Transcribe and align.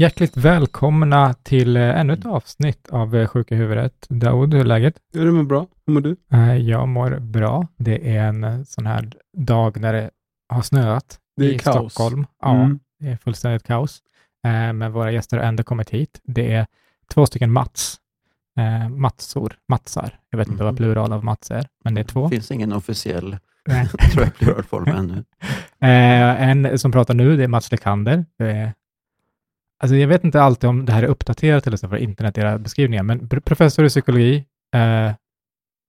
Hjärtligt 0.00 0.36
välkomna 0.36 1.34
till 1.34 1.76
eh, 1.76 1.82
ännu 2.00 2.12
ett 2.12 2.26
avsnitt 2.26 2.88
av 2.90 3.16
eh, 3.16 3.26
Sjuka 3.28 3.54
huvudet. 3.54 4.06
Daoud, 4.08 4.54
hur 4.54 4.60
är 4.60 4.64
läget? 4.64 4.94
Ja, 5.12 5.20
det 5.24 5.32
mår 5.32 5.42
bra. 5.42 5.66
Hur 5.86 5.92
mår 5.94 6.00
du? 6.00 6.16
Eh, 6.32 6.56
Jag 6.56 6.88
mår 6.88 7.18
bra. 7.18 7.66
Det 7.76 8.16
är 8.16 8.24
en 8.24 8.66
sån 8.66 8.86
här 8.86 9.12
dag 9.36 9.80
när 9.80 9.92
det 9.92 10.10
har 10.48 10.62
snöat 10.62 11.18
Det 11.36 11.44
är 11.44 11.48
i 11.52 11.58
kaos. 11.58 11.92
Stockholm. 11.94 12.26
Ja, 12.42 12.54
Mm. 12.54 12.78
det 13.00 13.08
är 13.08 13.16
fullständigt 13.16 13.62
kaos. 13.66 13.98
Men 14.74 14.92
våra 14.92 15.12
gäster 15.12 15.36
har 15.36 15.44
ändå 15.44 15.62
kommit 15.62 15.90
hit. 15.90 16.20
Det 16.24 16.52
är 16.52 16.66
två 17.14 17.26
stycken 17.26 17.52
Mats. 17.52 17.96
Matsor, 18.90 19.52
Matsar. 19.68 20.18
Jag 20.30 20.38
vet 20.38 20.48
inte 20.48 20.64
vad 20.64 20.72
Mhm. 20.72 20.76
plural 20.76 21.12
av 21.12 21.24
Mats 21.24 21.50
är, 21.50 21.66
men 21.84 21.94
det 21.94 22.00
är 22.00 22.04
två. 22.04 22.22
Det 22.24 22.28
finns 22.36 22.50
ingen 22.50 22.72
officiell 22.72 23.36
tror 24.12 24.24
jag, 24.24 24.34
pluralform 24.36 24.88
ännu. 24.88 25.24
En 25.80 26.78
som 26.78 26.92
pratar 26.92 27.14
nu, 27.14 27.36
det 27.36 27.44
är 27.44 27.48
Mats 27.48 27.70
Lekander. 27.72 28.24
Alltså 29.82 29.96
jag 29.96 30.08
vet 30.08 30.24
inte 30.24 30.42
alltid 30.42 30.70
om 30.70 30.84
det 30.86 30.92
här 30.92 31.02
är 31.02 31.06
uppdaterat 31.06 31.66
eller 31.66 31.76
så 31.76 31.88
för 31.88 31.96
internet, 31.96 32.38
era 32.38 32.58
beskrivningar, 32.58 33.02
men 33.02 33.20
pr- 33.20 33.40
professor 33.40 33.84
i 33.84 33.88
psykologi 33.88 34.44
eh, 34.74 35.12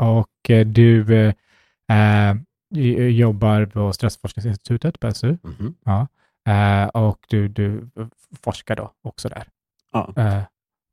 och 0.03 0.49
eh, 0.49 0.67
du 0.67 1.13
eh, 1.91 2.35
jobbar 3.09 3.65
på 3.65 3.93
Stressforskningsinstitutet 3.93 4.99
på 4.99 5.11
SU 5.13 5.37
Mhm. 5.43 5.75
eh, 6.47 6.87
och 6.87 7.19
du, 7.29 7.47
du 7.47 7.89
forskar 8.43 8.75
då 8.75 8.91
också 9.03 9.29
där. 9.29 9.47
Ja. 9.91 10.13
Eh, 10.17 10.43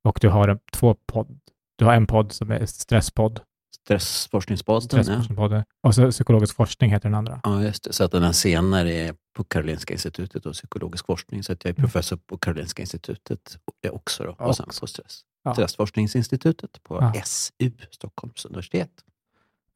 och 0.04 0.18
du 0.22 0.28
har 0.28 0.48
en, 0.48 0.58
två 0.72 0.94
podd. 1.06 1.38
Du 1.78 1.84
har 1.84 1.94
en 1.94 2.06
podd 2.06 2.32
som 2.32 2.50
är 2.50 2.66
Stresspodd, 2.66 3.40
Stressforskningspodden, 3.88 4.88
ja. 4.92 5.02
Stressforskningspodden, 5.02 5.64
och 5.82 5.94
så 5.94 6.10
Psykologisk 6.10 6.56
forskning 6.56 6.90
heter 6.90 7.08
den 7.08 7.14
andra. 7.14 7.40
ja. 7.44 7.62
just 7.62 7.84
det. 7.84 7.92
Så 7.92 8.04
att 8.04 8.10
den 8.12 8.22
här 8.22 8.32
senare 8.32 8.92
är 8.94 9.14
på 9.36 9.44
Karolinska 9.44 9.94
institutet 9.94 10.46
och 10.46 10.52
psykologisk 10.52 11.06
forskning. 11.06 11.42
Så 11.42 11.52
att 11.52 11.64
jag 11.64 11.70
är 11.70 11.74
Mm. 11.78 11.90
professor 11.90 12.16
på 12.16 12.38
Karolinska 12.38 12.82
institutet 12.82 13.58
också. 13.90 14.24
Då, 14.24 14.30
och 14.46 14.56
sen 14.56 14.66
på 14.80 14.86
stress. 14.86 15.20
Ja. 15.44 15.52
Stressforskningsinstitutet 15.52 16.82
på 16.82 16.98
Ja. 17.14 17.22
SU, 17.24 17.70
Stockholms 17.90 18.44
universitet. 18.44 18.90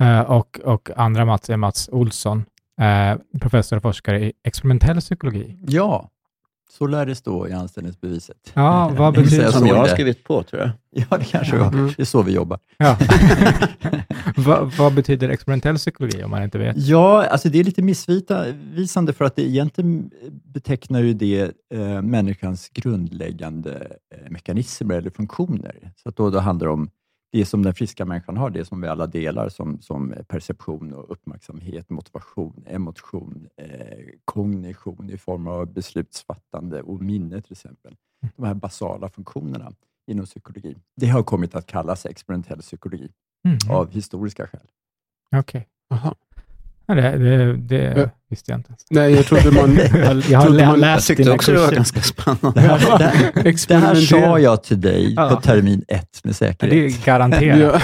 Eh, 0.03 0.21
och, 0.21 0.61
och 0.65 0.91
andra 0.97 1.25
Mats 1.25 1.51
är 1.51 1.57
Mats 1.57 1.89
Olsson, 1.93 2.45
eh, 2.81 3.17
professor 3.41 3.77
och 3.77 3.83
forskare 3.83 4.25
i 4.25 4.33
experimentell 4.45 5.01
psykologi. 5.01 5.59
Ja, 5.67 6.11
så 6.71 6.87
lär 6.87 7.07
det 7.07 7.15
stå 7.15 7.49
i 7.49 7.53
anställningsbeviset. 7.53 8.53
Ja, 8.55 8.93
vad 8.99 9.17
Minns 9.17 9.25
betyder- 9.31 9.45
jag 9.45 9.55
Som 9.55 9.67
jag 9.67 9.75
har 9.77 9.85
det. 9.85 9.91
skrivit 9.91 10.25
på, 10.25 10.43
tror 10.43 10.63
jag. 10.63 10.71
Ja, 10.91 11.19
det 11.19 11.25
kanske 11.25 11.57
Ja. 11.57 11.69
Mm. 11.73 11.87
Det 11.97 12.03
är 12.03 12.07
så 12.07 12.23
vi 12.23 12.33
jobbar. 12.33 12.59
Ja. 12.77 12.99
vad, 14.37 14.73
vad 14.73 14.95
betyder 14.95 15.29
experimentell 15.29 15.77
psykologi 15.77 16.23
om 16.25 16.31
man 16.31 16.43
inte 16.43 16.59
vet? 16.59 16.77
Ja, 16.79 17.27
alltså 17.27 17.49
det 17.49 17.59
är 17.61 17.65
lite 17.65 17.83
missvisande 17.83 19.13
för 19.13 19.25
att 19.25 19.37
det 19.37 19.43
egentligen 19.43 20.11
betecknar 20.45 21.01
ju 21.01 21.15
det 21.15 21.53
eh, 21.75 22.03
människans 22.03 22.69
grundläggande 22.69 23.97
eh, 24.15 24.31
mekanismer 24.31 24.95
eller 24.95 25.11
funktioner. 25.11 25.93
Så 26.03 26.09
att 26.09 26.17
då, 26.17 26.31
då 26.31 26.39
handlar 26.39 26.67
det 26.67 26.73
om 26.73 26.91
det 27.33 27.45
som 27.47 27.63
den 27.63 27.75
friska 27.75 28.05
människan 28.05 28.37
har, 28.37 28.51
det 28.51 28.65
som 28.65 28.81
vi 28.81 28.89
alla 28.89 29.07
delar 29.07 29.49
som, 29.49 29.81
som 29.83 30.15
perception 30.29 30.93
och 30.93 31.11
uppmärksamhet, 31.13 31.91
motivation, 31.91 32.65
emotion, 32.69 33.47
eh, 33.57 33.82
kognition 34.25 35.11
i 35.11 35.19
form 35.19 35.47
av 35.47 35.73
beslutsfattande 35.73 36.83
och 36.83 37.03
minne 37.03 37.43
till 37.43 37.53
exempel. 37.53 37.97
De 38.37 38.47
här 38.47 38.55
basala 38.55 39.09
funktionerna 39.09 39.73
inom 40.07 40.27
psykologi. 40.27 40.77
Det 40.97 41.07
har 41.09 41.23
kommit 41.23 41.55
att 41.55 41.67
kallas 41.67 42.07
experimentell 42.07 42.61
psykologi 42.61 43.13
Mm. 43.45 43.59
av 43.71 43.91
historiska 43.91 44.47
skäl. 44.47 44.67
Okej. 45.37 45.69
Jaha. 45.89 46.15
Ja, 46.87 46.95
det, 46.95 47.19
det, 47.19 47.57
det 47.57 47.95
Ja. 48.01 48.07
visste 48.31 48.51
jag 48.53 48.59
inte. 48.59 48.69
ens. 48.69 48.85
Nej, 48.91 49.13
jag 49.15 49.25
trodde 49.27 49.51
man... 49.51 49.77
Jag, 49.77 50.17
jag 50.31 50.39
har 50.39 50.47
trodde 50.47 50.77
läst 50.77 51.09
Jag 51.09 51.17
tyckte 51.17 51.23
dina 51.23 51.35
också 51.35 51.53
det 51.53 51.59
var 51.59 51.65
kurser. 51.67 51.77
ganska 51.77 52.01
spännande. 52.01 52.61
Det 52.61 52.69
här, 52.69 52.79
det, 53.69 53.75
här, 53.77 53.95
det 53.95 54.01
sa 54.01 54.39
jag 54.39 54.63
till 54.65 54.81
dig 54.81 55.15
Ja. 55.17 55.29
på 55.31 55.41
termin 55.41 55.85
ett 55.89 56.21
med 56.25 56.31
Det 56.31 56.35
säkerhet. 56.35 56.95
är 57.01 57.05
garanterat. 57.07 57.83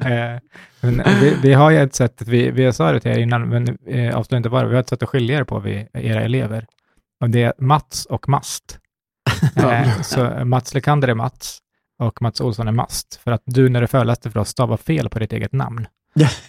Ja. 0.00 0.08
Eh, 0.08 0.40
men 0.80 1.02
vi, 1.20 1.36
vi 1.42 1.52
har 1.52 1.70
ju 1.70 1.78
ett 1.78 1.94
sätt, 1.94 2.22
vi, 2.26 2.50
vi 2.50 2.72
sa 2.72 2.92
det 2.92 3.00
till 3.00 3.10
er 3.10 3.18
innan, 3.18 3.48
men 3.48 3.78
eh, 3.88 4.16
avslöja 4.16 4.36
inte 4.36 4.48
bara, 4.50 4.66
vi 4.66 4.74
har 4.74 4.80
ett 4.80 4.88
sätt 4.88 5.02
att 5.02 5.08
skilja 5.08 5.38
er 5.38 5.44
på, 5.44 5.58
vi, 5.60 5.86
era 5.92 6.22
elever. 6.22 6.66
Och 7.20 7.30
det 7.30 7.42
är 7.42 7.52
Mats 7.58 8.06
och 8.06 8.28
Mast. 8.28 8.78
Eh, 9.56 10.00
så 10.02 10.44
Mats 10.44 10.74
Lekander 10.74 11.08
är 11.08 11.14
Mats 11.14 11.58
och 12.02 12.22
Mats 12.22 12.40
Olsson 12.40 12.68
är 12.68 12.72
Mast. 12.72 13.20
För 13.24 13.32
att 13.32 13.42
du 13.44 13.68
när 13.68 13.80
du 13.80 13.86
föreläste 13.86 14.30
för 14.30 14.40
oss 14.40 14.48
stavar 14.48 14.76
fel 14.76 15.08
på 15.08 15.18
ditt 15.18 15.32
eget 15.32 15.52
namn. 15.52 15.86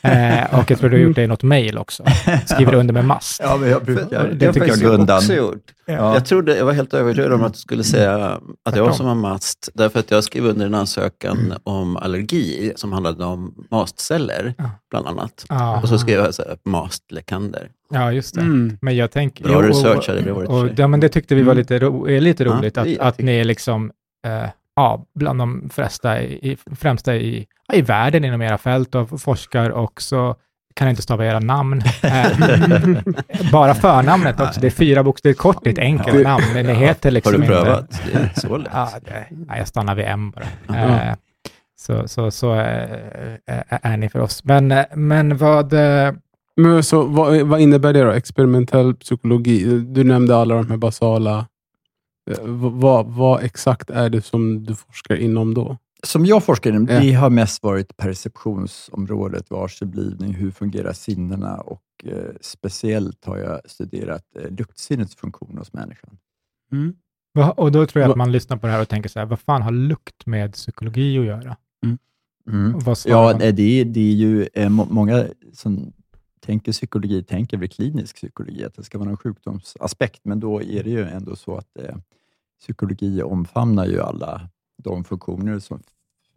Eh, 0.02 0.60
och 0.60 0.72
jag 0.72 0.80
tror 0.80 0.90
du 0.90 0.98
har 0.98 1.04
gjort 1.04 1.16
det 1.16 1.24
i 1.24 1.28
något 1.28 1.44
mejl 1.44 1.78
också. 1.78 2.04
Skriver 2.46 2.74
under 2.74 2.94
med 2.94 3.06
Mast. 3.06 3.42
Ja, 3.44 3.58
men 3.58 3.70
jag 3.70 3.84
brukar, 3.86 4.04
Det 4.04 4.14
det 4.14 4.20
har 4.24 4.30
tycker 4.32 4.46
jag 4.46 4.56
faktiskt 4.56 4.84
gå 4.84 4.90
undan. 4.90 5.18
också 5.18 5.34
gjort. 5.34 5.64
Ja. 5.86 6.14
Jag, 6.14 6.26
trodde, 6.26 6.58
jag 6.58 6.66
var 6.66 6.74
helt 6.74 6.94
övertygad 6.94 7.34
om 7.34 7.44
att 7.44 7.54
du 7.54 7.60
skulle 7.60 7.84
säga 7.84 8.40
att 8.66 8.76
jag 8.76 8.96
som 8.96 9.06
var 9.06 9.16
mast, 9.16 9.70
därför 9.74 10.00
att 10.00 10.12
jag 10.12 10.24
skrev 10.24 10.46
under 10.46 10.66
en 10.66 10.74
ansökan 10.76 11.54
om 11.64 11.98
allergi 11.98 12.74
som 12.76 12.94
handlade 12.94 13.26
om 13.26 13.54
mastceller, 13.72 14.54
Ja. 14.58 14.70
bland 14.92 15.08
annat. 15.08 15.46
Ah. 15.50 15.82
Och 15.82 15.90
så 15.90 15.98
skrev 15.98 16.20
jag 16.20 16.34
så 16.36 16.42
här, 16.42 16.58
mastlekander. 16.66 17.70
Ja, 17.94 18.12
just 18.12 18.36
det. 18.36 18.42
Mm. 18.42 18.78
Men 18.82 18.96
jag 18.96 19.12
tänker... 19.12 19.44
Bra 19.44 19.54
jo, 19.54 19.62
research 19.62 20.08
hade 20.08 20.22
det 20.22 20.32
varit 20.34 20.50
Och, 20.50 20.70
ja, 20.78 20.88
men 20.88 21.00
det 21.00 21.10
tyckte 21.10 21.36
vi 21.36 21.42
var 21.42 21.52
Mm. 21.52 21.58
lite, 21.62 21.80
ro, 21.80 22.10
är 22.10 22.22
lite 22.22 22.44
Ja, 22.44 22.50
roligt, 22.54 22.76
det- 22.76 22.82
att, 22.82 22.88
jag 22.90 23.00
att 23.02 23.20
ni 23.20 23.40
är 23.40 23.44
liksom, 23.44 23.92
eh, 24.28 24.50
ja, 24.76 25.06
bland 25.16 25.40
de 25.40 25.70
flesta 25.74 26.22
i, 26.22 26.52
i- 26.52 26.58
främsta 26.76 27.16
i, 27.16 27.46
ja, 27.68 27.76
i 27.76 27.82
världen 27.82 28.26
inom 28.26 28.42
era 28.42 28.58
fält 28.58 28.96
och 28.96 29.22
forskar 29.22 29.70
och 29.70 30.02
så 30.02 30.36
kan 30.74 30.88
jag 30.88 30.92
inte 30.92 31.02
stava 31.02 31.26
era 31.26 31.40
namn. 31.40 31.82
Eh, 32.04 33.52
bara 33.52 33.74
förnamnet 33.76 34.40
också. 34.42 34.60
Det 34.60 34.68
är 34.68 34.72
fyra 34.72 35.04
bokstäver 35.04 35.34
kort, 35.34 35.58
det 35.64 35.70
är 35.70 35.74
ett 35.74 35.80
enkelt 35.80 36.18
Ja. 36.18 36.30
namn. 36.30 36.44
Men 36.54 36.66
det 36.66 36.74
heter 36.74 37.10
Har 37.10 37.14
liksom 37.14 37.32
du 37.34 37.38
inte... 37.38 37.48
prövat? 37.48 38.02
Det 38.14 38.18
är 38.20 38.40
så 38.40 38.58
lätt. 38.58 38.72
Ja, 38.74 38.90
det, 39.06 39.26
nej, 39.30 39.58
jag 39.60 39.68
stannar 39.68 39.96
vid 39.96 40.06
M 40.06 40.32
bara. 40.68 40.80
Eh, 41.10 41.14
så 41.80 42.08
så, 42.08 42.32
så 42.32 42.54
eh, 42.54 42.90
är, 43.46 43.64
är 43.82 43.98
ni 43.98 44.10
för 44.10 44.20
oss. 44.20 44.44
Men, 44.44 44.74
men 44.96 45.38
vad... 45.38 45.74
Men 46.58 46.84
så, 46.84 47.04
vad, 47.04 47.42
vad 47.42 47.60
innebär 47.62 47.94
det 47.94 48.04
då? 48.04 48.12
Experimentell 48.12 48.96
psykologi? 48.96 49.80
Du 49.80 50.04
nämnde 50.04 50.36
alla 50.38 50.56
de 50.56 50.70
här 50.70 50.78
basala... 50.78 51.46
eh, 52.32 52.38
Vad, 52.72 53.06
vad 53.06 53.44
exakt 53.44 53.90
är 53.90 54.10
det 54.10 54.22
som 54.22 54.64
du 54.64 54.76
forskar 54.76 55.16
inom 55.16 55.54
då? 55.54 55.78
Som 56.04 56.26
jag 56.26 56.44
forskar 56.44 56.70
inom, 56.70 56.88
Ja. 56.90 57.00
det 57.00 57.12
har 57.14 57.30
mest 57.30 57.64
varit 57.64 57.98
perceptionsområdet, 57.98 59.50
varseblivning, 59.50 60.34
hur 60.34 60.52
fungerar 60.52 60.94
sinnena 60.94 61.56
och 61.58 61.82
eh, 62.04 62.14
speciellt 62.42 63.26
har 63.26 63.38
jag 63.38 63.62
studerat 63.66 64.24
eh, 64.40 64.52
luktsinnets 64.52 65.16
funktion 65.16 65.58
hos 65.58 65.74
människan. 65.74 66.18
vad- 67.34 67.60
och 67.60 67.72
då 67.72 67.86
tror 67.86 68.02
jag 68.02 68.12
att 68.12 68.18
man 68.18 68.32
lyssnar 68.32 68.58
på 68.58 68.68
det 68.68 68.74
här 68.74 68.82
och 68.82 68.90
tänker 68.90 69.10
så 69.10 69.20
här, 69.20 69.26
vad 69.26 69.40
fan 69.40 69.62
har 69.62 69.72
lukt 69.72 70.26
med 70.26 70.54
psykologi 70.54 71.20
att 71.20 71.26
göra? 71.26 71.58
Mm. 72.50 72.82
Svarar 72.96 72.98
Ja, 73.18 73.32
man? 73.32 73.56
det, 73.56 73.64
är- 73.82 73.86
det 73.86 74.00
är 74.00 74.14
ju 74.14 74.48
eh, 74.54 74.70
må, 74.70 74.86
många 74.86 75.26
som 75.54 75.94
tänker 76.40 76.72
psykologi, 76.72 77.24
tänker 77.24 77.58
väl 77.58 77.70
klinisk 77.70 78.16
psykologi, 78.16 78.64
att 78.64 78.74
det 78.74 78.84
ska 78.84 78.98
vara 78.98 79.10
någon 79.10 79.18
sjukdomsaspekt, 79.18 80.20
men 80.24 80.40
då 80.40 80.62
är 80.62 80.84
det 80.84 80.90
ju 80.90 81.04
ändå 81.04 81.36
så 81.36 81.56
att 81.58 81.78
eh, 81.80 81.96
psykologi 82.60 83.22
omfamnar 83.24 83.86
ju 83.86 84.02
alla 84.02 84.50
de 84.84 85.04
funktioner 85.04 85.60
som 85.60 85.84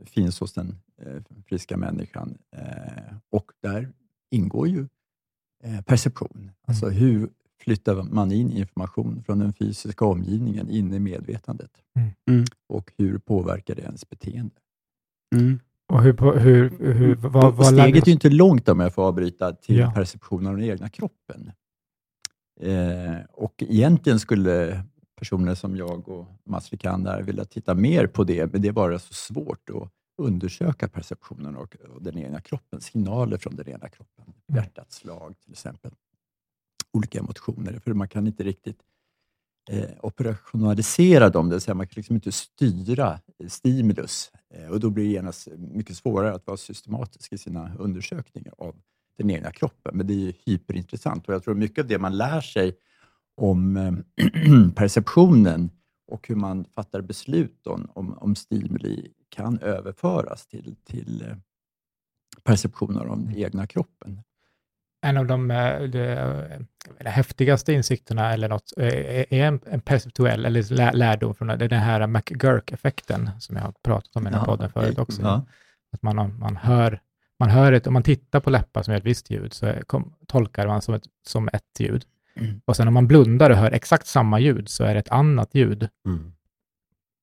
finns 0.07 0.41
hos 0.41 0.53
den 0.53 0.77
eh, 1.03 1.23
friska 1.47 1.77
människan 1.77 2.39
eh, 2.57 3.17
och 3.31 3.53
där 3.63 3.93
ingår 4.31 4.69
ju 4.69 4.87
eh, 5.65 5.81
perception. 5.81 6.51
Alltså 6.67 6.89
hur 6.89 7.29
flyttar 7.61 8.03
man 8.03 8.33
in 8.33 8.53
information 8.53 9.23
från 9.27 9.39
den 9.39 9.53
fysiska 9.53 10.05
omgivningen 10.05 10.71
in 10.71 10.94
i 10.94 10.99
medvetandet 11.01 11.71
Mm. 11.97 12.11
Mm. 12.31 12.44
och 12.69 12.93
hur 12.99 13.19
påverkar 13.19 13.75
det 13.75 13.83
ens 13.83 14.09
beteende? 14.09 14.55
Mm. 15.37 15.61
Och 15.93 16.02
hur, 16.02 16.38
hur, 16.38 16.93
hur, 16.94 17.14
vad, 17.14 17.44
Och 17.44 17.56
vad 17.56 17.75
vi 17.75 17.81
steget 17.81 18.02
är 18.02 18.06
ju 18.06 18.12
inte 18.12 18.31
långt 18.31 18.69
om 18.69 18.81
jag 18.81 18.94
får 18.94 19.02
avbryta 19.02 19.52
till 19.52 19.76
Ja. 19.76 19.93
perceptionen 19.94 20.46
av 20.46 20.56
den 20.56 20.64
egna 20.70 20.88
kroppen. 20.88 21.52
Eh, 22.61 23.17
och 23.32 23.55
egentligen 23.62 24.20
skulle 24.20 24.82
personer 25.19 25.55
som 25.55 25.76
jag 25.76 26.08
och 26.08 26.26
Mats 26.44 26.73
Wikander 26.73 27.23
vilja 27.23 27.44
titta 27.44 27.75
mer 27.75 28.06
på 28.06 28.25
det, 28.25 28.52
men 28.52 28.62
det 28.62 28.69
är 28.69 28.73
bara 28.73 28.99
så 28.99 29.14
svårt 29.14 29.70
att 29.70 29.90
undersöka 30.23 30.88
perceptionen 30.88 31.56
och, 31.56 31.76
och 31.94 32.02
den 32.02 32.19
egna 32.19 32.41
kroppen, 32.41 32.81
signaler 32.81 33.37
från 33.37 33.56
den 33.56 33.69
egna 33.69 33.88
kroppen. 33.88 34.25
Mm. 34.49 34.62
Hjärtats 34.64 34.96
slag 34.96 35.34
till 35.41 35.52
exempel. 35.52 35.93
Olika 36.93 37.19
emotioner, 37.19 37.79
för 37.79 37.93
man 37.94 38.08
kan 38.08 38.26
inte 38.26 38.43
riktigt 38.43 38.79
eh, 39.69 39.91
operationalisera 40.00 41.31
dem, 41.31 41.49
det 41.49 41.55
vill 41.55 41.61
säga 41.61 41.75
man 41.75 41.87
kan 41.87 41.97
liksom 41.97 42.15
inte 42.15 42.32
styra 42.32 43.20
stimulus 43.49 44.32
eh, 44.55 44.69
och 44.69 44.81
då 44.81 44.91
blir 44.91 45.05
det 45.05 45.11
genast 45.11 45.49
mycket 45.56 45.97
svårare 45.97 46.35
att 46.35 46.47
vara 46.47 46.56
systematisk 46.56 47.32
i 47.32 47.38
sina 47.38 47.75
undersökningar 47.79 48.55
av 48.59 48.76
den 49.19 49.31
egna 49.31 49.50
kroppen. 49.50 49.97
Men 49.97 50.06
det 50.06 50.12
är 50.12 50.17
ju 50.17 50.32
hyperintressant 50.47 51.29
och 51.29 51.35
jag 51.35 51.43
tror 51.43 51.55
mycket 51.55 51.82
av 51.82 51.88
det 51.88 51.99
man 51.99 52.17
lär 52.17 52.41
sig 52.41 52.76
om 53.37 53.76
eh, 53.76 53.93
perceptionen 54.75 55.70
och 56.09 56.29
hur 56.29 56.37
man 56.37 56.65
fattar 56.75 57.00
beslut 57.00 57.67
om, 57.67 57.91
om, 57.94 58.19
om 58.19 58.35
stimuli 58.35 59.12
kan 59.29 59.59
överföras 59.59 60.47
till, 60.47 60.76
till 60.85 61.23
eh, 61.23 61.37
perceptioner 62.44 63.05
av 63.05 63.19
den 63.19 63.37
egna 63.37 63.67
kroppen 63.67 64.23
en 65.00 65.17
av 65.17 65.27
de, 65.27 65.50
eh, 65.50 65.81
de, 65.81 66.15
de 66.99 67.11
häftigaste 67.11 67.73
insikterna 67.73 68.33
eller 68.33 68.49
något 68.49 68.73
eh, 68.77 68.87
är 68.87 69.33
en, 69.33 69.61
en 69.71 69.81
perceptuell 69.81 70.45
eller 70.47 70.75
lä, 70.75 70.93
lärdom 70.93 71.35
från 71.35 71.49
det, 71.49 71.56
det 71.56 71.65
är 71.65 71.69
den 71.69 71.79
här 71.81 72.06
McGurk-effekten 72.06 73.31
som 73.39 73.56
jag 73.56 73.62
har 73.62 73.73
pratat 73.83 74.17
om 74.17 74.27
i 74.27 74.31
den 74.31 74.39
här 74.39 74.47
podden 74.47 74.71
förut 74.71 74.99
också. 74.99 75.23
Ja. 75.23 75.47
Att 75.93 76.03
man, 76.03 76.39
man 76.39 76.56
hör, 76.56 77.00
man 77.39 77.50
hör 77.50 77.73
ett, 77.73 77.87
om 77.87 77.93
man 77.93 78.03
tittar 78.03 78.41
på 78.41 78.50
läppar 78.50 78.83
som 78.83 78.93
gör 78.93 78.99
ett 78.99 79.06
visst 79.06 79.31
ljud 79.31 79.53
så 79.53 79.73
kom, 79.87 80.15
tolkar 80.27 80.67
man 80.67 80.83
som 80.83 80.95
ett, 80.95 81.05
som 81.27 81.49
ett 81.53 81.81
ljud. 81.81 82.05
Mm. 82.37 82.61
Och 82.65 82.77
sen 82.77 82.89
om 82.89 82.94
man 82.94 83.06
blundar 83.06 83.51
och 83.51 83.56
hör 83.56 83.71
exakt 83.71 84.06
samma 84.06 84.41
ljud 84.41 84.69
så 84.69 84.85
är 84.85 84.94
det 84.94 85.01
ett 85.01 85.09
annat 85.11 85.55
ljud. 85.55 85.89
Mm. 86.06 86.33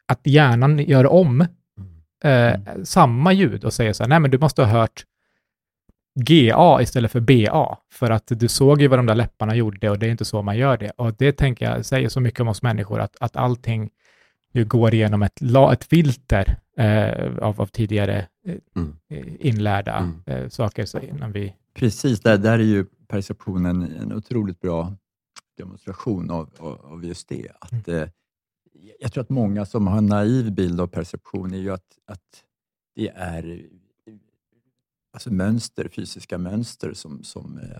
Att 0.08 0.20
hjärnan 0.24 0.80
gör 0.80 1.06
om 1.08 1.46
Mm. 2.24 2.54
eh, 2.64 2.84
samma 2.84 3.34
ljud 3.34 3.64
och 3.64 3.74
säger 3.74 3.94
så 3.94 4.04
här, 4.04 4.10
nej 4.10 4.20
men 4.20 4.32
du 4.32 4.38
måste 4.38 4.64
ha 4.64 4.70
hört 4.70 5.04
GA 6.16 6.82
istället 6.82 7.12
för 7.12 7.20
BA, 7.20 7.78
för 7.92 8.12
att 8.12 8.24
du 8.28 8.48
såg 8.48 8.82
ju 8.82 8.88
vad 8.88 9.00
de 9.00 9.06
där 9.06 9.16
läpparna 9.16 9.56
gjorde 9.56 9.90
och 9.90 10.00
det 10.00 10.06
är 10.08 10.12
inte 10.12 10.26
så 10.26 10.42
man 10.42 10.58
gör 10.58 10.78
det. 10.78 10.92
Och 10.92 11.14
det 11.14 11.32
tänker 11.32 11.72
jag 11.72 11.86
säger 11.86 12.10
så 12.10 12.20
mycket 12.20 12.40
om 12.40 12.48
oss 12.48 12.62
människor, 12.62 13.00
att, 13.00 13.16
att 13.20 13.36
allting 13.36 13.90
ju 14.54 14.66
går 14.66 14.94
igenom 14.94 15.24
ett, 15.24 15.42
ett 15.74 15.84
filter 15.84 16.58
eh, 16.78 17.38
av, 17.38 17.62
av 17.62 17.68
tidigare 17.68 18.28
eh, 18.46 18.56
Mm. 18.76 18.96
inlärda 19.40 19.98
Mm. 19.98 20.44
eh, 20.44 20.50
saker 20.50 20.86
så 20.86 21.00
innan 21.00 21.32
vi... 21.32 21.56
Precis, 21.74 22.20
där, 22.22 22.38
där 22.38 22.60
är 22.60 22.64
ju 22.64 22.86
perceptionen 23.08 23.82
en 23.82 24.14
otroligt 24.14 24.62
bra 24.62 24.94
demonstration 25.58 26.32
av, 26.32 26.50
av, 26.58 26.86
av 26.86 27.06
just 27.06 27.30
det. 27.30 27.48
Att, 27.60 27.88
eh, 27.88 28.04
jag 29.00 29.14
tror 29.14 29.22
att 29.24 29.30
många 29.30 29.66
som 29.66 29.88
har 29.88 29.98
en 29.98 30.06
naiv 30.06 30.52
bild 30.52 30.82
av 30.82 30.88
perception 30.88 31.54
är 31.54 31.58
ju 31.58 31.72
att, 31.74 31.98
att 32.08 32.44
det 32.96 33.10
är 33.16 33.62
alltså 35.16 35.34
mönster, 35.34 35.88
fysiska 35.88 36.38
mönster 36.38 36.94
som, 36.94 37.24
som 37.24 37.58
eh, 37.58 37.78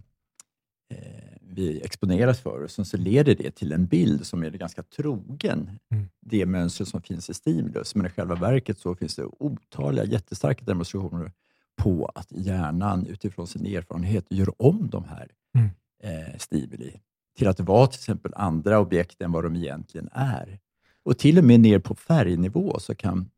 eh, 0.98 1.38
vi 1.42 1.82
exponeras 1.82 2.40
för 2.40 2.64
och 2.64 2.72
sen 2.72 2.86
så 2.86 2.98
leder 2.98 3.36
det 3.36 3.52
till 3.52 3.72
en 3.72 3.86
bild 3.86 4.26
som 4.26 4.44
är 4.44 4.50
ganska 4.52 4.84
trogen 4.84 5.80
Mm. 5.92 6.08
det 6.22 6.46
mönster 6.46 6.86
som 6.86 7.02
finns 7.02 7.30
i 7.30 7.34
stimulus. 7.34 7.96
Men 7.96 8.06
i 8.06 8.10
själva 8.10 8.36
verket 8.36 8.80
så 8.80 8.96
finns 8.96 9.16
det 9.16 9.26
otaliga 9.40 10.06
jättestarka 10.06 10.66
demonstrationer 10.66 11.32
på 11.78 12.12
att 12.16 12.32
hjärnan 12.32 13.06
utifrån 13.06 13.48
sin 13.48 13.66
erfarenhet 13.66 14.26
gör 14.30 14.62
om 14.62 14.90
de 14.90 15.04
här 15.04 15.32
Mm. 15.56 15.70
eh, 16.04 16.38
stimuli 16.38 17.00
till 17.38 17.48
att 17.48 17.60
vara 17.60 17.88
till 17.88 18.00
exempel 18.00 18.34
andra 18.36 18.80
objekt 18.80 19.22
än 19.22 19.32
vad 19.32 19.44
de 19.44 19.56
egentligen 19.56 20.10
är. 20.12 20.60
Och 21.04 21.18
till 21.18 21.38
och 21.38 21.44
med 21.44 21.60
ner 21.60 21.80
på 21.80 21.96
färgnivå 21.96 22.80
så 22.80 22.96
kan, 22.96 23.30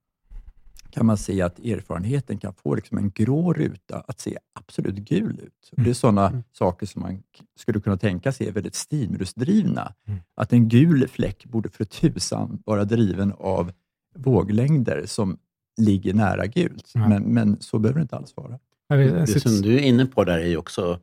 kan 0.91 1.05
man 1.05 1.17
se 1.17 1.41
att 1.41 1.59
erfarenheten 1.59 2.37
kan 2.37 2.53
få 2.53 2.75
liksom 2.75 2.97
en 2.97 3.11
grå 3.11 3.53
ruta 3.53 4.03
att 4.07 4.19
se 4.19 4.37
absolut 4.59 4.95
gul 4.95 5.39
ut. 5.43 5.69
Och 5.71 5.83
det 5.83 5.89
är 5.89 5.93
sådana 5.93 6.27
Mm. 6.29 6.43
saker 6.51 6.85
som 6.85 7.01
man 7.01 7.23
skulle 7.59 7.79
kunna 7.79 7.97
tänka 7.97 8.31
sig 8.31 8.47
är 8.47 8.51
väldigt 8.51 8.75
stimulusdrivna. 8.75 9.93
Mm. 10.07 10.19
Att 10.35 10.53
en 10.53 10.69
gul 10.69 11.07
fläck 11.07 11.45
borde 11.45 11.69
för 11.69 11.85
tusan 11.85 12.61
vara 12.65 12.85
driven 12.85 13.33
av 13.37 13.71
våglängder 14.15 15.05
som 15.05 15.37
ligger 15.77 16.13
nära 16.13 16.45
gult. 16.45 16.91
Ja. 16.93 17.07
Men, 17.07 17.23
men 17.23 17.57
så 17.61 17.79
behöver 17.79 17.99
det 17.99 18.01
inte 18.01 18.15
alls 18.15 18.33
vara. 18.37 18.59
Det 18.89 19.39
som 19.39 19.61
du 19.61 19.75
är 19.75 19.81
inne 19.81 20.05
på 20.05 20.23
där 20.23 20.37
är 20.39 20.47
ju 20.47 20.57
också 20.57 20.99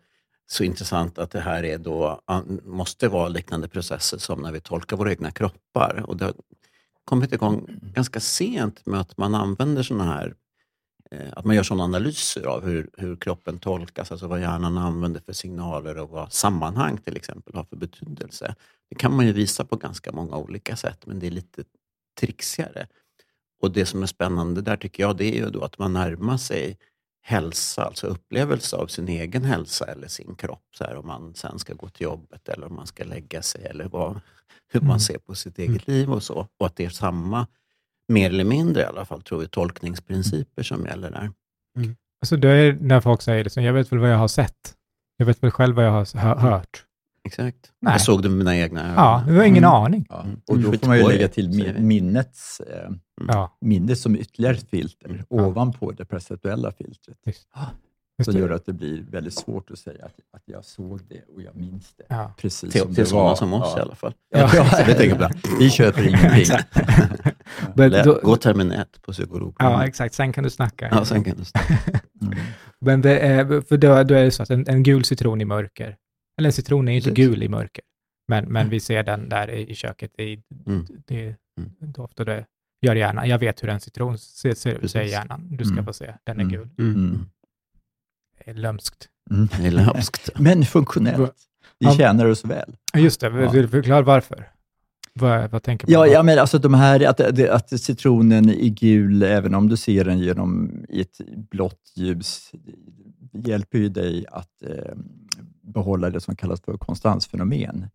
så 0.47 0.65
intressant 0.65 1.19
att 1.19 1.31
det 1.31 1.41
här 1.41 1.65
är 1.65 1.79
då, 1.79 2.21
måste 2.65 3.09
vara 3.09 3.29
liknande 3.29 3.69
processer 3.69 4.19
som 4.19 4.43
när 4.43 4.53
vi 4.53 4.61
tolkar 4.61 4.97
våra 4.97 5.11
egna 5.11 5.31
kroppar. 5.31 6.05
Och 6.07 6.17
det 6.17 6.33
kommit 7.05 7.33
igång 7.33 7.67
ganska 7.95 8.21
sent 8.21 8.87
med 8.87 9.01
att 9.01 9.17
man 9.17 9.35
använder 9.35 9.83
såna 9.83 10.05
här 10.05 10.35
eh, 11.11 11.33
att 11.33 11.45
man 11.45 11.57
gör 11.57 11.63
sådana 11.63 11.85
analyser 11.85 12.47
av 12.47 12.65
hur, 12.65 12.91
hur 12.97 13.17
kroppen 13.17 13.59
tolkas, 13.59 14.13
alltså 14.13 14.27
vad 14.27 14.41
hjärnan 14.41 14.79
använder 14.79 15.21
för 15.21 15.33
signaler 15.33 15.99
och 15.99 16.11
vad 16.11 16.33
sammanhang 16.33 16.99
till 16.99 17.17
exempel 17.17 17.55
har 17.55 17.65
för 17.65 17.77
betydelse. 17.77 18.55
Det 18.91 18.95
kan 18.95 19.17
man 19.17 19.27
ju 19.27 19.33
visa 19.33 19.65
på 19.65 19.77
ganska 19.77 20.13
många 20.13 20.37
olika 20.37 20.77
sätt, 20.77 21.07
men 21.07 21.19
det 21.19 21.27
är 21.27 21.31
lite 21.31 21.65
trixigare. 22.21 22.87
Och 23.63 23.73
det 23.73 23.87
som 23.87 24.03
är 24.03 24.07
spännande 24.07 24.63
där 24.63 24.77
tycker 24.77 25.03
jag, 25.03 25.17
det 25.17 25.25
är 25.25 25.45
ju 25.45 25.51
då 25.51 25.65
att 25.65 25.79
man 25.79 25.93
närmar 25.93 26.37
sig 26.37 26.79
hälsa, 27.23 27.85
alltså 27.85 28.07
upplevelse 28.07 28.77
av 28.77 28.87
sin 28.87 29.09
egen 29.09 29.45
hälsa 29.45 29.85
eller 29.85 30.09
sin 30.09 30.35
kropp. 30.35 30.65
Så 30.75 30.85
här, 30.85 30.97
om 30.97 31.07
man 31.07 31.35
sen 31.35 31.59
ska 31.59 31.75
gå 31.75 31.89
till 31.89 32.05
jobbet 32.05 32.49
eller 32.49 32.67
om 32.67 32.75
man 32.75 32.87
ska 32.87 33.05
lägga 33.05 33.43
sig 33.43 33.65
eller 33.65 33.89
vad, 33.89 34.21
hur 34.75 34.81
Mm. 34.81 34.89
man 34.89 35.01
ser 35.01 35.19
på 35.19 35.35
sitt 35.35 35.59
eget 35.59 35.87
liv 35.87 36.13
och 36.13 36.23
så. 36.23 36.49
Och 36.59 36.67
att 36.67 36.77
det 36.77 36.85
är 36.85 36.89
samma, 36.91 37.47
mer 38.09 38.31
eller 38.31 38.45
mindre 38.45 38.83
i 38.83 38.85
alla 38.85 39.05
fall, 39.05 39.23
tror 39.23 39.39
vi, 39.41 39.49
tolkningsprinciper 39.49 40.63
som 40.63 40.85
gäller 40.87 41.11
där. 41.11 41.31
Alltså 42.23 42.37
det 42.37 42.49
är 42.49 42.73
när 42.81 43.01
folk 43.01 43.23
säger 43.23 43.49
så 43.49 43.61
jag 43.61 43.73
vet 43.73 43.93
väl 43.93 43.99
vad 43.99 44.11
jag 44.13 44.19
har 44.19 44.29
sett. 44.29 44.75
Jag 45.17 45.27
vet 45.27 45.43
väl 45.43 45.51
själv 45.51 45.77
vad 45.77 45.85
jag 45.85 45.91
har 45.91 46.19
hö- 46.19 46.39
hört. 46.39 46.85
Exakt. 47.25 47.73
Nej. 47.81 47.93
Jag 47.95 48.01
såg 48.01 48.23
det 48.23 48.29
med 48.29 48.39
mina 48.39 48.57
egna 48.57 48.83
ögon. 48.83 48.95
Ja, 48.97 49.25
jag 49.29 49.35
har 49.35 49.45
ingen 49.45 49.65
Mm. 49.65 49.71
aning. 49.77 50.07
Ja. 50.09 50.23
Mm. 50.23 50.41
Och 50.47 50.59
då 50.59 50.69
Mm. 50.69 50.79
får 50.81 50.87
man 50.87 50.99
ju 50.99 51.09
lägga 51.09 51.29
till 51.29 51.75
minnets, 51.81 52.61
eh, 52.61 52.91
Ja, 53.29 53.57
minnet 53.61 53.99
som 53.99 54.17
ytterligare 54.17 54.55
ett 54.57 54.71
filter 54.71 55.09
Mm. 55.09 55.23
Ja. 55.31 55.37
ovanpå 55.47 55.93
det 55.93 56.05
perceptuella 56.05 56.73
filtret. 56.73 57.19
just, 57.27 57.49
just 58.19 58.31
Som 58.33 58.41
gör 58.41 58.51
att 58.51 58.67
det 58.67 58.73
blir 58.73 59.03
väldigt 59.11 59.35
svårt 59.35 59.71
att 59.71 59.79
säga 59.79 60.05
att, 60.05 60.15
att 60.37 60.43
jag 60.45 60.65
såg 60.65 61.01
det 61.09 61.23
och 61.35 61.43
jag 61.43 61.57
minns 61.57 61.95
det. 61.95 62.05
Ja. 62.09 62.35
Precis 62.39 62.73
Till, 62.73 62.81
som 62.81 62.95
till 62.95 63.05
det 63.05 63.09
sådana 63.11 63.29
var. 63.29 63.37
som 63.37 63.53
oss 63.53 63.73
ja. 63.73 63.79
i 63.79 63.83
alla 63.83 63.95
fall. 63.95 64.15
Ja, 64.31 64.51
Ja. 64.55 64.85
det 64.87 64.95
tänker 64.95 65.21
jag. 65.21 65.31
Vi 65.59 65.71
köper 65.71 66.03
ingenting. 66.09 66.57
Då, 68.05 68.21
Gå 68.23 68.37
termin 68.37 68.71
ett 68.73 69.03
på 69.03 69.13
psykolog. 69.13 69.57
ja, 69.59 69.87
exakt. 69.87 70.15
Sen 70.15 70.33
kan 70.33 70.45
du 70.45 70.51
snacka. 70.51 70.89
Ja, 70.91 71.05
sen 71.05 71.25
kan 71.25 71.37
du 71.37 71.43
Mm. 72.27 72.39
Men 72.81 73.01
det 73.01 73.19
är, 73.19 73.61
för 73.61 73.77
då, 73.77 74.03
då 74.03 74.15
är 74.15 74.25
det 74.25 74.31
så 74.31 74.43
att 74.43 74.51
en, 74.51 74.69
en 74.69 74.83
gul 74.83 75.05
citron 75.05 75.41
i 75.41 75.45
mörker, 75.45 75.97
eller 76.39 76.49
en 76.49 76.53
citron 76.53 76.89
är 76.89 76.93
ju 76.93 76.99
inte 76.99 77.11
Precis. 77.11 77.27
gul 77.27 77.43
i 77.43 77.49
mörker, 77.49 77.85
men, 78.29 78.45
men 78.45 78.69
vi 78.69 78.81
ser 78.81 79.03
den 79.03 79.29
där 79.29 79.51
i, 79.51 79.75
köket. 79.75 80.21
I, 80.21 80.43
Mm. 80.67 80.87
det, 81.07 81.37
Mm. 81.59 81.71
doft 81.93 82.21
och 82.21 82.27
det 82.27 82.47
gör 82.87 82.95
hjärnan. 82.95 83.29
Jag 83.29 83.39
vet 83.39 83.63
hur 83.63 83.69
en 83.69 83.81
citron 83.81 84.19
ser, 84.19 84.55
ser 84.55 84.75
ut, 84.85 84.91
säger 84.91 85.11
hjärnan. 85.11 85.57
Du 85.57 85.65
ska 85.65 85.73
Mm. 85.73 85.85
få 85.85 85.93
se, 85.93 86.15
den 86.25 86.37
är 86.41 86.43
Mm. 86.45 86.53
gul. 86.53 86.69
Det 88.45 88.51
är 88.51 88.55
lömskt. 88.55 89.09
Mm. 89.31 89.49
Det 89.61 89.67
är 89.67 89.71
lömskt. 89.71 90.31
Men 90.39 90.65
funktionellt. 90.65 91.35
Det 91.81 91.91
tjänar 91.97 92.27
oss 92.27 92.45
väl. 92.45 92.77
Just 92.97 93.21
det, 93.21 93.27
Ja. 93.27 93.51
vill 93.51 93.63
du 93.63 93.69
förklara 93.69 94.03
varför? 94.03 94.49
Vad, 95.13 95.51
vad 95.51 95.63
tänker 95.63 95.87
man? 95.87 95.93
Ja, 95.93 96.07
ja 96.07 96.23
men 96.23 96.39
alltså 96.39 96.59
de 96.59 96.75
här, 96.75 97.09
att, 97.09 97.21
att- 97.51 97.81
citronen 97.81 98.49
är 98.49 98.69
gul, 98.69 99.23
även 99.23 99.55
om 99.55 99.69
du 99.69 99.77
ser 99.77 100.05
den 100.05 100.19
genom 100.19 100.71
i 100.89 101.01
ett 101.01 101.21
blått 101.51 101.93
ljus, 101.97 102.53
hjälper 103.33 103.79
ju 103.79 103.89
dig 103.89 104.27
att 104.31 104.63
eh, 104.63 104.95
behålla 105.63 106.11
det 106.11 106.21
som 106.21 106.37
kallas 106.37 106.61
för 106.61 106.77
konstansfenomen. 106.77 107.87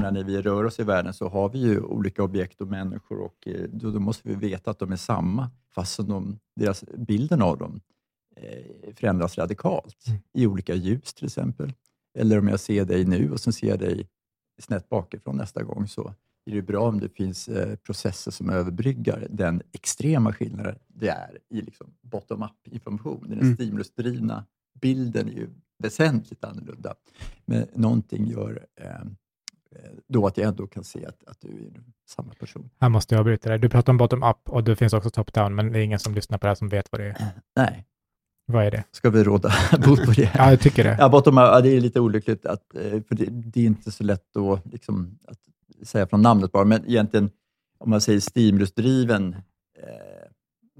När 0.00 0.24
vi 0.24 0.42
rör 0.42 0.64
oss 0.64 0.78
i 0.80 0.82
världen 0.82 1.12
så 1.14 1.28
har 1.28 1.48
vi 1.48 1.58
ju 1.58 1.80
olika 1.80 2.22
objekt 2.22 2.60
och 2.60 2.68
människor 2.68 3.20
och 3.20 3.48
eh, 3.48 3.68
då, 3.72 3.90
då 3.90 4.00
måste 4.00 4.28
vi 4.28 4.34
veta 4.34 4.70
att 4.70 4.78
de 4.78 4.92
är 4.92 4.96
samma, 4.96 5.50
fast 5.74 5.96
de, 5.96 6.38
deras, 6.56 6.84
bilden 6.98 7.42
av 7.42 7.58
dem 7.58 7.80
förändras 8.96 9.38
radikalt 9.38 10.04
Mm. 10.08 10.20
i 10.32 10.46
olika 10.46 10.74
ljus 10.74 11.14
till 11.14 11.24
exempel. 11.24 11.72
Eller 12.18 12.38
om 12.38 12.48
jag 12.48 12.60
ser 12.60 12.84
dig 12.84 13.04
nu 13.04 13.30
och 13.32 13.40
sen 13.40 13.52
ser 13.52 13.66
jag 13.68 13.78
dig 13.78 14.08
snett 14.62 14.88
bakifrån 14.88 15.36
nästa 15.36 15.62
gång 15.62 15.88
så 15.88 16.14
är 16.50 16.54
det 16.54 16.62
bra 16.62 16.88
om 16.88 17.00
det 17.00 17.08
finns 17.08 17.48
eh, 17.48 17.76
processer 17.76 18.30
som 18.30 18.50
överbryggar 18.50 19.26
den 19.30 19.62
extrema 19.72 20.32
skillnaden 20.32 20.78
det 20.88 21.08
är 21.08 21.38
i 21.50 21.60
liksom 21.60 21.94
bottom-up 22.02 22.68
information. 22.68 23.24
Den 23.28 23.40
Mm. 23.40 23.54
stimulusdrivna 23.54 24.46
bilden 24.80 25.28
är 25.28 25.32
ju 25.32 25.48
väsentligt 25.78 26.44
annorlunda. 26.44 26.94
Men 27.44 27.66
någonting 27.74 28.26
gör 28.26 28.66
eh, 28.80 28.90
eh, 28.90 29.90
då 30.08 30.26
att 30.26 30.36
jag 30.38 30.48
ändå 30.48 30.66
kan 30.66 30.84
se 30.84 31.06
att, 31.06 31.24
att 31.26 31.40
du 31.40 31.48
är 31.48 31.82
samma 32.08 32.34
person. 32.34 32.70
Här 32.80 32.88
måste 32.88 33.14
jag 33.14 33.20
avbryta 33.20 33.48
dig. 33.48 33.58
Du 33.58 33.68
pratar 33.68 33.92
om 33.92 33.96
bottom-up 33.96 34.48
och 34.48 34.64
det 34.64 34.76
finns 34.76 34.92
också 34.92 35.10
top-down, 35.10 35.54
men 35.54 35.72
det 35.72 35.78
är 35.78 35.82
ingen 35.82 35.98
som 35.98 36.14
lyssnar 36.14 36.38
på 36.38 36.46
det 36.46 36.50
här 36.50 36.54
som 36.54 36.68
vet 36.68 36.92
vad 36.92 37.00
det 37.00 37.06
är. 37.06 37.30
Nej, 37.56 37.86
Vad 38.46 38.64
är 38.66 38.70
det? 38.70 38.84
ska 38.90 39.10
vi 39.10 39.24
råda 39.24 39.52
bot 39.86 40.04
på 40.04 40.10
det? 40.12 40.30
Ja, 40.34 40.50
jag 40.50 40.60
tycker 40.60 40.84
det. 40.84 40.96
Ja, 41.00 41.08
bottom 41.08 41.36
ja, 41.36 41.60
det 41.60 41.68
är 41.76 41.80
lite 41.80 42.00
olyckligt, 42.00 42.46
att, 42.46 42.74
eh, 42.74 42.80
för 43.08 43.14
det, 43.14 43.24
det 43.30 43.60
är 43.60 43.64
inte 43.64 43.90
så 43.92 44.04
lätt 44.04 44.36
att, 44.36 44.72
liksom, 44.72 45.18
att 45.26 45.38
säga 45.86 46.06
från 46.06 46.22
namnet 46.22 46.52
bara, 46.52 46.64
men 46.64 46.84
egentligen 46.86 47.30
om 47.78 47.90
man 47.90 48.00
säger 48.00 48.20
stimulusdriven 48.20 49.34
eh, 49.78 50.30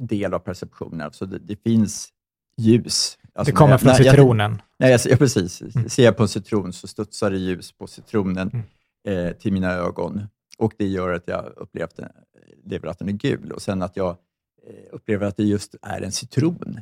del 0.09 0.35
av 0.35 0.39
perceptionen, 0.39 1.01
alltså 1.01 1.27
det, 1.27 1.39
det 1.39 1.57
finns 1.63 2.09
ljus. 2.57 3.19
Alltså 3.35 3.53
Det 3.53 3.57
kommer 3.57 3.79
från 3.79 3.89
jag- 3.89 3.97
citronen. 3.97 4.63
Nej, 4.79 4.91
jag, 4.91 5.01
ja, 5.05 5.17
precis. 5.17 5.63
Mm. 5.63 5.89
Ser 5.89 6.05
jag 6.05 6.17
på 6.17 6.23
en 6.23 6.29
citron 6.29 6.73
så 6.73 6.87
studsar 6.87 7.31
det 7.31 7.39
ljus 7.39 7.73
på 7.73 7.87
citronen 7.87 8.63
eh, 9.09 9.31
till 9.33 9.53
mina 9.53 9.73
ögon 9.73 10.23
och 10.59 10.73
det 10.79 10.87
gör 10.87 11.13
att 11.13 11.23
jag 11.29 11.53
upplever 11.57 11.85
att 11.87 11.97
den, 11.97 12.09
upplever 12.59 12.89
att 12.89 12.99
den 12.99 13.09
är 13.09 13.13
gul. 13.13 13.53
Och 13.53 13.63
sen 13.63 13.83
att 13.83 13.97
jag 13.97 14.11
eh, 14.11 14.75
upplever 14.93 15.27
att 15.27 15.37
det 15.37 15.45
just 15.45 15.75
är 15.83 16.01
en 16.01 16.13
citron 16.13 16.81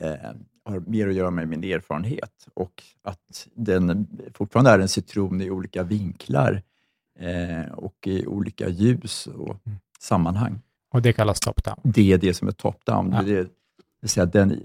eh, 0.00 0.30
har 0.64 0.80
mer 0.80 1.08
att 1.08 1.14
göra 1.14 1.30
med 1.30 1.48
min 1.48 1.64
erfarenhet 1.64 2.46
och 2.54 2.82
att 3.02 3.48
den 3.54 4.06
fortfarande 4.34 4.70
är 4.70 4.78
en 4.78 4.88
citron 4.88 5.40
i 5.40 5.50
olika 5.50 5.82
vinklar 5.82 6.62
eh, 7.18 7.72
och 7.72 8.06
i 8.06 8.26
olika 8.26 8.68
ljus 8.68 9.26
och 9.26 9.56
Mm. 9.66 9.78
sammanhang. 9.98 10.60
Och 10.92 11.02
det 11.02 11.12
kallas 11.12 11.40
top-down. 11.40 11.80
Det 11.82 12.12
är 12.12 12.18
det 12.18 12.34
som 12.34 12.48
är 12.48 12.52
top-down. 12.52 13.12
Ja. 13.16 13.22
Det, 13.22 13.48
det, 14.02 14.08
säga 14.08 14.26
den, 14.26 14.60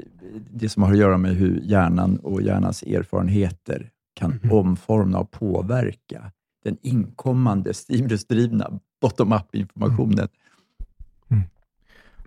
det 0.51 0.69
som 0.69 0.83
har 0.83 0.91
att 0.91 0.97
göra 0.97 1.17
med 1.17 1.35
hur 1.35 1.59
hjärnan 1.63 2.17
och 2.17 2.41
hjärnans 2.41 2.83
erfarenheter 2.83 3.91
kan 4.13 4.39
Mhm. 4.43 4.51
omforma 4.51 5.17
och 5.19 5.31
påverka 5.31 6.31
den 6.63 6.77
inkommande 6.81 7.73
stimulusdrivna 7.73 8.79
bottom-up-informationen. 9.01 10.27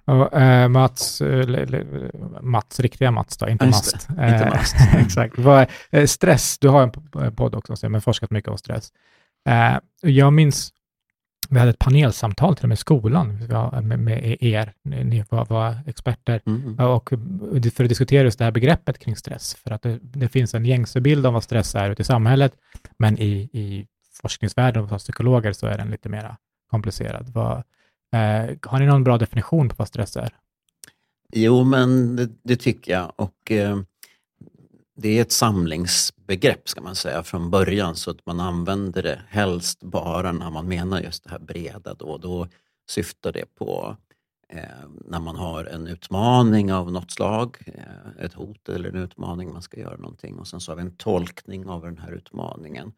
Och, 0.09 0.41
eh, 0.41 0.69
Mats, 0.69 1.21
eh, 1.21 1.47
le- 1.49 1.65
le- 1.65 1.85
Mats, 2.43 2.81
riktiga 2.81 3.11
Mats 3.11 3.37
då, 3.39 3.49
inte 3.49 3.65
just 3.65 3.95
Mast. 3.95 4.09
det. 4.09 4.13
Inte 4.29 4.45
Eh, 4.45 4.51
Mast. 4.51 4.77
Exakt. 4.97 5.39
Vad 5.39 5.67
stress, 6.07 6.59
du 6.59 6.69
har 6.69 6.83
en 7.23 7.35
podd 7.37 7.55
också, 7.55 7.77
så 7.77 7.87
jag 7.87 7.91
har 7.91 8.01
forskat 8.01 8.31
mycket 8.31 8.51
om 8.51 8.59
stress. 8.59 8.93
Jag 10.03 10.33
minns, 10.33 10.73
vi 11.51 11.59
hade 11.59 11.71
ett 11.71 11.79
panelsamtal 11.79 12.57
till 12.57 12.65
och 12.65 12.69
med 12.69 12.77
i 12.77 12.79
skolan 12.79 13.39
med, 13.83 13.99
med 13.99 14.37
er, 14.41 14.73
ni 14.83 15.25
var, 15.31 15.45
var 15.45 15.77
experter, 15.87 16.41
Mm. 16.47 16.79
och 16.79 17.09
för 17.75 17.85
att 17.85 17.89
diskutera 17.89 18.23
just 18.25 18.39
det 18.39 18.45
här 18.45 18.53
begreppet 18.53 18.99
kring 18.99 19.17
stress. 19.17 19.55
För 19.55 19.71
att 19.71 19.83
det, 19.83 19.99
det 20.03 20.29
finns 20.29 20.55
en 20.55 20.65
gängse 20.65 21.01
bild 21.01 21.27
om 21.27 21.35
vad 21.35 21.45
stress 21.45 21.75
är 21.75 21.91
ute 21.91 22.03
i 22.03 22.05
samhället, 22.05 22.53
men 22.99 23.19
i, 23.19 23.31
i 23.53 23.87
forskningsvärlden 24.23 24.85
och 24.85 24.99
psykologer 24.99 25.53
så 25.53 25.67
är 25.67 25.79
den 25.79 25.91
lite 25.91 26.09
mer 26.09 26.37
komplicerad. 26.71 27.29
Vad, 27.35 27.63
eh, 28.13 28.57
har 28.71 28.79
ni 28.79 28.87
någon 28.87 29.05
bra 29.05 29.19
definition 29.19 29.69
på 29.69 29.75
vad 29.79 29.89
stress 29.89 30.17
är? 30.17 30.37
Jo, 31.33 31.65
men 31.65 32.17
det, 32.17 32.29
det 32.43 32.57
tycker 32.57 32.93
jag. 32.93 33.13
Och 33.17 33.51
eh, 33.53 33.79
Det 34.97 35.19
är 35.19 35.23
ett 35.23 35.33
samlingsbegrepp 35.33 36.69
ska 36.69 36.81
man 36.81 36.95
säga 36.95 37.23
från 37.23 37.51
början 37.51 37.97
så 37.97 38.11
att 38.11 38.27
man 38.27 38.41
använder 38.41 39.03
det 39.03 39.23
helst 39.29 39.83
bara 39.83 40.33
när 40.33 40.51
man 40.51 40.69
menar 40.69 41.01
just 41.01 41.25
det 41.25 41.31
här 41.31 41.39
breda. 41.39 41.95
Då, 41.95 42.19
då 42.19 42.49
syftar 42.91 43.33
det 43.33 43.55
på 43.55 43.97
eh, 44.49 44.89
när 45.05 45.21
man 45.21 45.37
har 45.37 45.65
en 45.65 45.87
utmaning 45.87 46.73
av 46.73 46.93
något 46.93 47.11
slag, 47.11 47.57
eh, 47.67 48.25
ett 48.25 48.33
hot 48.35 48.69
eller 48.69 48.89
en 48.89 48.97
utmaning, 49.03 49.53
man 49.53 49.63
ska 49.63 49.81
göra 49.81 49.97
någonting 49.97 50.39
och 50.39 50.49
sen 50.49 50.61
så 50.61 50.73
har 50.73 50.77
vi 50.77 50.83
en 50.83 50.97
tolkning 50.97 51.67
av 51.69 51.83
den 51.83 51.99
här 51.99 52.13
utmaningen. 52.13 52.93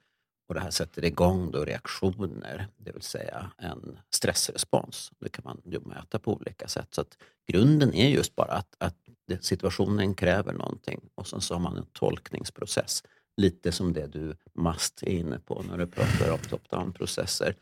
Och 0.50 0.54
det 0.54 0.60
här 0.60 0.70
sätter 0.70 1.04
igång 1.04 1.50
då 1.50 1.64
reaktioner, 1.64 2.68
det 2.76 2.92
vill 2.92 3.02
säga 3.02 3.50
en 3.58 3.98
stressrespons. 4.10 5.12
Det 5.18 5.28
kan 5.28 5.42
man 5.44 5.60
ju 5.64 5.80
mäta 5.80 6.18
på 6.18 6.32
olika 6.32 6.68
sätt. 6.68 6.88
Så 6.90 7.00
att 7.00 7.18
grunden 7.52 7.94
är 7.94 8.08
just 8.08 8.36
bara 8.36 8.52
att, 8.52 8.74
att 8.78 8.96
situationen 9.40 10.14
kräver 10.14 10.52
någonting 10.52 11.00
och 11.14 11.26
sen 11.26 11.40
så 11.40 11.54
har 11.54 11.60
man 11.60 11.76
en 11.76 11.86
tolkningsprocess. 11.92 13.02
Lite 13.36 13.72
som 13.72 13.92
det 13.92 14.06
du 14.06 14.36
mast 14.54 15.02
är 15.02 15.10
inne 15.10 15.38
på 15.38 15.62
när 15.62 15.78
du 15.78 15.86
pratar 15.86 16.30
om 16.32 16.38
top-down-processer. 16.38 17.56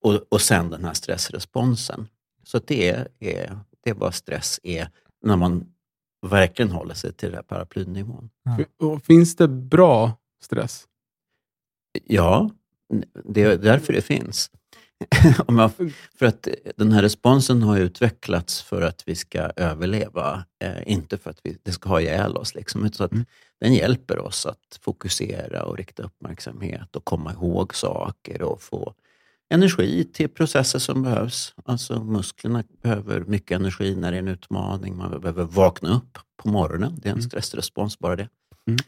Och, 0.00 0.24
och 0.28 0.40
sen 0.40 0.70
den 0.70 0.84
här 0.84 0.94
stressresponsen. 0.94 2.08
Så 2.44 2.58
det 2.58 2.88
är, 2.88 3.08
det 3.84 3.90
är 3.90 3.94
vad 3.94 4.14
stress 4.14 4.60
är 4.62 4.90
när 5.22 5.36
man 5.36 5.74
verkligen 6.26 6.70
håller 6.70 6.94
sig 6.94 7.12
till 7.12 7.28
den 7.28 7.36
här 7.36 7.42
paraplynivån. 7.42 8.30
Och 8.78 9.04
Finns 9.04 9.36
det 9.36 9.48
bra 9.48 10.12
stress? 10.42 10.88
Ja, 12.04 12.50
det 13.24 13.42
är 13.42 13.58
därför 13.58 13.92
det 13.92 14.02
finns. 14.02 14.50
Jag, 15.48 15.70
för 16.18 16.26
att 16.26 16.48
den 16.76 16.92
här 16.92 17.02
responsen 17.02 17.62
har 17.62 17.78
utvecklats 17.78 18.62
för 18.62 18.82
att 18.82 19.02
vi 19.06 19.14
ska 19.14 19.38
överleva, 19.56 20.44
eh, 20.64 20.92
inte 20.92 21.18
för 21.18 21.30
att 21.30 21.40
vi, 21.42 21.56
det 21.62 21.72
ska 21.72 21.88
ha 21.88 22.00
ihjäl 22.00 22.36
oss. 22.36 22.54
Liksom. 22.54 22.92
Så 22.92 23.04
att 23.04 23.12
Mm. 23.12 23.24
Den 23.60 23.74
hjälper 23.74 24.18
oss 24.18 24.46
att 24.46 24.78
fokusera 24.80 25.64
och 25.64 25.76
rikta 25.76 26.02
uppmärksamhet 26.02 26.96
och 26.96 27.04
komma 27.04 27.32
ihåg 27.32 27.74
saker 27.74 28.42
och 28.42 28.62
få 28.62 28.94
energi 29.50 30.04
till 30.12 30.28
processer 30.28 30.78
som 30.78 31.02
behövs. 31.02 31.54
Alltså 31.64 32.04
musklerna 32.04 32.64
behöver 32.82 33.20
mycket 33.20 33.54
energi 33.60 33.94
när 33.96 34.10
det 34.12 34.16
är 34.16 34.22
en 34.22 34.28
utmaning. 34.28 34.96
Man 34.96 35.20
behöver 35.20 35.44
vakna 35.44 35.96
upp 35.96 36.18
på 36.42 36.48
morgonen. 36.48 36.92
Det 37.02 37.08
är 37.08 37.12
en 37.12 37.18
Mm. 37.18 37.30
stressrespons 37.30 37.98
bara 37.98 38.16
det. 38.16 38.28
Mm. 38.66 38.78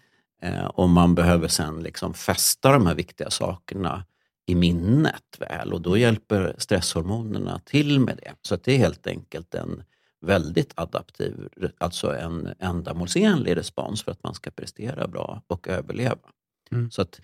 Eh, 0.43 0.65
och 0.65 0.89
man 0.89 1.15
behöver 1.15 1.49
sen 1.49 1.83
liksom 1.83 2.15
fästa 2.15 2.73
de 2.73 2.87
här 2.87 2.95
viktiga 2.95 3.31
sakerna 3.31 4.05
i 4.47 4.55
minnet 4.55 5.23
väl 5.39 5.73
och 5.73 5.81
då 5.81 5.97
hjälper 5.97 6.55
stresshormonerna 6.59 7.61
till 7.65 8.01
med 8.01 8.17
det. 8.17 8.33
Så 8.43 8.57
det 8.57 8.75
är 8.75 8.79
helt 8.79 9.07
enkelt 9.07 9.55
en 9.55 9.85
väldigt 10.21 10.73
adaptiv, 10.75 11.49
alltså 11.79 12.17
en 12.17 12.55
ändamålsenlig 12.59 13.57
respons 13.57 14.03
för 14.03 14.13
att 14.13 14.25
man 14.25 14.35
ska 14.35 14.51
prestera 14.51 15.09
bra 15.09 15.43
och 15.47 15.69
överleva. 15.69 16.29
Mm. 16.71 16.91
Så 16.91 17.03
att 17.03 17.21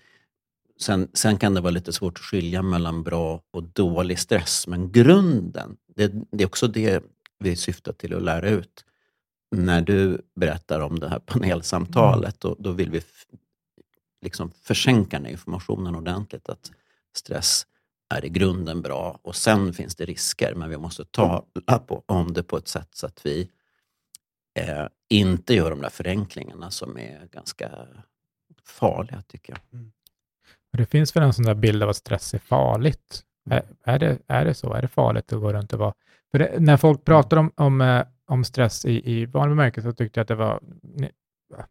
sen, 0.79 1.07
sen 1.13 1.37
kan 1.37 1.53
det 1.53 1.61
vara 1.61 1.71
lite 1.71 1.93
svårt 1.93 2.17
att 2.17 2.25
skilja 2.25 2.61
mellan 2.61 3.03
bra 3.03 3.41
och 3.51 3.63
dålig 3.63 4.19
stress, 4.19 4.67
men 4.67 4.91
grunden, 4.91 5.77
det, 5.95 6.13
det 6.31 6.43
är 6.43 6.47
också 6.47 6.67
det 6.67 7.03
vi 7.39 7.55
syftar 7.55 7.93
till 7.93 8.15
att 8.15 8.23
lära 8.23 8.49
ut. 8.49 8.85
När 9.53 9.81
du 9.81 10.21
berättar 10.35 10.79
om 10.79 10.99
det 10.99 11.09
här 11.09 11.19
panelsamtalet, 11.19 12.39
då, 12.39 12.55
då 12.59 12.71
vill 12.71 12.91
vi 12.91 13.01
liksom 14.21 14.51
försänka 14.51 15.17
den 15.17 15.25
här 15.25 15.31
informationen 15.31 15.95
ordentligt. 15.95 16.49
Att 16.49 16.71
stress 17.15 17.67
är 18.09 18.25
i 18.25 18.29
grunden 18.29 18.81
bra 18.81 19.19
och 19.21 19.35
sen 19.35 19.73
finns 19.73 19.95
det 19.95 20.05
risker, 20.05 20.55
men 20.55 20.69
vi 20.69 20.77
måste 20.77 21.05
tala 21.05 21.43
på, 21.87 22.03
om 22.05 22.33
det 22.33 22.43
på 22.43 22.57
ett 22.57 22.67
sätt 22.67 22.89
så 22.91 23.05
att 23.05 23.25
vi 23.25 23.49
eh, 24.59 24.87
inte 25.09 25.53
gör 25.53 25.69
de 25.69 25.81
där 25.81 25.89
förenklingarna 25.89 26.71
som 26.71 26.97
är 26.97 27.27
ganska 27.31 27.69
farliga, 28.63 29.21
tycker 29.21 29.53
jag. 29.53 29.79
Mm. 29.79 29.91
Det 30.77 30.85
finns 30.85 31.15
väl 31.15 31.23
en 31.23 31.33
sån 31.33 31.45
där 31.45 31.53
bild 31.53 31.83
av 31.83 31.89
att 31.89 31.95
stress 31.95 32.33
är 32.33 32.39
farligt. 32.39 33.23
Är, 33.49 33.63
är, 33.83 33.99
det, 33.99 34.17
är 34.27 34.45
det 34.45 34.53
så? 34.53 34.73
Är 34.73 34.81
det 34.81 34.87
farligt 34.87 35.33
att 35.33 35.39
gå 35.39 35.53
runt 35.53 35.73
och 35.73 35.79
vara... 35.79 35.93
För 36.31 36.39
det, 36.39 36.59
när 36.59 36.77
folk 36.77 37.05
pratar 37.05 37.37
om, 37.37 37.51
om, 37.55 37.81
eh, 37.81 38.05
om 38.27 38.43
stress 38.43 38.85
i, 38.85 39.11
i 39.11 39.25
vanlig 39.25 39.57
bemärkelse 39.57 39.89
så 39.89 39.95
tyckte 39.95 40.19
jag 40.19 40.23
att 40.23 40.27
det 40.27 40.35
var, 40.35 40.59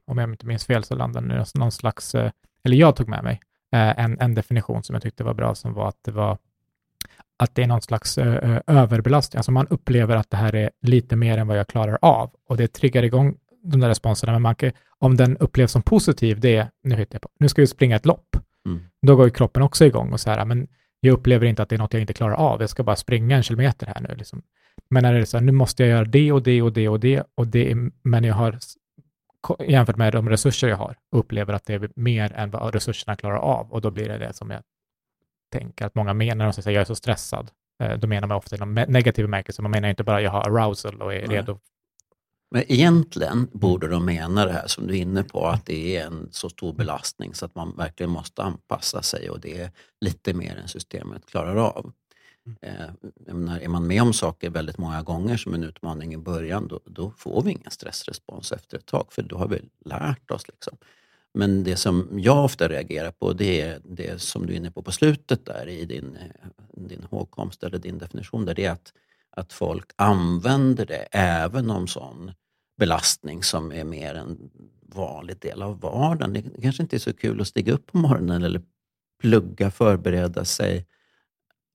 om 0.05 0.19
jag 0.19 0.31
inte 0.31 0.47
minns 0.47 0.67
fel, 0.67 0.85
så 0.85 0.95
landade 0.95 1.29
det 1.29 1.47
någon 1.55 1.73
slags, 1.73 2.15
eh, 2.15 2.31
eller 2.65 2.77
jag 2.77 2.97
tog 2.97 3.09
med 3.09 3.25
mig, 3.25 3.41
eh, 3.73 3.99
en, 4.05 4.21
en 4.21 4.35
definition 4.35 4.83
som 4.83 4.95
jag 4.95 5.03
tyckte 5.03 5.25
var 5.25 5.35
bra, 5.35 5.55
som 5.55 5.75
var 5.75 5.89
att 5.89 5.99
det 6.05 6.11
var 6.11 6.39
att 7.43 7.55
det 7.55 7.63
är 7.63 7.67
någon 7.67 7.83
slags 7.83 8.19
eh, 8.19 8.61
överbelastning. 8.67 9.39
Alltså 9.39 9.53
man 9.53 9.67
upplever 9.67 10.17
att 10.17 10.31
det 10.31 10.37
här 10.37 10.55
är 10.55 10.71
lite 10.83 11.17
mer 11.17 11.39
än 11.39 11.47
vad 11.47 11.59
jag 11.59 11.69
klarar 11.69 11.99
av 12.03 12.31
och 12.49 12.57
det 12.57 12.69
triggar 12.69 13.03
igång 13.03 13.37
de 13.63 13.81
där 13.81 13.89
responserna. 13.89 14.33
Men 14.33 14.43
man 14.43 14.55
kan, 14.55 14.73
om 14.99 15.17
den 15.17 15.37
upplevs 15.37 15.73
som 15.73 15.83
positiv, 15.83 16.41
det 16.41 16.57
är, 16.57 16.71
nu 16.83 16.97
hittar 16.97 17.15
jag 17.15 17.23
på, 17.23 17.29
nu 17.39 17.49
ska 17.49 17.63
vi 17.63 17.67
springa 17.67 17.97
ett 17.97 18.07
lopp. 18.07 18.37
Mm. 18.67 18.81
Då 19.07 19.17
går 19.17 19.25
ju 19.25 19.31
kroppen 19.31 19.63
också 19.63 19.85
igång 19.85 20.13
och 20.13 20.21
så 20.21 20.31
här, 20.31 20.45
men 20.45 20.69
jag 21.05 21.13
upplever 21.13 21.47
inte 21.47 21.63
att 21.63 21.69
det 21.69 21.77
är 21.77 21.79
något 21.79 21.93
jag 21.93 22.01
inte 22.01 22.13
klarar 22.13 22.35
av. 22.35 22.61
Jag 22.61 22.71
ska 22.71 22.83
bara 22.83 22.97
springa 22.97 23.37
en 23.37 23.43
kilometer 23.43 23.87
här 23.87 24.01
nu. 24.09 24.15
Liksom. 24.15 24.43
Men 24.91 25.03
när 25.03 25.13
det 25.13 25.21
är 25.21 25.25
så 25.25 25.37
här, 25.37 25.45
nu 25.45 25.53
måste 25.53 25.83
jag 25.83 25.91
göra 25.91 26.05
det 26.05 26.33
och 26.33 26.43
det 26.43 26.63
och 26.63 26.73
det 26.73 26.89
och 26.89 27.01
det, 27.01 27.23
och 27.35 27.47
det 27.47 27.71
är, 27.71 27.91
men 28.03 28.25
jag 28.25 28.35
har 28.35 28.59
jämfört 29.59 29.97
med 29.97 30.13
de 30.13 30.29
resurser 30.29 30.69
jag 30.69 30.77
har, 30.77 30.97
upplever 31.17 31.55
att 31.55 31.65
det 31.65 31.75
är 31.75 31.91
mer 31.97 32.33
än 32.33 32.51
vad 32.51 32.75
resurserna 32.75 33.17
klarar 33.17 33.37
av. 33.37 33.73
Och 33.73 33.81
då 33.81 33.91
blir 33.91 34.09
det 34.09 34.19
det 34.19 34.33
som 34.33 34.51
jag 34.51 34.63
tänker 35.53 35.87
att 35.87 35.95
många 35.95 36.15
menar, 36.15 36.35
när 36.37 36.45
de 36.45 36.53
säger 36.53 36.69
att 36.69 36.75
jag 36.75 36.81
är 36.81 36.85
så 36.85 36.95
stressad. 36.95 37.51
Eh, 37.83 37.99
Då 37.99 38.07
menar 38.07 38.29
man 38.29 38.37
ofta 38.37 38.57
i 38.57 38.59
negativ 38.89 39.25
bemärkelse. 39.25 39.63
Man 39.63 39.71
menar 39.71 39.89
inte 39.89 40.05
bara 40.05 40.17
att 40.17 40.23
jag 40.23 40.31
har 40.31 40.41
arousal 40.41 41.03
och 41.03 41.15
är 41.15 41.27
Nej. 41.27 41.37
redo. 41.37 41.59
Men 42.55 42.65
egentligen 42.69 43.49
borde 43.53 43.89
de 43.89 44.05
mena 44.05 44.47
det 44.47 44.53
här 44.53 44.67
som 44.67 44.87
du 44.87 44.97
är 44.97 45.01
inne 45.01 45.23
på, 45.23 45.47
att 45.47 45.67
det 45.67 45.97
är 45.97 46.07
en 46.07 46.29
så 46.31 46.49
stor 46.49 46.73
belastning 46.73 47.35
så 47.35 47.45
att 47.45 47.55
man 47.55 47.77
verkligen 47.77 48.11
måste 48.11 48.43
anpassa 48.43 49.03
sig 49.03 49.31
och 49.31 49.41
det 49.41 49.61
är 49.61 49.71
lite 50.01 50.35
mer 50.35 50.57
än 50.57 50.69
systemet 50.69 51.27
klarar 51.27 51.57
av. 51.57 51.93
Eh, 52.61 52.73
jag 53.27 53.37
menar, 53.37 53.61
är 53.61 53.69
man 53.69 53.87
med 53.87 54.03
om 54.03 54.13
saker 54.13 54.51
väldigt 54.51 54.79
många 54.79 55.03
gånger 55.03 55.37
som 55.37 55.55
en 55.55 55.65
utmaning 55.65 56.15
i 56.15 56.17
början, 56.17 56.69
då, 56.69 56.81
då 56.85 57.11
får 57.17 57.43
vi 57.43 57.51
ingen 57.51 57.71
stressrespons 57.71 58.53
efter 58.53 58.79
ett 58.79 58.87
tag, 58.87 59.07
för 59.11 59.23
då 59.23 59.37
har 59.37 59.49
vi 59.49 59.61
lärt 59.85 60.31
oss. 60.31 60.49
Liksom. 60.49 60.77
Men 61.35 61.65
det 61.65 61.77
som 61.77 62.09
jag 62.13 62.45
ofta 62.45 62.69
reagerar 62.69 63.11
på, 63.11 63.33
det 63.33 63.61
är 63.61 63.81
det 63.85 64.23
som 64.23 64.47
du 64.47 64.53
är 64.53 64.57
inne 64.57 64.71
på 64.71 64.83
på 64.83 64.93
slutet 64.93 65.47
där 65.47 65.69
i 65.69 65.85
din, 65.85 66.17
eh, 66.17 66.49
din 66.77 67.07
hågkomst 67.11 67.63
eller 67.63 67.79
din 67.79 67.99
definition, 67.99 68.45
där 68.45 68.55
det 68.55 68.65
är 68.65 68.71
att, 68.71 68.93
att 69.31 69.53
folk 69.53 69.91
använder 69.97 70.87
det 70.87 71.09
även 71.13 71.71
om 71.71 71.87
sån 71.87 72.33
belastning 72.83 73.43
som 73.43 73.73
är 73.73 73.85
mer 73.85 74.15
en 74.15 74.51
vanlig 74.95 75.39
del 75.39 75.63
av 75.63 75.81
vardagen. 75.81 76.33
Det 76.33 76.63
kanske 76.63 76.83
inte 76.83 76.97
är 76.97 76.99
så 76.99 77.13
kul 77.13 77.41
att 77.41 77.49
stiga 77.49 77.73
upp 77.73 77.87
på 77.87 77.99
morgonen 77.99 78.43
eller 78.43 78.63
plugga, 79.21 79.71
förbereda 79.71 80.45
sig, 80.45 80.87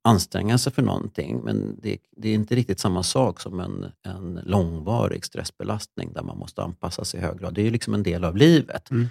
anstränga 0.04 0.58
sig 0.58 0.74
för 0.74 0.82
någonting. 0.82 1.42
Men 1.44 1.80
det, 1.82 1.98
det 2.12 2.30
är 2.30 2.34
inte 2.34 2.56
riktigt 2.56 2.80
samma 2.80 3.04
sak 3.04 3.40
som 3.40 3.60
en, 3.60 3.92
en 4.04 4.40
långvarig 4.44 5.26
stressbelastning 5.26 6.14
där 6.14 6.24
man 6.24 6.38
måste 6.38 6.64
anpassa 6.64 7.06
sig 7.06 7.20
i 7.20 7.24
hög 7.24 7.40
grad. 7.40 7.54
Det 7.54 7.62
är 7.62 7.66
ju 7.66 7.72
liksom 7.72 7.94
en 7.94 8.04
del 8.04 8.24
av 8.24 8.38
livet. 8.38 8.92
Mm. 8.92 9.08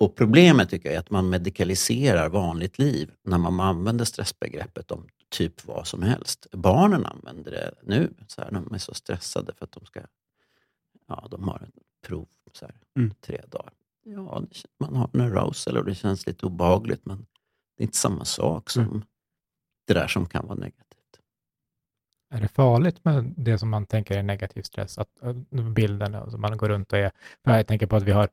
Och 0.00 0.16
problemet 0.16 0.70
tycker 0.70 0.88
jag 0.88 0.94
är 0.96 1.00
att 1.00 1.10
man 1.10 1.30
medikaliserar 1.30 2.28
vanligt 2.28 2.78
liv 2.78 3.10
när 3.24 3.38
man 3.38 3.60
använder 3.60 4.04
stressbegreppet 4.04 4.90
om 4.90 5.06
typ 5.28 5.66
vad 5.66 5.86
som 5.86 6.02
helst. 6.02 6.46
Barnen 6.52 7.06
använder 7.06 7.50
det 7.50 7.74
nu. 7.82 8.10
Så 8.26 8.42
här, 8.42 8.50
de 8.50 8.74
är 8.74 8.78
så 8.78 8.94
stressade 8.94 9.52
för 9.58 9.64
att 9.64 9.72
de 9.72 9.86
ska 9.86 10.00
ja, 11.10 11.28
de 11.30 11.48
har 11.48 11.56
ett 11.68 11.74
prov 12.08 12.28
så 12.52 12.66
här, 12.66 12.74
Mm. 12.96 13.14
tre 13.20 13.40
dagar. 13.48 13.72
Ja, 14.04 14.42
man 14.80 14.96
har 14.96 15.10
en 15.14 15.20
arousal 15.20 15.76
och 15.76 15.84
det 15.84 15.94
känns 15.94 16.26
lite 16.26 16.46
obagligt 16.46 17.06
men 17.06 17.26
det 17.76 17.82
är 17.82 17.84
inte 17.84 17.96
samma 17.96 18.24
sak 18.24 18.70
som 18.70 18.82
Mm. 18.84 19.02
det 19.86 19.94
där 19.94 20.06
som 20.08 20.26
kan 20.26 20.46
vara 20.46 20.58
negativt. 20.58 20.86
är 22.32 22.40
det 22.40 22.48
farligt 22.48 23.04
med 23.04 23.34
det 23.36 23.58
som 23.58 23.68
man 23.70 23.86
tänker 23.86 24.18
är 24.18 24.22
negativ 24.22 24.62
stress? 24.62 24.98
Att, 24.98 25.20
att 25.22 25.36
bilden, 25.74 26.14
alltså 26.14 26.38
man 26.38 26.56
går 26.56 26.68
runt 26.68 26.92
och 26.92 26.98
är... 26.98 27.12
Jag 27.42 27.66
tänker 27.66 27.86
på 27.86 27.96
att 27.96 28.02
vi 28.02 28.12
har 28.12 28.28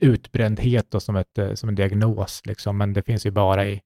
utbrändhet 0.00 0.90
då 0.90 1.00
som, 1.00 1.16
ett, 1.16 1.38
eh, 1.38 1.54
som 1.54 1.68
en 1.68 1.74
diagnos, 1.74 2.46
liksom, 2.46 2.78
men 2.78 2.92
det 2.92 3.02
finns 3.02 3.26
ju 3.26 3.30
bara 3.30 3.66
i 3.66 3.82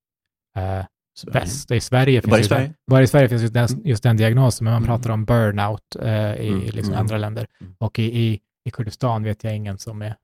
eh, 0.56 0.85
väst. 1.26 1.70
I 1.70 1.80
Sverige 1.80 2.20
finns 2.22 2.30
Bara 2.30 2.40
i 2.40 2.44
Sverige? 2.44 2.66
Den, 2.66 2.74
bara 2.86 3.02
i 3.02 3.06
Sverige 3.06 3.28
finns 3.28 3.42
just 3.42 3.54
den, 3.54 3.68
just 3.84 4.02
den 4.02 4.16
diagnosen, 4.16 4.64
men 4.64 4.72
man 4.72 4.82
Mm. 4.82 4.86
pratar 4.88 5.10
om 5.10 5.24
burnout 5.24 5.96
eh, 6.02 6.34
i 6.34 6.48
Mm, 6.48 6.60
liksom 6.60 6.92
mm. 6.92 6.98
andra 7.00 7.18
länder. 7.18 7.46
Mm. 7.60 7.74
Och 7.78 7.98
i, 7.98 8.02
i, 8.20 8.40
i 8.64 8.70
Kurdistan 8.70 9.22
vet 9.22 9.44
jag 9.44 9.56
ingen 9.56 9.78
som 9.78 10.02
är 10.02 10.16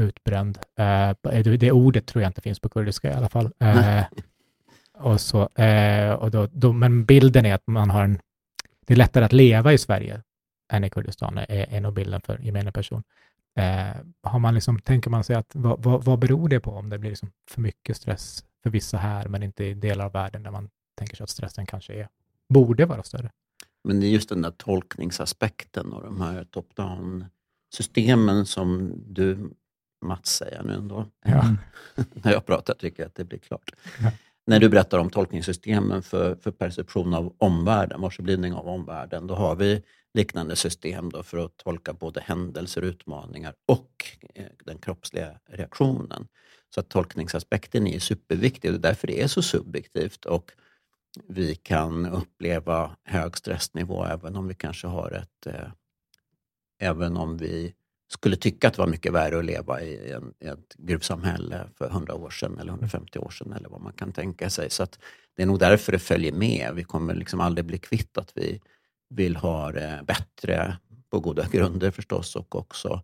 utbränd. 0.00 0.58
Eh, 0.78 1.12
det, 1.22 1.56
det 1.56 1.72
ordet 1.72 2.06
tror 2.06 2.22
jag 2.22 2.28
inte 2.28 2.40
finns 2.40 2.60
på 2.60 2.68
kurdiska 2.68 3.10
i 3.10 3.14
alla 3.14 3.28
fall. 3.28 3.52
Eh, 3.58 4.02
och 4.98 5.20
så, 5.20 5.48
eh, 5.48 6.12
och 6.12 6.30
då, 6.30 6.48
då, 6.52 6.72
men 6.72 7.04
bilden 7.04 7.46
är 7.46 7.54
att 7.54 7.66
man 7.66 7.90
har 7.90 8.04
en, 8.04 8.18
det 8.86 8.94
är 8.94 8.98
lättare 8.98 9.24
att 9.24 9.32
leva 9.32 9.72
i 9.72 9.78
Sverige 9.78 10.22
än 10.72 10.84
i 10.84 10.90
Kurdistan, 10.90 11.38
är, 11.38 11.46
är 11.48 11.80
nog 11.80 11.94
bilden 11.94 12.20
för 12.20 12.38
gemene 12.38 12.72
person. 12.72 13.02
Eh, 13.56 13.96
har 14.22 14.38
man 14.38 14.54
liksom, 14.54 14.78
tänker 14.78 15.10
man 15.10 15.24
sig 15.24 15.36
att 15.36 15.50
vad, 15.54 15.82
vad, 15.82 16.04
vad 16.04 16.18
beror 16.18 16.48
det 16.48 16.60
på 16.60 16.70
om 16.70 16.90
det 16.90 16.98
blir 16.98 17.10
liksom 17.10 17.30
för 17.50 17.60
mycket 17.60 17.96
stress 17.96 18.44
för 18.62 18.70
vissa 18.70 18.96
här, 18.96 19.28
men 19.28 19.42
inte 19.42 19.64
i 19.64 19.74
delar 19.74 20.04
av 20.04 20.12
världen 20.12 20.42
där 20.42 20.50
man 20.50 20.70
tänker 20.94 21.16
sig 21.16 21.24
att 21.24 21.30
stressen 21.30 21.66
kanske 21.66 21.94
är, 21.94 22.08
borde 22.48 22.86
vara 22.86 23.02
större? 23.02 23.30
Men 23.84 24.00
det 24.00 24.06
är 24.06 24.10
just 24.10 24.28
den 24.28 24.42
där 24.42 24.50
tolkningsaspekten 24.50 25.92
och 25.92 26.02
de 26.02 26.20
här 26.20 26.44
top-down 26.44 27.24
systemen 27.74 28.46
som 28.46 28.92
du, 29.06 29.50
Mats, 30.04 30.36
säger 30.36 30.62
nu 30.62 30.74
ändå. 30.74 31.06
Ja. 31.24 31.56
När 32.12 32.32
jag 32.32 32.46
pratar 32.46 32.74
tycker 32.74 33.02
jag 33.02 33.08
att 33.08 33.14
det 33.14 33.24
blir 33.24 33.38
klart. 33.38 33.70
Ja. 34.00 34.10
När 34.46 34.60
du 34.60 34.68
berättar 34.68 34.98
om 34.98 35.10
tolkningssystemen 35.10 36.02
för, 36.02 36.34
för 36.34 36.50
perception 36.50 37.14
av 37.14 37.34
omvärlden, 37.38 38.00
varseblivning 38.00 38.52
av 38.52 38.68
omvärlden, 38.68 39.26
då 39.26 39.34
har 39.34 39.56
vi 39.56 39.82
liknande 40.14 40.56
system 40.56 41.10
då 41.10 41.22
för 41.22 41.44
att 41.44 41.56
tolka 41.56 41.92
både 41.92 42.20
händelser, 42.20 42.82
utmaningar 42.82 43.54
och 43.66 44.18
eh, 44.34 44.44
den 44.64 44.78
kroppsliga 44.78 45.40
reaktionen. 45.46 46.28
Så 46.74 46.80
att 46.80 46.88
tolkningsaspekten 46.88 47.86
är 47.86 47.98
superviktig 47.98 48.70
och 48.70 48.80
det 48.80 48.88
är 48.88 48.90
därför 48.90 49.06
det 49.06 49.22
är 49.22 49.26
så 49.26 49.42
subjektivt. 49.42 50.24
Och 50.24 50.52
vi 51.28 51.54
kan 51.54 52.06
uppleva 52.06 52.96
hög 53.04 53.36
stressnivå 53.36 54.04
även 54.04 54.36
om 54.36 54.48
vi 54.48 54.54
kanske 54.54 54.86
har 54.86 55.10
ett... 55.10 55.46
Eh, 55.46 55.68
även 56.82 57.16
om 57.16 57.36
vi 57.36 57.74
skulle 58.12 58.36
tycka 58.36 58.68
att 58.68 58.74
det 58.74 58.80
var 58.80 58.86
mycket 58.86 59.12
värre 59.12 59.38
att 59.38 59.44
leva 59.44 59.82
i, 59.82 60.12
en, 60.12 60.34
i 60.40 60.46
ett 60.46 60.74
gruvsamhälle 60.78 61.68
för 61.78 61.86
100 61.86 62.14
år 62.14 62.30
sedan 62.30 62.58
eller 62.58 62.72
150 62.72 63.18
år 63.18 63.30
sedan 63.30 63.52
eller 63.52 63.68
vad 63.68 63.80
man 63.80 63.92
kan 63.92 64.12
tänka 64.12 64.50
sig. 64.50 64.70
Så 64.70 64.82
att 64.82 64.98
det 65.36 65.42
är 65.42 65.46
nog 65.46 65.58
därför 65.58 65.92
det 65.92 65.98
följer 65.98 66.32
med. 66.32 66.72
Vi 66.74 66.84
kommer 66.84 67.14
liksom 67.14 67.40
aldrig 67.40 67.64
bli 67.64 67.78
kvitt 67.78 68.18
att 68.18 68.32
vi 68.34 68.60
vill 69.10 69.36
ha 69.36 69.72
det 69.72 70.04
bättre 70.06 70.76
på 71.10 71.20
goda 71.20 71.46
grunder 71.52 71.90
förstås 71.90 72.36
och 72.36 72.56
också 72.56 73.02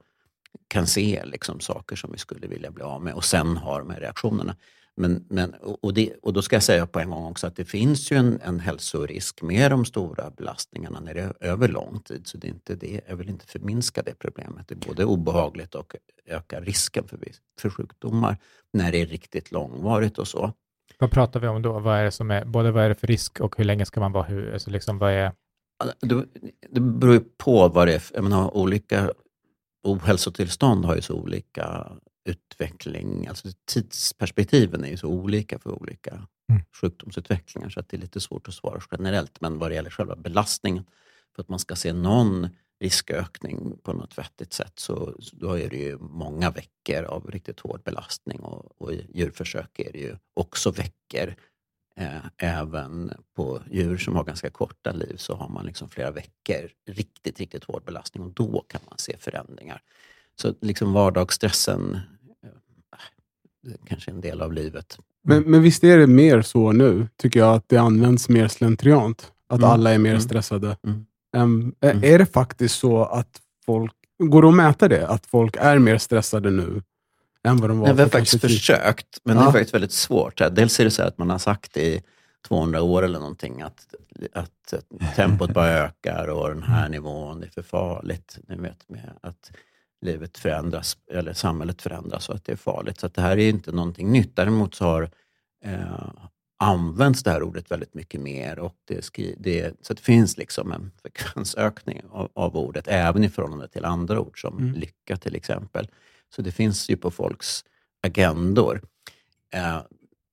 kan 0.69 0.87
se 0.87 1.23
liksom 1.25 1.61
saker 1.61 1.97
som 1.97 2.13
vi 2.13 2.19
skulle 2.19 2.47
vilja 2.47 2.71
bli 2.71 2.83
av 2.83 3.03
med 3.03 3.15
och 3.15 3.25
sen 3.25 3.57
ha 3.57 3.79
de 3.79 3.91
här 3.91 4.01
reaktionerna. 4.01 4.57
Men, 4.97 5.25
men, 5.29 5.55
och, 5.55 5.95
det, 5.95 6.13
och 6.23 6.33
då 6.33 6.43
ska 6.43 6.57
jag 6.57 6.63
säga 6.63 6.87
på 6.87 7.01
en 7.01 7.11
gång 7.11 7.27
också 7.27 7.47
att 7.47 7.57
det 7.57 7.65
finns 7.65 8.13
ju 8.13 8.17
en, 8.17 8.41
en 8.45 8.61
hälsorisk 8.61 9.43
med 9.43 9.71
de 9.71 9.85
stora 9.85 10.31
belastningarna 10.31 11.01
när 11.01 11.15
det 11.15 11.21
är 11.21 11.35
över 11.41 11.69
lång 11.69 12.01
tid. 12.01 12.27
Så 12.27 12.39
det 12.39 12.47
är 12.47 12.51
inte 12.51 12.75
det, 12.75 13.01
jag 13.09 13.17
vill 13.17 13.29
inte 13.29 13.47
förminska 13.47 14.03
det 14.03 14.15
problemet. 14.19 14.69
Det 14.69 14.75
är 14.75 14.89
både 14.89 15.05
obehagligt 15.05 15.75
och 15.75 15.97
ökar 16.27 16.61
risken 16.61 17.09
för, 17.09 17.19
för 17.61 17.71
sjukdomar 17.71 18.37
när 18.73 18.93
det 18.93 19.01
är 19.01 19.07
riktigt 19.07 19.53
långvarigt 19.53 20.19
och 20.19 20.29
så. 20.29 20.53
Vad 20.99 21.11
pratar 21.11 21.41
vi 21.41 21.49
om 21.49 21.63
då? 21.63 21.79
Vad 21.79 21.99
är 21.99 22.05
det 22.05 22.11
som 22.11 22.31
är, 22.31 22.45
både 22.45 22.71
vad 22.71 22.85
är 22.85 22.89
det 22.89 22.95
för 22.95 23.07
risk 23.07 23.41
och 23.41 23.57
hur 23.57 23.65
länge 23.65 23.87
ska 23.87 24.01
man 24.01 24.13
vara? 24.13 24.25
Hur, 24.25 24.53
alltså 24.53 24.71
liksom, 24.71 24.99
vad 24.99 25.13
är, 25.13 25.33
Det, 26.01 26.25
det 26.71 26.81
beror 26.81 27.25
på 27.37 27.69
vad 27.69 27.89
det 27.89 27.95
är. 27.95 28.03
Jag 28.15 28.25
menar, 28.25 28.57
olika 28.57 29.11
ohälsotillstånd 29.87 30.85
har 30.85 30.97
ju 30.97 31.03
så 31.03 31.15
olika 31.15 31.93
utveckling. 32.25 33.27
Alltså 33.27 33.49
tidsperspektiven 33.65 34.85
är 34.85 34.89
ju 34.89 34.97
så 34.97 35.09
olika 35.09 35.59
för 35.59 35.83
olika 35.83 36.27
Mm. 36.49 36.63
sjukdomsutvecklingar 36.81 37.69
så 37.69 37.81
att 37.81 37.89
det 37.89 37.97
är 37.97 38.01
lite 38.01 38.21
svårt 38.21 38.49
att 38.49 38.55
svara 38.55 38.81
generellt. 38.91 39.41
Men 39.41 39.59
vad 39.59 39.71
det 39.71 39.75
gäller 39.75 39.91
själva 39.91 40.17
belastningen, 40.17 40.85
för 41.35 41.43
att 41.43 41.49
man 41.49 41.59
ska 41.59 41.77
se 41.77 41.93
någon 41.93 42.49
riskökning 42.81 43.79
på 43.83 43.93
något 43.93 44.19
vettigt 44.19 44.53
sätt 44.53 44.73
så, 44.75 45.17
då 45.33 45.59
är 45.59 45.71
det 45.71 45.77
ju 45.77 45.99
många 45.99 46.51
veckor 46.51 47.05
av 47.05 47.31
riktigt 47.31 47.61
hård 47.61 47.83
belastning 47.83 48.41
och, 48.41 48.83
och 48.83 48.93
i 48.93 49.07
djurförsök 49.15 49.79
är 49.79 49.93
det 49.93 49.99
ju 49.99 50.17
också 50.35 50.71
veckor 50.71 51.35
Eh, 52.01 52.17
även 52.37 53.13
på 53.37 53.61
djur 53.71 53.97
som 53.99 54.17
har 54.17 54.25
ganska 54.25 54.51
korta 54.51 54.93
liv 54.93 55.17
så 55.17 55.35
har 55.35 55.49
man 55.49 55.67
liksom 55.67 55.89
flera 55.89 56.11
veckor 56.11 56.71
riktigt, 56.91 57.41
riktigt 57.41 57.65
hård 57.65 57.83
belastning 57.85 58.25
och 58.25 58.31
då 58.31 58.65
kan 58.69 58.81
man 58.89 58.99
se 58.99 59.17
förändringar. 59.19 59.81
Så 60.41 60.55
liksom 60.61 60.93
vardagsstressen 60.93 62.01
eh, 62.45 63.73
kanske 63.87 64.11
är 64.11 64.15
en 64.15 64.21
del 64.21 64.43
av 64.43 64.53
livet. 64.53 64.99
Men, 65.25 65.43
men 65.43 65.63
visst 65.63 65.85
är 65.85 65.99
det 65.99 66.07
mer 66.07 66.43
så 66.43 66.73
nu, 66.73 67.09
tycker 67.17 67.41
jag, 67.41 67.55
att 67.55 67.69
det 67.69 67.77
används 67.77 68.29
mer 68.29 68.49
slentriant? 68.49 69.33
Att 69.49 69.59
Mm. 69.59 69.71
alla 69.71 69.95
är 69.95 69.99
mer 69.99 70.11
Mm. 70.11 70.21
stressade. 70.21 70.77
Mm. 70.87 71.07
Mm. 71.37 71.75
Är 72.05 72.19
det 72.19 72.27
faktiskt 72.27 72.79
så 72.79 73.05
att 73.05 73.41
folk... 73.67 73.93
Går 74.19 74.43
det 74.43 74.49
att 74.49 74.55
mäta 74.55 74.89
det? 74.89 75.09
Att 75.09 75.27
folk 75.27 75.57
är 75.61 75.79
mer 75.79 75.99
stressade 75.99 76.51
nu 76.51 76.83
än 77.47 77.57
vad 77.57 77.71
de 77.71 77.79
var 77.79 77.87
Nej, 77.87 77.97
vi 77.97 78.03
har 78.03 78.09
för 78.09 78.19
faktiskt 78.19 78.41
försökt, 78.41 79.19
men 79.25 79.37
det 79.37 79.43
Ja. 79.43 79.49
är 79.49 79.53
faktiskt 79.53 79.75
väldigt 79.75 79.93
svårt. 79.93 80.39
Dels 80.53 80.81
är 80.81 80.85
det 80.85 80.91
så 80.91 81.03
att 81.03 81.19
man 81.19 81.31
har 81.31 81.39
sagt 81.39 81.77
i 81.77 82.03
200 82.49 82.83
år 82.83 83.03
eller 83.03 83.19
någonting 83.19 83.63
att, 83.63 83.95
att 84.33 84.75
tempot 85.17 85.51
bara 85.55 85.69
ökar 85.69 86.29
och 86.29 86.49
den 86.49 86.63
här 86.63 86.89
nivån 86.89 87.41
det 87.41 87.47
är 87.47 87.51
för 87.51 87.63
farligt. 87.63 88.39
Ni 88.49 88.57
vet 88.57 88.89
med 88.89 89.11
att 89.21 89.53
livet 90.01 90.39
förändras, 90.39 90.97
eller 91.13 91.33
samhället 91.33 91.83
förändras 91.83 92.29
och 92.29 92.35
att 92.35 92.45
det 92.45 92.53
är 92.53 92.57
farligt. 92.57 93.01
Så 93.01 93.09
det 93.09 93.21
här 93.21 93.39
är 93.39 93.49
inte 93.49 93.73
någonting 93.73 94.13
nytt. 94.13 94.37
Däremot 94.37 94.75
så 94.75 94.85
har 94.85 95.11
eh, 95.65 96.09
används 96.59 97.23
det 97.23 97.31
här 97.31 97.43
ordet 97.43 97.71
väldigt 97.71 97.95
mycket 97.95 98.21
mer 98.21 98.59
och 98.59 98.75
det, 98.85 99.05
skri, 99.05 99.35
det, 99.39 99.75
så 99.81 99.95
det 99.95 100.01
finns 100.01 100.37
liksom 100.37 100.73
en 100.73 100.93
frekvensökning 101.03 102.03
av, 102.11 102.31
av 102.35 102.57
ordet 102.57 102.89
även 102.89 103.25
i 103.25 103.29
förhållande 103.29 103.69
till 103.69 103.85
andra 103.85 104.21
ord 104.21 104.41
som 104.41 104.59
Mm. 104.59 104.75
lycka 104.75 105.17
till 105.17 105.37
exempel. 105.37 105.89
Så 106.35 106.43
det 106.43 106.53
finns 106.53 106.91
ju 106.91 106.97
på 106.97 107.11
folks 107.11 107.65
agendor. 108.03 108.83
Eh, 109.55 109.83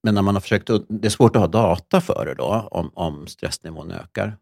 men 0.04 0.16
när 0.16 0.22
man 0.22 0.36
har 0.36 0.42
försökt, 0.42 0.70
det 0.90 1.08
är 1.08 1.10
svårt 1.10 1.36
att 1.36 1.42
ha 1.42 1.48
data 1.48 2.02
för 2.02 2.26
det 2.26 2.34
då, 2.34 2.68
om, 2.72 2.92
om 2.94 3.28
stressnivån 3.28 3.92
ökar. 3.92 4.38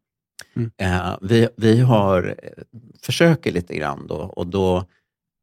Mm. 0.53 0.71
Eh, 0.77 1.17
vi, 1.21 1.49
vi 1.57 1.79
har 1.79 2.35
eh, 2.43 2.63
försöker 3.01 3.51
lite 3.51 3.75
grann 3.75 4.07
då 4.07 4.15
och 4.15 4.47
då 4.47 4.85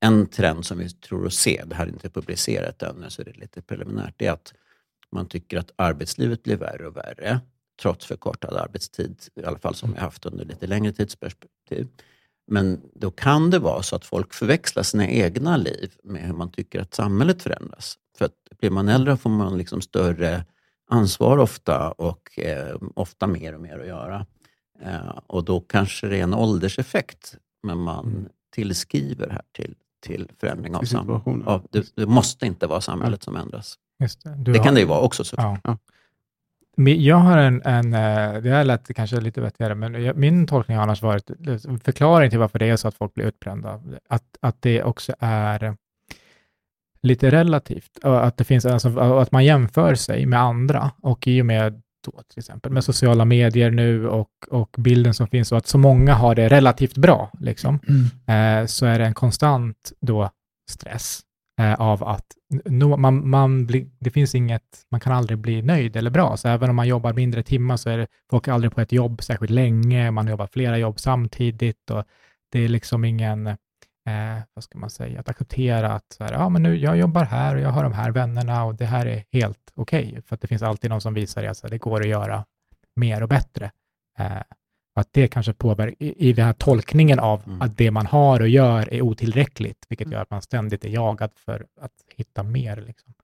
en 0.00 0.26
trend 0.26 0.66
som 0.66 0.78
vi 0.78 0.90
tror 0.90 1.26
att 1.26 1.32
se, 1.32 1.64
det 1.66 1.74
här 1.74 1.86
är 1.86 1.90
inte 1.90 2.10
publicerat 2.10 2.82
ännu 2.82 3.10
så 3.10 3.22
det 3.22 3.30
är 3.30 3.40
lite 3.40 3.62
preliminärt, 3.62 4.14
det 4.16 4.26
är 4.26 4.32
att 4.32 4.54
man 5.12 5.28
tycker 5.28 5.58
att 5.58 5.70
arbetslivet 5.76 6.42
blir 6.42 6.56
värre 6.56 6.86
och 6.86 6.96
värre 6.96 7.40
trots 7.82 8.06
förkortad 8.06 8.56
arbetstid, 8.56 9.22
i 9.34 9.44
alla 9.44 9.58
fall 9.58 9.74
som 9.74 9.92
vi 9.92 10.00
haft 10.00 10.26
under 10.26 10.44
lite 10.44 10.66
längre 10.66 10.92
tidsperspektiv. 10.92 11.88
Men 12.48 12.80
då 12.94 13.10
kan 13.10 13.50
det 13.50 13.58
vara 13.58 13.82
så 13.82 13.96
att 13.96 14.04
folk 14.04 14.34
förväxlar 14.34 14.82
sina 14.82 15.08
egna 15.08 15.56
liv 15.56 15.92
med 16.04 16.22
hur 16.22 16.32
man 16.34 16.50
tycker 16.50 16.80
att 16.80 16.94
samhället 16.94 17.42
förändras. 17.42 17.98
För 18.18 18.24
att 18.24 18.32
blir 18.60 18.70
man 18.70 18.88
äldre 18.88 19.16
får 19.16 19.30
man 19.30 19.58
liksom 19.58 19.80
större 19.80 20.44
ansvar 20.90 21.38
ofta 21.38 21.90
och 21.90 22.38
eh, 22.38 22.76
ofta 22.94 23.26
mer 23.26 23.54
och 23.54 23.60
mer 23.60 23.78
att 23.78 23.86
göra. 23.86 24.26
Eh, 24.82 25.18
och 25.26 25.44
då 25.44 25.60
kanske 25.60 26.06
det 26.08 26.16
är 26.18 26.22
en 26.22 26.34
ålderseffekt, 26.34 27.36
men 27.62 27.78
man 27.78 28.06
Mm. 28.06 28.28
tillskriver 28.54 29.28
här 29.30 29.42
till, 29.52 29.74
till 30.06 30.30
förändring 30.40 30.74
av 30.76 30.82
samhället. 30.82 31.22
Ja, 31.46 31.62
det, 31.70 31.92
det 31.96 32.06
måste 32.06 32.46
inte 32.46 32.66
vara 32.66 32.80
samhället 32.80 33.22
som 33.22 33.36
ändras. 33.36 33.74
just 34.00 34.22
det. 34.24 34.34
Det 34.44 34.56
har- 34.58 34.64
kan 34.64 34.74
det 34.74 34.80
ju 34.80 34.86
vara 34.86 35.00
också 35.00 35.24
såklart. 35.24 35.60
Ja. 35.64 35.78
Jag 36.86 37.16
har 37.16 37.38
en, 37.38 37.62
en 37.64 37.94
eh, 37.94 38.42
det 38.42 38.50
här 38.50 38.64
lät 38.64 38.94
kanske 38.94 39.20
lite 39.20 39.40
vettigare, 39.40 39.74
men 39.74 40.20
min 40.20 40.46
tolkning 40.46 40.76
har 40.76 40.82
annars 40.82 41.02
varit, 41.02 41.30
förklaring 41.84 42.30
till 42.30 42.38
varför 42.38 42.58
det 42.58 42.66
är 42.66 42.76
så 42.76 42.88
att 42.88 42.94
folk 42.94 43.14
blir 43.14 43.24
utbrända, 43.24 43.80
att, 44.08 44.24
att 44.40 44.62
det 44.62 44.82
också 44.82 45.14
är 45.18 45.76
lite 47.02 47.30
relativt, 47.30 48.04
att 48.04 48.36
det 48.36 48.44
finns, 48.44 48.66
alltså, 48.66 48.98
att 48.98 49.32
man 49.32 49.44
jämför 49.44 49.94
sig 49.94 50.26
med 50.26 50.40
andra 50.40 50.90
och 51.02 51.26
i 51.26 51.42
och 51.42 51.46
med 51.46 51.82
då, 52.04 52.22
till 52.28 52.38
exempel 52.38 52.72
med 52.72 52.84
sociala 52.84 53.24
medier 53.24 53.70
nu 53.70 54.08
och, 54.08 54.30
och 54.50 54.76
bilden 54.78 55.14
som 55.14 55.26
finns 55.26 55.52
och 55.52 55.58
att 55.58 55.66
så 55.66 55.78
många 55.78 56.14
har 56.14 56.34
det 56.34 56.48
relativt 56.48 56.96
bra, 56.96 57.30
liksom, 57.40 57.80
eh, 58.26 58.66
så 58.66 58.86
är 58.86 58.98
det 58.98 59.04
en 59.04 59.14
konstant 59.14 59.92
då 60.00 60.30
stress 60.70 61.20
eh, 61.58 61.74
av 61.74 62.04
att 62.04 62.26
no, 62.64 62.96
man, 62.96 63.28
man 63.28 63.66
blir, 63.66 63.86
det 63.98 64.10
finns 64.10 64.34
inget, 64.34 64.86
man 64.90 65.00
kan 65.00 65.12
aldrig 65.12 65.38
bli 65.38 65.62
nöjd 65.62 65.96
eller 65.96 66.10
bra. 66.10 66.36
Så 66.36 66.48
även 66.48 66.70
om 66.70 66.76
man 66.76 66.88
jobbar 66.88 67.12
mindre 67.12 67.42
timmar 67.42 67.76
så 67.76 67.90
är 67.90 67.98
det 67.98 68.06
folk 68.30 68.48
är 68.48 68.52
aldrig 68.52 68.72
på 68.72 68.80
ett 68.80 68.92
jobb 68.92 69.22
särskilt 69.22 69.50
länge, 69.50 70.10
man 70.10 70.28
jobbar 70.28 70.46
flera 70.46 70.78
jobb 70.78 71.00
samtidigt 71.00 71.90
och 71.90 72.04
det 72.52 72.60
är 72.60 72.68
liksom 72.68 73.04
ingen, 73.04 73.46
eh, 73.46 73.56
vad 74.54 74.64
ska 74.64 74.78
man 74.78 74.90
säga, 74.90 75.20
att 75.20 75.28
acceptera 75.28 75.92
att 75.92 76.12
så 76.12 76.24
här, 76.24 76.32
ja, 76.32 76.48
men 76.48 76.62
nu, 76.62 76.76
jag 76.76 76.96
jobbar 76.96 77.24
här 77.24 77.56
och 77.56 77.60
jag 77.60 77.70
har 77.70 77.82
de 77.82 77.92
här 77.92 78.10
vännerna 78.10 78.64
och 78.64 78.74
det 78.74 78.86
här 78.86 79.06
är 79.06 79.24
helt 79.32 79.72
okej. 79.74 80.22
För 80.26 80.34
att 80.34 80.40
det 80.40 80.48
finns 80.48 80.62
alltid 80.62 80.90
någon 80.90 81.00
som 81.00 81.14
visar 81.14 81.42
det, 81.42 81.50
att 81.50 81.70
det 81.70 81.78
går 81.78 82.00
att 82.00 82.08
göra 82.08 82.44
mer 82.96 83.22
och 83.22 83.28
bättre. 83.28 83.70
Eh, 84.18 84.42
att 84.98 85.08
det 85.12 85.28
kanske 85.28 85.52
påverkar 85.52 85.94
i, 85.98 86.28
i 86.28 86.32
den 86.32 86.44
här 86.46 86.52
tolkningen 86.52 87.18
av 87.18 87.42
Mm. 87.46 87.62
att 87.62 87.76
det 87.76 87.90
man 87.90 88.06
har 88.06 88.40
och 88.40 88.48
gör 88.48 88.94
är 88.94 89.02
otillräckligt, 89.02 89.86
vilket 89.88 90.06
Mm. 90.06 90.12
gör 90.16 90.22
att 90.22 90.30
man 90.30 90.42
ständigt 90.42 90.84
är 90.84 90.88
jagad 90.88 91.30
för 91.34 91.66
att 91.80 91.92
hitta 92.16 92.42
mer. 92.42 92.76
Liksom. 92.86 93.14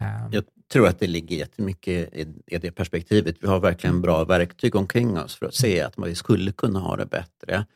Ehm, 0.00 0.32
Jag 0.32 0.44
tror 0.72 0.88
att 0.88 0.98
det 1.00 1.06
ligger 1.06 1.36
jättemycket 1.36 2.14
i, 2.14 2.26
i 2.46 2.58
det 2.58 2.70
perspektivet. 2.72 3.36
Vi 3.40 3.46
har 3.48 3.60
verkligen 3.60 4.00
bra 4.00 4.24
verktyg 4.24 4.76
omkring 4.76 5.18
oss 5.18 5.34
för 5.36 5.46
att 5.46 5.54
se 5.54 5.80
att 5.80 5.94
vi 6.06 6.14
skulle 6.14 6.52
kunna 6.52 6.78
ha 6.78 6.96
det 6.96 7.06
bättre. 7.06 7.66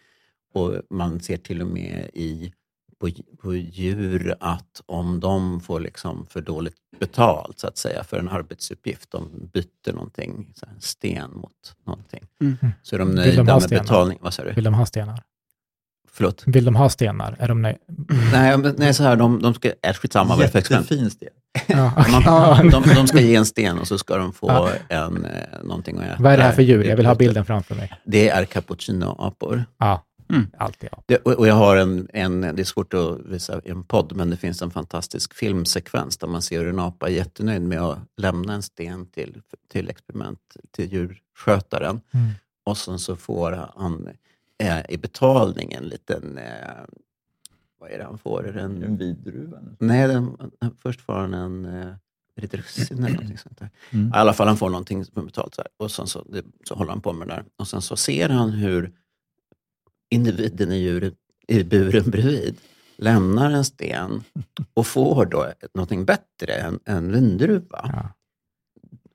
Och 0.54 0.74
man 0.90 1.20
ser 1.20 1.36
till 1.36 1.62
och 1.62 1.68
med 1.68 2.10
i, 2.14 2.52
på, 3.00 3.10
på 3.42 3.54
djur 3.54 4.34
att 4.40 4.82
om 4.86 5.20
de 5.20 5.60
får 5.60 5.80
liksom 5.80 6.26
för 6.30 6.40
dåligt 6.40 6.74
betalt 7.00 7.58
så 7.58 7.66
att 7.66 7.78
säga 7.78 8.04
för 8.04 8.18
en 8.18 8.28
arbetsuppgift, 8.28 9.10
de 9.10 9.50
byter 9.52 9.92
någonting, 9.92 10.52
så 10.54 10.66
här, 10.66 10.74
en 10.74 10.80
sten 10.80 11.30
mot 11.30 11.74
någonting, 11.86 12.24
Mm. 12.40 12.56
så 12.82 12.94
är 12.96 12.98
de 12.98 13.08
Vill 13.08 13.16
de 13.16 13.22
nöjda 13.22 13.42
ha 13.52 13.58
med 13.58 13.62
stenar? 13.62 13.82
betalning. 13.82 14.18
Vad 14.22 14.34
sa 14.34 14.44
du? 14.44 14.52
Vill 14.52 14.64
de 14.64 14.74
ha 14.74 14.86
stenar? 14.86 15.22
Förlåt? 16.10 16.42
Vill 16.46 16.64
de 16.64 16.76
ha 16.76 16.88
stenar? 16.88 17.36
Är 17.38 17.48
de 17.48 17.62
nöjda? 17.62 17.78
Nej, 18.32 18.58
nej, 18.76 18.94
så 18.94 19.02
här, 19.02 19.16
de, 19.16 19.42
de 19.42 19.54
ska... 19.54 19.72
Äh, 19.82 19.92
skitsamma 19.94 20.28
vad 20.28 20.38
det 20.38 20.44
är 20.44 20.48
för 20.48 20.58
experiment. 20.58 20.90
Jättefin 20.90 21.10
stil. 21.10 21.28
Ja, 21.66 22.04
Man, 22.12 22.70
de, 22.70 22.82
de 22.94 23.06
ska 23.06 23.20
ge 23.20 23.34
en 23.36 23.46
sten 23.46 23.78
och 23.78 23.88
så 23.88 23.98
ska 23.98 24.16
de 24.16 24.32
få 24.32 24.48
Ja. 24.48 24.70
en, 24.88 25.24
eh, 25.24 25.62
någonting 25.64 25.98
att 25.98 26.04
äta. 26.04 26.22
Vad 26.22 26.32
är 26.32 26.36
det 26.36 26.42
här 26.42 26.52
för 26.52 26.62
djur? 26.62 26.84
Jag 26.84 26.96
vill 26.96 27.06
ha 27.06 27.14
bilden 27.14 27.44
framför 27.44 27.74
mig. 27.74 27.92
Det 28.04 28.28
är 28.28 28.44
cappuccinoapor. 28.44 29.64
Ja, 29.78 30.04
Mm. 30.30 30.46
alltid. 30.58 30.88
Ja. 30.92 31.02
Det, 31.06 31.16
och 31.16 31.48
jag 31.48 31.54
har 31.54 31.76
en, 31.76 32.08
en, 32.12 32.40
det 32.40 32.60
är 32.60 32.64
svårt 32.64 32.94
att 32.94 33.20
visa 33.20 33.60
i 33.64 33.70
en 33.70 33.84
podd, 33.84 34.16
men 34.16 34.30
det 34.30 34.36
finns 34.36 34.62
en 34.62 34.70
fantastisk 34.70 35.34
filmsekvens 35.34 36.16
där 36.16 36.28
man 36.28 36.42
ser 36.42 36.58
hur 36.58 36.68
en 36.68 36.78
apa 36.78 37.08
är 37.08 37.12
jättenöjd 37.12 37.62
med 37.62 37.80
att 37.80 37.98
lämna 38.16 38.54
en 38.54 38.62
sten 38.62 39.06
till, 39.06 39.42
till 39.68 39.90
experiment, 39.90 40.56
till 40.70 40.92
djurskötaren. 40.92 42.00
Mm. 42.10 42.30
Och 42.64 42.76
sen 42.76 42.98
så 42.98 43.16
får 43.16 43.68
han 43.76 44.08
eh, 44.58 44.80
i 44.88 44.96
betalning 44.96 45.72
en 45.72 45.84
liten, 45.84 46.38
eh, 46.38 46.44
vad 47.78 47.90
är 47.90 47.98
det 47.98 48.04
han 48.04 48.18
får? 48.18 48.48
Är 48.48 48.52
det 48.52 48.60
en, 48.60 48.82
En 48.82 48.96
vidruva. 48.96 49.58
Nej, 49.78 50.08
den, 50.08 50.36
först 50.82 51.00
får 51.00 51.12
han 51.12 51.34
en 51.34 51.64
eh, 51.64 51.94
russin 52.36 52.98
eller 52.98 53.08
någonting 53.08 53.38
sånt 53.38 53.58
där. 53.58 53.70
Mm. 53.90 54.08
I 54.08 54.10
alla 54.14 54.32
fall, 54.32 54.48
han 54.48 54.56
får 54.56 54.70
någonting 54.70 55.04
betalt. 55.14 55.54
Så 55.54 55.62
här. 55.62 55.68
Och 55.76 55.90
sen 55.90 56.06
så, 56.06 56.24
det, 56.28 56.44
så 56.64 56.74
håller 56.74 56.90
han 56.90 57.00
på 57.00 57.12
med 57.12 57.28
det 57.28 57.34
där. 57.34 57.44
Och 57.56 57.68
sen 57.68 57.82
så 57.82 57.96
ser 57.96 58.28
han 58.28 58.50
hur 58.50 58.92
individen 60.10 60.72
i, 60.72 60.76
djuret, 60.76 61.14
i 61.48 61.64
buren 61.64 62.10
bredvid 62.10 62.56
lämnar 62.96 63.50
en 63.50 63.64
sten 63.64 64.24
och 64.74 64.86
får 64.86 65.26
då 65.26 65.52
någonting 65.74 66.04
bättre 66.04 66.52
än 66.52 66.80
en 66.84 67.12
vindruva. 67.12 67.90
Ja. 67.92 68.14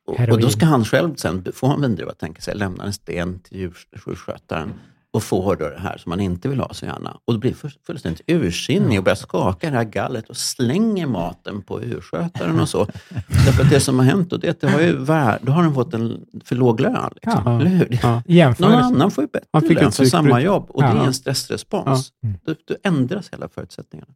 Och, 0.05 0.29
och 0.29 0.41
då 0.41 0.49
ska 0.49 0.65
han 0.65 0.85
själv 0.85 1.15
sen 1.15 1.45
få 1.53 1.67
en 1.67 1.81
vindruva, 1.81 2.13
tänka 2.13 2.41
sig, 2.41 2.55
lämna 2.55 2.85
en 2.85 2.93
sten 2.93 3.39
till 3.39 3.57
djurskötaren 3.57 4.73
och 5.13 5.23
får 5.23 5.55
då 5.55 5.69
det 5.69 5.79
här 5.79 5.97
som 5.97 6.09
man 6.09 6.19
inte 6.19 6.49
vill 6.49 6.59
ha 6.59 6.73
så 6.73 6.85
gärna. 6.85 7.17
Och 7.25 7.33
då 7.33 7.39
blir 7.39 7.53
full- 7.53 7.77
fullständigt 7.87 8.21
ursinnig 8.27 8.97
och 8.99 9.03
börjar 9.03 9.15
skaka 9.15 9.69
det 9.69 9.75
här 9.77 9.83
gallret 9.83 10.29
och 10.29 10.37
slänger 10.37 11.07
maten 11.07 11.61
på 11.61 11.83
djurskötaren 11.83 12.59
och 12.59 12.69
så. 12.69 12.85
Därför 13.45 13.63
att 13.63 13.69
det 13.69 13.79
som 13.79 13.99
har 13.99 14.05
hänt 14.05 14.29
då, 14.29 14.37
det 14.37 14.47
är 14.47 14.51
att 14.51 14.61
det 14.61 14.69
har 14.69 14.81
ju 14.81 14.97
vär, 14.97 15.39
då 15.41 15.51
har 15.51 15.63
den 15.63 15.73
fått 15.73 15.93
en 15.93 16.25
för 16.45 16.55
låg 16.55 16.79
lön. 16.79 17.09
Liksom. 17.15 17.41
Ja. 17.45 17.59
Eller 17.59 17.69
hur? 17.69 17.99
Ja. 18.27 18.53
Någon 18.59 18.71
annan 18.71 19.11
får 19.11 19.23
ju 19.23 19.27
bättre 19.27 19.73
lön 19.81 19.91
för 19.91 20.05
samma 20.05 20.41
jobb 20.41 20.65
och 20.69 20.81
det 20.81 20.87
Ja. 20.87 21.01
är 21.03 21.05
en 21.07 21.13
stressrespons. 21.13 22.11
Ja. 22.21 22.27
Mm. 22.27 22.39
Då, 22.45 22.53
då 22.67 22.75
ändras 22.83 23.29
hela 23.33 23.47
förutsättningarna. 23.47 24.11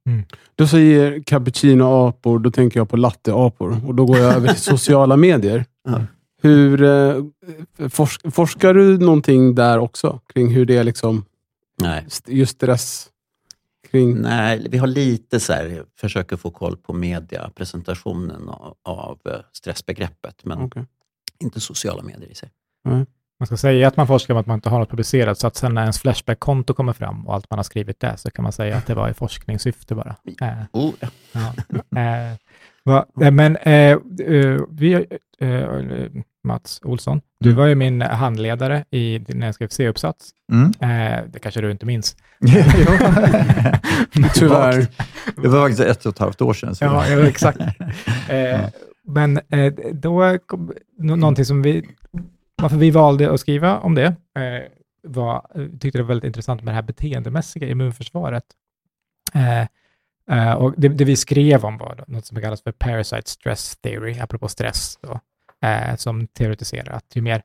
Du 0.56 0.68
säger 0.68 1.20
cappuccino-apor, 1.24 2.40
då 2.40 2.52
tänker 2.52 2.80
jag 2.80 2.90
på 2.90 2.98
latte-apor. 2.98 3.82
Och 3.88 3.96
då 3.96 4.06
går 4.06 4.18
jag 4.18 4.34
över 4.34 4.48
till 4.48 4.62
sociala 4.62 5.18
medier. 5.18 5.66
Ja. 5.90 6.02
Hur, 6.42 6.84
eh, 6.84 7.24
forsk, 7.90 8.22
forskar 8.34 8.74
du 8.74 8.98
någonting 8.98 9.56
där 9.56 9.80
också? 9.80 10.20
Kring 10.34 10.50
hur 10.54 10.66
det 10.66 10.78
är 10.78 10.84
liksom, 10.84 11.26
Nej. 11.82 12.04
st- 12.08 12.34
just 12.36 12.52
stress? 12.56 13.10
Kring, 13.92 14.22
Nej, 14.22 14.68
vi 14.70 14.78
har 14.78 14.88
lite 14.88 15.40
så 15.40 15.54
här, 15.54 15.84
försöker 16.00 16.36
få 16.38 16.52
koll 16.52 16.78
på 16.78 16.94
mediapresentationen 16.94 18.50
av, 18.50 18.76
av 18.84 19.20
eh, 19.26 19.40
stressbegreppet, 19.54 20.46
men 20.46 20.62
Okej. 20.62 20.86
inte 21.40 21.60
sociala 21.60 22.04
medier 22.04 22.30
i 22.32 22.36
sig. 22.36 22.50
Man 23.40 23.48
ska 23.48 23.58
säga 23.58 23.88
att 23.88 23.98
man 23.98 24.08
forskar 24.08 24.34
om 24.34 24.40
att 24.40 24.48
man 24.48 24.56
inte 24.58 24.70
har 24.70 24.80
något 24.80 24.90
publicerat, 24.90 25.40
så 25.40 25.48
att 25.48 25.56
sen 25.56 25.74
när 25.74 25.82
ens 25.82 26.00
Flashback-konto 26.00 26.74
kommer 26.74 26.94
fram 26.94 27.28
och 27.28 27.34
allt 27.34 27.50
man 27.50 27.60
har 27.60 27.64
skrivit 27.64 28.00
där, 28.00 28.16
så 28.16 28.32
kan 28.32 28.44
man 28.44 28.52
säga 28.52 28.78
att 28.78 28.86
det 28.86 28.94
var 28.96 29.10
i 29.10 29.14
forskningssyfte 29.14 29.96
bara. 29.96 30.16
Eh, 30.42 30.50
Oh, 30.74 30.94
ja. 31.00 31.08
ja. 31.32 32.02
eh, 32.02 32.36
va, 32.88 33.06
eh, 33.22 33.32
men 33.32 33.56
eh, 33.56 33.74
eh, 34.28 34.60
vi, 34.72 35.06
eh, 35.40 35.68
Mats 36.44 36.82
Olsson, 36.84 37.22
du 37.40 37.50
Mm. 37.50 37.58
var 37.60 37.68
ju 37.68 37.76
min 37.76 38.02
handledare 38.02 38.86
i, 38.92 39.20
när 39.28 39.46
jag 39.48 39.56
skrev 39.56 39.68
C-uppsats. 39.68 40.30
Mm. 40.52 40.72
Eh, 40.80 41.24
det 41.34 41.40
kanske 41.40 41.62
du 41.62 41.72
inte 41.72 41.86
minns. 41.86 42.16
Tyvärr. 44.36 44.88
Det 45.42 45.48
var 45.48 45.62
faktiskt 45.62 45.80
ett 45.90 46.06
och 46.06 46.14
ett 46.14 46.20
halvt 46.20 46.42
år 46.42 46.54
sedan. 46.54 46.74
Ja, 46.82 47.08
ja 47.10 47.28
exakt. 47.28 47.60
Eh, 48.30 48.60
men 49.08 49.40
då, 49.94 50.38
kom, 50.46 50.74
nå- 50.98 51.16
någonting 51.16 51.46
som 51.46 51.62
vi, 51.62 51.86
varför 52.62 52.78
vi 52.78 52.92
valde 52.92 53.32
att 53.34 53.40
skriva 53.40 53.78
om 53.80 53.96
det, 53.96 54.16
var, 55.04 55.48
tyckte 55.80 55.98
det 56.00 56.04
var 56.04 56.08
väldigt 56.08 56.28
intressant 56.28 56.64
med 56.64 56.72
det 56.72 56.76
här 56.76 56.82
beteendemässiga 56.82 57.68
immunförsvaret. 57.70 58.44
Eh, 59.34 59.68
Uh, 60.32 60.54
och 60.54 60.74
det, 60.78 60.88
det 60.88 61.06
vi 61.06 61.16
skrev 61.16 61.66
om 61.66 61.78
var 61.78 62.04
något 62.08 62.26
som 62.26 62.42
kallas 62.42 62.62
för 62.62 62.72
parasite 62.72 63.30
stress 63.30 63.78
theory, 63.78 64.20
apropå 64.20 64.48
stress, 64.48 65.00
då, 65.02 65.20
uh, 65.66 65.96
som 65.96 66.28
teoretiserar 66.28 66.94
att 66.94 67.16
ju 67.16 67.22
mer 67.22 67.44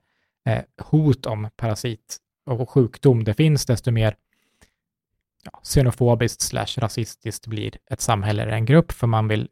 uh, 0.49 0.59
hot 0.90 1.27
om 1.27 1.49
parasit 1.57 2.18
och 2.47 2.71
sjukdom 2.71 3.25
det 3.25 3.35
finns, 3.35 3.66
desto 3.66 3.90
mer 3.90 4.16
ja, 5.42 5.61
xenofobiskt 5.62 6.40
slash 6.40 6.79
rasistiskt 6.79 7.47
blir 7.47 7.77
ett 7.90 8.01
samhälle 8.01 8.42
eller 8.42 8.53
en 8.53 8.64
grupp, 8.64 8.92
för 8.92 9.07
man 9.07 9.29
vill 9.29 9.49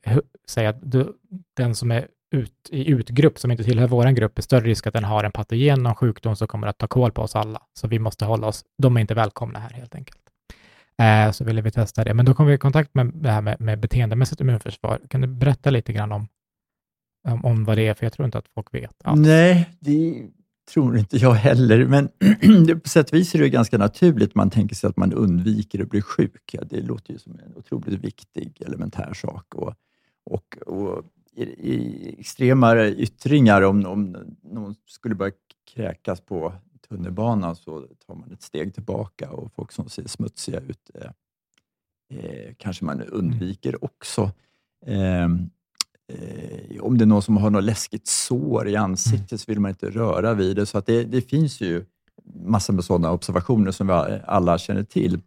säga 0.49 0.69
att 0.71 0.79
du, 0.83 1.13
den 1.57 1.75
som 1.75 1.91
är 1.91 2.09
ut, 2.31 2.69
i 2.71 2.91
utgrupp, 2.91 3.39
som 3.39 3.51
inte 3.51 3.65
tillhör 3.65 3.87
vår 3.87 4.11
grupp, 4.11 4.39
är 4.39 4.43
större 4.43 4.65
risk 4.65 4.87
att 4.87 4.95
den 4.95 5.05
har 5.05 5.25
en 5.25 5.33
patogen, 5.33 5.83
någon 5.83 5.95
sjukdom 5.95 6.37
som 6.37 6.49
kommer 6.49 6.67
att 6.67 6.79
ta 6.79 6.87
koll 6.87 7.13
på 7.13 7.23
oss 7.23 7.37
alla. 7.37 7.63
Så 7.75 7.89
vi 7.89 7.99
måste 7.99 8.25
hålla 8.25 8.47
oss, 8.47 8.65
de 8.79 8.97
är 8.97 9.01
inte 9.01 9.15
välkomna 9.15 9.59
här 9.59 9.71
helt 9.71 9.95
enkelt. 9.95 10.30
Eh, 11.01 11.31
så 11.31 11.45
ville 11.45 11.63
vi 11.63 11.71
testa 11.71 12.05
det, 12.05 12.15
men 12.15 12.25
då 12.25 12.35
kom 12.35 12.47
vi 12.47 12.55
i 12.55 12.59
kontakt 12.59 12.95
med 12.95 13.07
det 13.15 13.31
här 13.31 13.41
med, 13.41 13.61
med 13.61 13.81
beteendemässigt 13.81 14.41
immunförsvar. 14.41 15.01
Kan 15.09 15.21
du 15.21 15.27
berätta 15.27 15.71
lite 15.71 15.93
grann 15.93 16.13
om, 16.13 16.29
om, 17.29 17.45
om 17.45 17.65
vad 17.65 17.77
det 17.77 17.87
är, 17.87 17.95
för 17.95 18.07
jag 18.07 18.13
tror 18.13 18.27
inte 18.27 18.39
att 18.39 18.49
folk 18.55 18.75
vet 18.75 18.95
alls. 19.05 19.21
Nej, 19.27 19.71
det 19.81 20.27
tror 20.73 20.99
inte 20.99 21.17
jag 21.17 21.35
heller. 21.35 21.87
Men 21.87 22.09
på 22.81 22.89
sätt 22.89 23.11
och 23.11 23.15
vis 23.15 23.35
är 23.35 23.39
det 23.39 23.49
ganska 23.49 23.79
naturligt. 23.79 24.35
Man 24.35 24.51
tänker 24.51 24.75
sig 24.75 24.89
att 24.89 24.97
man 24.97 25.13
undviker 25.13 25.83
att 25.83 25.91
bli 25.91 26.03
sjuk. 26.03 26.51
Ja, 26.53 26.63
det 26.71 26.81
låter 26.81 27.13
ju 27.13 27.19
som 27.19 27.33
en 27.33 27.57
otroligt 27.57 28.01
viktig 28.01 28.63
elementär 28.67 29.13
sak. 29.15 29.55
Och, 29.55 29.75
och, 30.25 30.57
och 30.67 31.05
i, 31.37 31.43
i 31.43 32.17
extrema 32.19 32.87
yttringar, 32.87 33.63
om, 33.63 33.87
om 33.87 34.17
någon 34.43 34.75
skulle 34.87 35.15
börja 35.15 35.33
kräkas 35.75 36.21
på 36.21 36.53
tunnelbanan 36.91 37.57
så 37.57 37.87
tar 38.07 38.15
man 38.15 38.33
ett 38.33 38.43
steg 38.43 38.75
tillbaka 38.75 39.31
och 39.31 39.53
folk 39.53 39.73
som 39.73 39.89
ser 39.89 40.09
smutsiga 40.09 40.61
ut 40.61 40.91
eh, 40.95 41.11
eh, 42.19 42.55
kanske 42.59 42.85
man 42.85 43.03
undviker 43.03 43.85
också. 43.85 44.31
Ehm, 44.87 45.51
eh, 46.09 46.83
om 46.83 46.99
det 46.99 47.05
är 47.05 47.07
någon 47.07 47.23
som 47.23 47.37
har 47.37 47.51
något 47.51 47.65
läskigt 47.65 48.07
sår 48.07 48.69
i 48.69 48.77
ansiktet 48.77 49.41
så 49.41 49.45
vill 49.49 49.61
man 49.61 49.69
inte 49.69 49.91
röra 49.91 50.35
vid 50.35 50.57
det. 50.57 50.67
Så 50.67 50.79
att 50.79 50.87
det, 50.87 51.05
det 51.05 51.21
finns 51.21 51.61
ju 51.61 51.85
massor 52.25 52.73
med 52.73 52.85
sådana 52.85 53.13
observationer 53.13 53.71
som 53.71 53.87
vi 53.87 54.21
alla 54.25 54.59
känner 54.59 54.85
till. 54.85 55.21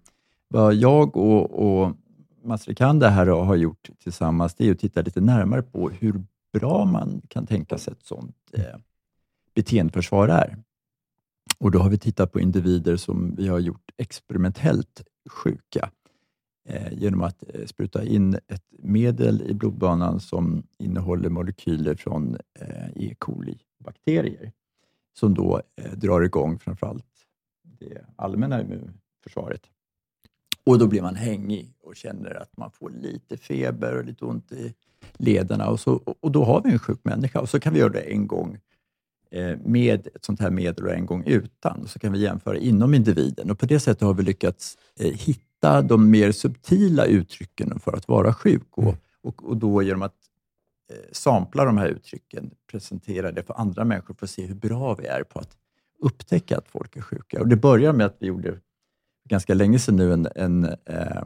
Vad 0.47 0.73
jag 0.73 1.17
och, 1.17 1.51
och 1.51 1.95
Mats 2.43 2.67
Rikander 2.67 3.09
här 3.09 3.27
har 3.27 3.55
gjort 3.55 3.89
tillsammans, 4.03 4.55
det 4.55 4.67
är 4.67 4.71
att 4.71 4.79
titta 4.79 5.01
lite 5.01 5.21
närmare 5.21 5.61
på 5.61 5.89
hur 5.89 6.23
bra 6.53 6.85
man 6.85 7.21
kan 7.27 7.47
tänka 7.47 7.77
sig 7.77 7.93
ett 7.93 8.05
sådant 8.05 8.35
eh, 8.53 8.79
beteendeförsvar 9.55 10.27
är. 10.27 10.57
Och 11.57 11.71
då 11.71 11.79
har 11.79 11.89
vi 11.89 11.97
tittat 11.97 12.31
på 12.31 12.39
individer 12.39 12.97
som 12.97 13.35
vi 13.35 13.47
har 13.47 13.59
gjort 13.59 13.91
experimentellt 13.97 15.03
sjuka 15.29 15.91
eh, 16.69 16.93
genom 16.93 17.21
att 17.21 17.43
eh, 17.53 17.65
spruta 17.65 18.05
in 18.05 18.33
ett 18.33 18.65
medel 18.69 19.41
i 19.41 19.53
blodbanan 19.53 20.19
som 20.19 20.63
innehåller 20.77 21.29
molekyler 21.29 21.95
från 21.95 22.37
eh, 22.59 22.89
E. 22.95 23.15
coli-bakterier 23.19 24.51
som 25.13 25.33
då 25.33 25.61
eh, 25.75 25.91
drar 25.91 26.21
igång 26.21 26.59
framförallt 26.59 27.05
det 27.63 28.05
allmänna 28.15 28.61
immunförsvaret. 28.61 29.61
Och 30.65 30.79
då 30.79 30.87
blir 30.87 31.01
man 31.01 31.15
hängig 31.15 31.73
och 31.81 31.95
känner 31.95 32.41
att 32.41 32.57
man 32.57 32.71
får 32.71 32.89
lite 32.89 33.37
feber 33.37 33.97
och 33.97 34.05
lite 34.05 34.25
ont 34.25 34.51
i 34.51 34.73
lederna 35.17 35.69
och, 35.69 35.79
så, 35.79 36.15
och 36.19 36.31
då 36.31 36.43
har 36.43 36.61
vi 36.61 36.71
en 36.71 36.79
sjuk 36.79 36.99
människa 37.03 37.39
och 37.39 37.49
så 37.49 37.59
kan 37.59 37.73
vi 37.73 37.79
göra 37.79 37.89
det 37.89 38.01
en 38.01 38.27
gång 38.27 38.59
med 39.65 40.07
ett 40.07 40.25
sånt 40.25 40.39
här 40.39 40.51
medel 40.51 40.85
och 40.85 40.93
en 40.93 41.05
gång 41.05 41.23
utan. 41.25 41.81
Och 41.81 41.89
så 41.89 41.99
kan 41.99 42.11
vi 42.11 42.19
jämföra 42.19 42.57
inom 42.57 42.93
individen 42.93 43.51
och 43.51 43.59
på 43.59 43.65
det 43.65 43.79
sättet 43.79 44.01
har 44.01 44.13
vi 44.13 44.23
lyckats 44.23 44.77
eh, 44.99 45.11
hitta 45.13 45.81
de 45.81 46.09
mer 46.09 46.31
subtila 46.31 47.05
uttrycken 47.05 47.79
för 47.79 47.93
att 47.93 48.07
vara 48.07 48.33
sjuk 48.33 48.67
och, 48.71 48.95
och, 49.21 49.49
och 49.49 49.57
då 49.57 49.83
genom 49.83 50.01
att 50.01 50.15
eh, 50.91 50.97
sampla 51.11 51.65
de 51.65 51.77
här 51.77 51.87
uttrycken, 51.87 52.51
presentera 52.71 53.31
det 53.31 53.43
för 53.43 53.59
andra 53.59 53.85
människor 53.85 54.13
för 54.13 54.25
att 54.25 54.29
se 54.29 54.45
hur 54.45 54.55
bra 54.55 54.95
vi 54.95 55.05
är 55.05 55.23
på 55.23 55.39
att 55.39 55.57
upptäcka 55.99 56.57
att 56.57 56.67
folk 56.67 56.95
är 56.97 57.01
sjuka. 57.01 57.39
Och 57.39 57.47
det 57.47 57.55
börjar 57.55 57.93
med 57.93 58.05
att 58.05 58.15
vi 58.19 58.27
gjorde 58.27 58.59
ganska 59.29 59.53
länge 59.53 59.79
sedan 59.79 59.95
nu 59.95 60.13
en, 60.13 60.27
en 60.35 60.63
eh, 60.65 61.23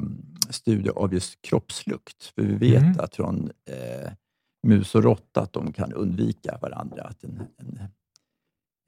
studie 0.49 0.89
av 0.89 1.13
just 1.13 1.41
kroppslukt. 1.41 2.23
För 2.35 2.41
vi 2.41 2.55
vet 2.55 2.83
Mm. 2.83 2.95
att 2.99 3.15
från 3.15 3.51
eh, 3.65 4.11
mus 4.63 4.95
och 4.95 5.03
råtta 5.03 5.41
att 5.41 5.53
de 5.53 5.73
kan 5.73 5.93
undvika 5.93 6.57
varandra. 6.61 7.03
Att 7.03 7.23
en, 7.23 7.41
en, 7.57 7.79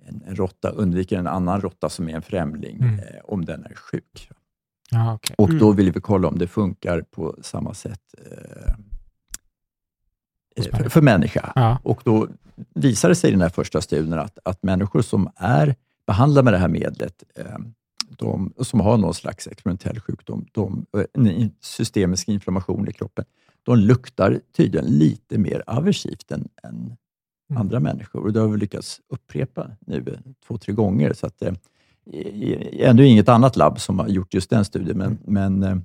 en, 0.08 0.23
en 0.27 0.36
råtta 0.36 0.69
undviker 0.69 1.17
en 1.19 1.27
annan 1.27 1.62
råtta 1.62 1.89
som 1.89 2.10
är 2.10 2.13
en 2.15 2.21
främling 2.21 2.77
Mm. 2.82 2.99
eh, 2.99 3.05
om 3.23 3.45
den 3.45 3.63
är 3.65 3.73
sjuk. 3.75 4.29
Ja, 4.91 5.13
okej. 5.13 5.36
Och 5.38 5.49
Mm. 5.49 5.60
då 5.60 5.71
vill 5.71 5.91
vi 5.91 6.01
kolla 6.01 6.27
om 6.27 6.38
det 6.38 6.47
funkar 6.47 7.01
på 7.01 7.36
samma 7.41 7.73
sätt 7.73 8.01
eh, 8.17 8.73
eh, 10.55 10.77
för, 10.77 10.89
för 10.89 11.01
människa. 11.01 11.51
Ja. 11.55 11.79
Och 11.84 12.01
då 12.03 12.27
visade 12.73 13.12
det 13.12 13.15
sig 13.15 13.29
i 13.29 13.32
den 13.32 13.41
här 13.41 13.49
första 13.49 13.82
studien 13.82 14.13
att, 14.19 14.39
att 14.45 14.63
människor 14.63 15.01
som 15.01 15.29
är 15.36 15.75
behandlade 16.08 16.43
med 16.43 16.53
det 16.53 16.58
här 16.58 16.67
medlet, 16.67 17.23
eh, 17.36 17.58
de, 18.10 18.53
som 18.62 18.79
har 18.79 18.97
någon 18.97 19.13
slags 19.13 19.47
experimentell 19.47 19.99
sjukdom, 19.99 20.45
de, 20.51 20.86
eh, 20.97 21.03
en 21.13 21.51
systemisk 21.62 22.27
inflammation 22.27 22.88
i 22.88 22.91
kroppen, 22.93 23.25
de 23.77 23.79
luktar 23.79 24.39
tydligen 24.58 24.86
lite 24.88 25.38
mer 25.38 25.63
aversivt 25.67 26.32
än, 26.32 26.47
än 26.63 26.95
Mm. 27.51 27.62
andra 27.62 27.79
människor. 27.79 28.21
Och 28.25 28.34
det 28.34 28.39
har 28.39 28.47
vi 28.47 28.58
lyckats 28.58 29.01
upprepa 29.10 29.71
nu 29.79 30.17
två, 30.47 30.58
tre 30.58 30.73
gånger. 30.73 31.13
Så 31.13 31.27
att, 31.27 31.41
eh, 31.41 31.53
ändå 32.79 33.03
inget 33.03 33.29
annat 33.29 33.55
labb 33.55 33.79
som 33.79 33.99
har 33.99 34.08
gjort 34.08 34.34
just 34.34 34.49
den 34.49 34.65
studien, 34.65 34.97
men, 34.97 35.17
men 35.25 35.63
eh, 35.63 35.77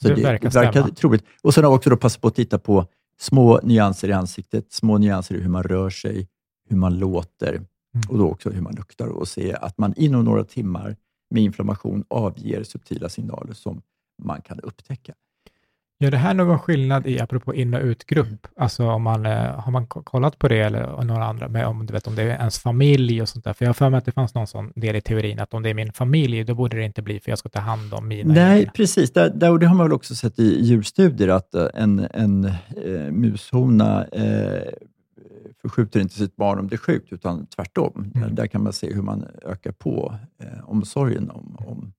så 0.00 0.08
Det 0.08 0.14
verkar 0.14 0.50
verkar 0.50 0.72
stämma. 0.72 0.88
troligt. 0.88 1.24
Och 1.42 1.54
sen 1.54 1.64
har 1.64 1.70
vi 1.70 1.76
också 1.78 1.90
då 1.90 1.96
passat 1.96 2.20
på 2.20 2.28
att 2.28 2.34
titta 2.34 2.58
på 2.58 2.86
små 3.18 3.60
nyanser 3.62 4.08
i 4.08 4.12
ansiktet, 4.12 4.72
små 4.72 4.98
nyanser 4.98 5.34
i 5.34 5.40
hur 5.40 5.48
man 5.48 5.62
rör 5.62 5.90
sig, 5.90 6.28
hur 6.68 6.76
man 6.76 6.98
låter 6.98 7.62
och 8.08 8.18
då 8.18 8.28
också 8.30 8.50
hur 8.50 8.62
man 8.62 8.74
luktar 8.74 9.06
och 9.06 9.28
se 9.28 9.54
att 9.54 9.78
man 9.78 9.94
inom 9.96 10.24
några 10.24 10.44
timmar 10.44 10.96
med 11.30 11.42
inflammation 11.42 12.04
avger 12.10 12.62
subtila 12.64 13.08
signaler 13.08 13.52
som 13.52 13.82
man 14.22 14.40
kan 14.42 14.60
upptäcka. 14.60 15.14
Gör 15.98 16.10
det 16.10 16.16
här 16.16 16.34
någon 16.34 16.58
skillnad 16.58 17.06
i, 17.06 17.20
apropå 17.20 17.54
in 17.54 17.74
och 17.74 17.82
utgrupp? 17.82 18.46
Alltså 18.56 18.86
om 18.88 19.02
man, 19.02 19.26
eh, 19.26 19.60
har 19.60 19.72
man 19.72 19.86
ko- 19.86 20.02
kollat 20.02 20.38
på 20.38 20.48
det 20.48 20.58
eller 20.60 21.02
några 21.04 21.24
andra, 21.24 21.48
med 21.48 21.66
om, 21.66 21.86
du 21.86 21.92
vet, 21.92 22.06
om 22.06 22.14
det 22.14 22.22
är 22.22 22.26
ens 22.38 22.58
familj 22.58 23.22
och 23.22 23.28
sånt 23.28 23.44
där? 23.44 23.52
För 23.52 23.64
jag 23.64 23.68
har 23.68 23.74
för 23.74 23.90
mig 23.90 23.98
att 23.98 24.04
det 24.04 24.12
fanns 24.12 24.34
någon 24.34 24.46
sån 24.46 24.72
del 24.76 24.96
i 24.96 25.00
teorin 25.00 25.40
att 25.40 25.54
om 25.54 25.62
det 25.62 25.70
är 25.70 25.74
min 25.74 25.92
familj, 25.92 26.44
då 26.44 26.54
borde 26.54 26.76
det 26.76 26.84
inte 26.84 27.02
bli 27.02 27.20
för 27.20 27.30
jag 27.30 27.38
ska 27.38 27.48
ta 27.48 27.60
hand 27.60 27.94
om 27.94 28.08
mina 28.08 28.34
Nej, 28.34 28.60
egna. 28.60 28.72
precis. 28.72 29.12
Där, 29.12 29.30
där, 29.30 29.50
och 29.50 29.58
det 29.58 29.66
har 29.66 29.74
man 29.74 29.86
väl 29.86 29.92
också 29.92 30.14
sett 30.14 30.38
i 30.38 30.60
djurstudier, 30.64 31.28
att 31.28 31.54
eh, 31.54 31.66
en, 31.74 32.06
en 32.10 32.44
eh, 32.44 33.10
mushona 33.10 34.04
eh, 34.06 34.62
förskjuter 35.62 36.00
inte 36.00 36.14
sitt 36.14 36.36
barn 36.36 36.58
om 36.58 36.68
det 36.68 36.74
är 36.74 36.78
sjukt, 36.78 37.12
utan 37.12 37.46
tvärtom. 37.46 37.92
Mm. 38.14 38.28
Där, 38.28 38.36
där 38.36 38.46
kan 38.46 38.62
man 38.62 38.72
se 38.72 38.94
hur 38.94 39.02
man 39.02 39.26
ökar 39.42 39.72
på 39.72 40.14
eh, 40.42 40.70
omsorgen 40.70 41.30
om, 41.30 41.56
om 41.66 41.92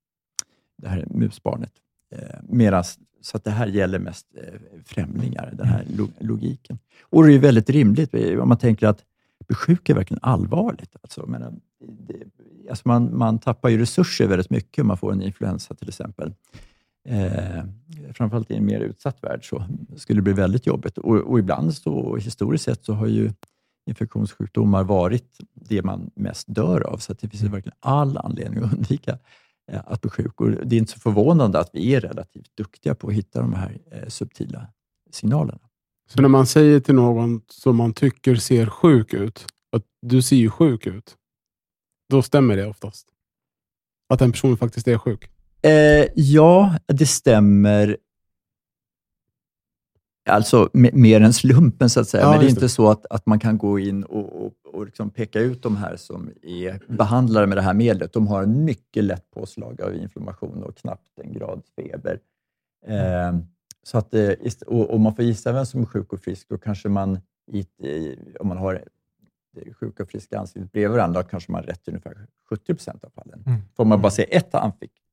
det 0.82 0.90
här 0.90 1.06
musbarnet. 1.10 1.72
Eh, 2.16 2.40
medans, 2.50 3.00
så 3.26 3.38
att 3.38 3.44
det 3.44 3.52
här 3.52 3.68
gäller 3.68 4.00
mest 4.00 4.28
eh, 4.36 4.54
främlingar, 4.86 5.54
den 5.54 5.68
här 5.68 5.86
logiken. 6.20 6.80
Och 7.02 7.24
det 7.24 7.30
är 7.30 7.34
ju 7.34 7.40
väldigt 7.40 7.70
rimligt, 7.70 8.14
eh, 8.14 8.40
om 8.40 8.50
man 8.50 8.58
tänker 8.58 8.88
att 8.88 9.04
bli 9.48 9.56
sjuk 9.56 9.90
är 9.90 9.94
verkligen 9.94 10.20
allvarligt. 10.24 10.96
Alltså, 11.02 11.26
menar, 11.26 11.54
det, 11.80 12.16
alltså 12.70 12.88
man, 12.88 13.18
man 13.18 13.40
tappar 13.40 13.70
ju 13.70 13.78
resurser 13.78 14.28
väldigt 14.28 14.50
mycket 14.50 14.82
om 14.82 14.88
man 14.88 14.98
får 14.98 15.12
en 15.12 15.22
influensa 15.22 15.76
till 15.76 15.90
exempel. 15.90 16.34
Eh, 17.08 17.64
framförallt 18.14 18.52
i 18.52 18.56
en 18.56 18.66
mer 18.66 18.80
utsatt 18.80 19.24
värld 19.24 19.50
så 19.50 19.64
skulle 19.96 20.18
det 20.18 20.24
bli 20.24 20.34
väldigt 20.34 20.66
jobbigt. 20.66 20.98
Och, 20.98 21.16
och 21.16 21.40
ibland, 21.40 21.74
så, 21.74 22.16
historiskt 22.16 22.64
sett, 22.64 22.86
så 22.86 22.94
har 22.94 23.08
ju 23.08 23.32
infektionssjukdomar 23.86 24.84
varit 24.84 25.40
det 25.54 25.82
man 25.82 26.12
mest 26.16 26.48
dör 26.48 26.82
av. 26.82 26.98
Så 26.98 27.12
att 27.12 27.20
det 27.20 27.30
finns 27.30 27.44
verkligen 27.44 27.78
all 27.80 28.18
anledning 28.18 28.64
att 28.64 28.74
undvika 28.74 29.18
att 29.72 30.02
bli 30.02 30.10
sjuk. 30.10 30.42
Och 30.42 30.50
det 30.50 30.76
är 30.76 30.78
inte 30.78 30.92
så 30.92 31.00
förvånande 31.00 31.60
att 31.60 31.70
vi 31.74 31.96
är 31.96 32.02
relativt 32.02 32.58
duktiga 32.58 32.96
på 32.96 33.08
att 33.08 33.14
hitta 33.14 33.42
de 33.42 33.54
här 33.54 33.78
eh, 33.92 34.08
subtila 34.08 34.68
signalerna. 35.12 35.60
Så 36.08 36.22
när 36.22 36.30
man 36.30 36.46
säger 36.48 36.80
till 36.80 36.96
någon 36.96 37.42
som 37.48 37.76
man 37.76 37.94
tycker 37.94 38.36
ser 38.36 38.66
sjuk 38.66 39.14
ut, 39.14 39.46
att 39.72 39.84
du 40.02 40.22
ser 40.22 40.36
ju 40.36 40.50
sjuk 40.50 40.88
ut, 40.88 41.16
då 42.10 42.22
stämmer 42.22 42.56
det 42.58 42.68
oftast. 42.68 43.08
Att 44.10 44.22
en 44.22 44.32
person 44.32 44.58
faktiskt 44.58 44.88
är 44.88 44.98
sjuk. 44.98 45.30
Eh, 45.62 46.08
ja, 46.16 46.76
det 46.88 47.06
stämmer. 47.06 47.98
Alltså 50.30 50.70
me- 50.74 50.94
mer 50.96 51.22
än 51.22 51.34
slumpen, 51.34 51.90
så 51.90 52.00
att 52.00 52.10
säga. 52.10 52.24
Ja, 52.24 52.32
Men 52.32 52.40
det 52.40 52.46
är 52.46 52.50
inte 52.50 52.62
det. 52.62 52.70
så 52.70 52.90
att, 52.90 53.06
att 53.06 53.26
man 53.26 53.40
kan 53.40 53.58
gå 53.58 53.80
in 53.80 54.04
och, 54.04 54.46
och, 54.46 54.54
och 54.76 54.86
liksom 54.86 55.10
peka 55.10 55.40
ut 55.40 55.64
de 55.64 55.76
här 55.76 55.96
som 55.96 56.30
är 56.42 56.80
behandlade 56.88 57.48
med 57.48 57.58
det 57.58 57.62
här 57.62 57.74
medlet. 57.74 58.14
De 58.14 58.28
har 58.28 58.44
en 58.44 58.66
mycket 58.66 59.04
lätt 59.04 59.32
påslag 59.32 59.82
av 59.82 59.96
inflammation 59.96 60.64
och 60.64 60.78
knappt 60.78 61.20
en 61.20 61.34
grads 61.34 61.72
feber. 61.76 62.20
Eh, 62.88 63.40
så 63.84 63.98
att, 63.98 64.14
eh, 64.14 64.32
och, 64.68 64.90
och 64.90 65.00
man 65.00 65.16
får 65.16 65.26
gissa 65.26 65.52
vem 65.52 65.66
som 65.66 65.82
är 65.82 65.86
sjuk 65.86 66.14
och 66.14 66.20
frisk. 66.20 66.50
Då 66.50 66.58
kanske 66.58 66.90
man, 66.90 67.20
i, 67.52 67.66
om 68.40 68.48
man 68.48 68.58
har 68.58 68.84
det 69.56 69.74
sjuka 69.74 70.04
och 70.04 70.10
friska 70.10 70.40
ansiktet 70.40 70.72
bredvid 70.72 70.92
varandra, 70.92 71.24
kanske 71.24 71.52
man 71.52 71.62
har 71.62 71.68
rätt 71.68 71.88
i 71.88 71.92
ungefär 71.92 72.28
70 72.50 72.74
procent 72.74 73.04
av 73.04 73.10
fallen. 73.10 73.44
Mm. 73.46 73.62
Får 73.76 73.86
man 73.86 74.02
bara 74.02 74.12
se 74.12 74.36
ett 74.36 74.56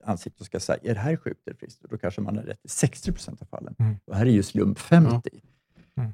ansikte 0.05 0.41
och 0.41 0.47
ska 0.47 0.61
säga, 0.61 0.79
är 0.83 0.95
det 0.95 1.01
här 1.01 1.17
sjukt 1.17 1.47
eller 1.47 1.57
friskt? 1.57 1.83
Då 1.91 1.99
kanske 1.99 2.21
man 2.21 2.37
har 2.37 2.45
rätt 2.45 2.65
i 2.65 2.69
60 2.69 3.13
procent 3.13 3.43
av 3.43 3.47
fallen. 3.47 3.75
Mm. 3.79 3.97
Och 4.05 4.17
här 4.17 4.27
är 4.27 4.31
ju 4.31 4.43
slump 4.43 4.79
50. 4.79 5.31
Mm. 5.33 5.45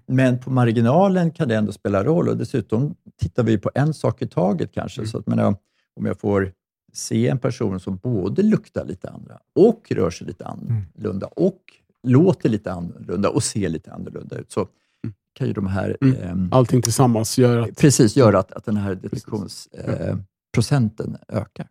Men 0.06 0.38
på 0.38 0.50
marginalen 0.50 1.30
kan 1.30 1.48
det 1.48 1.56
ändå 1.56 1.72
spela 1.72 2.04
roll 2.04 2.28
och 2.28 2.36
dessutom 2.36 2.94
tittar 3.20 3.42
vi 3.42 3.58
på 3.58 3.70
en 3.74 3.94
sak 3.94 4.22
i 4.22 4.26
taget 4.26 4.72
kanske. 4.72 5.00
Mm. 5.00 5.08
Så 5.10 5.18
att, 5.18 5.26
menar, 5.26 5.56
om 5.96 6.06
jag 6.06 6.20
får 6.20 6.52
se 6.92 7.28
en 7.28 7.38
person 7.38 7.80
som 7.80 7.96
både 7.96 8.42
luktar 8.42 8.84
lite 8.84 9.10
andra 9.10 9.38
och 9.54 9.86
rör 9.90 10.10
sig 10.10 10.26
lite 10.26 10.46
annorlunda 10.46 11.26
och 11.26 11.60
låter 12.02 12.48
lite 12.48 12.72
annorlunda 12.72 13.28
och 13.30 13.42
ser 13.42 13.68
lite 13.68 13.92
annorlunda 13.92 14.36
ut, 14.36 14.52
så 14.52 14.68
Mm. 15.04 15.14
kan 15.32 15.46
ju 15.46 15.52
de 15.52 15.66
här 15.66 15.96
Mm. 16.00 16.16
ehm, 16.22 16.48
Allting 16.52 16.82
tillsammans 16.82 17.38
gör 17.38 17.58
att... 17.58 17.76
precis 17.76 18.16
göra 18.16 18.38
att, 18.38 18.52
att 18.52 18.64
den 18.64 18.76
här 18.76 18.94
detektionsprocenten 18.94 21.16
ökar. 21.28 21.68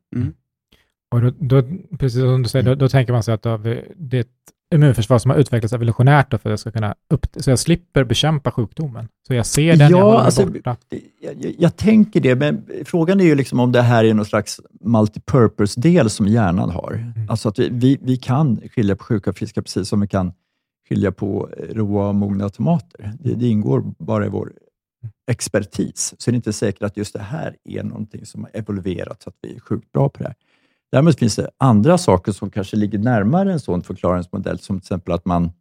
Och 1.12 1.22
då, 1.22 1.32
då, 1.40 1.64
precis 2.00 2.22
som 2.22 2.44
du 2.44 2.50
säger, 2.50 2.66
då, 2.66 2.76
då 2.76 2.90
tänker 2.90 3.14
man 3.14 3.24
sig 3.24 3.34
att 3.34 3.44
det 3.44 4.18
är 4.18 4.22
ett 4.22 4.28
immunförsvar 4.76 5.20
som 5.20 5.32
har 5.32 5.38
utvecklats 5.38 5.74
evolutionärt 5.74 6.30
för 6.30 6.36
att 6.36 6.46
jag 6.46 6.60
ska 6.60 6.72
kunna 6.72 6.96
upp, 7.10 7.28
så 7.36 7.50
jag 7.50 7.60
slipper 7.60 8.04
bekämpa 8.04 8.52
sjukdomen. 8.52 9.08
Så 9.28 9.34
jag 9.34 9.46
ser 9.46 9.76
den, 9.76 9.92
Ja, 9.92 9.98
jag 9.98 10.06
håller 10.06 10.20
alltså, 10.20 10.46
borta. 10.46 10.76
Jag, 11.22 11.56
jag, 11.60 11.78
tänker 11.78 12.20
det, 12.20 12.36
men 12.36 12.66
frågan 12.86 13.20
är 13.20 13.26
ju 13.26 13.36
liksom 13.36 13.60
om 13.60 13.72
det 13.72 13.82
här 13.82 14.04
är 14.04 14.14
någon 14.14 14.26
slags 14.26 14.62
multipurpose-del 14.82 16.10
som 16.10 16.28
hjärnan 16.28 16.70
har. 16.70 16.94
Mm. 16.94 17.30
Alltså 17.30 17.50
att 17.50 17.60
vi, 17.60 17.70
vi, 17.72 17.98
vi 18.02 18.18
kan 18.18 18.62
skilja 18.76 18.96
på 18.96 19.04
sjuka 19.04 19.30
och 19.30 19.38
friska 19.38 19.62
precis 19.62 19.90
som 19.90 20.02
vi 20.02 20.08
kan 20.08 20.34
skilja 20.90 21.12
på 21.12 21.50
råa 21.70 22.08
och 22.08 22.16
mogna 22.16 22.50
tomater. 22.50 23.14
Det, 23.20 23.34
det 23.34 23.48
ingår 23.48 23.84
bara 23.98 24.26
i 24.26 24.30
vår 24.30 24.52
expertis. 25.32 26.14
Så 26.18 26.32
det 26.32 26.34
är 26.34 26.36
inte 26.36 26.54
säkert 26.54 26.84
att 26.84 26.98
just 26.98 27.14
det 27.14 27.22
här 27.22 27.56
är 27.64 27.84
någonting 27.84 28.26
som 28.26 28.44
har 28.44 28.52
evolverat 28.54 29.24
så 29.24 29.30
att 29.30 29.36
vi 29.42 29.56
är 29.56 29.60
sjukt 29.60 29.92
bra 29.92 30.10
på 30.10 30.24
det 30.24 30.26
här. 30.26 30.36
Däremot 30.92 31.20
finns 31.20 31.36
det 31.36 31.50
andra 31.58 31.98
saker 31.98 32.32
som 32.32 32.50
kanske 32.50 32.78
ligger 32.78 33.00
närmare 33.00 33.52
en 33.54 33.60
sån 33.60 33.84
förklaringsmodell, 33.84 34.60
som 34.60 34.80
till 34.80 34.84
exempel 34.84 35.14
att 35.14 35.26
man, 35.26 35.52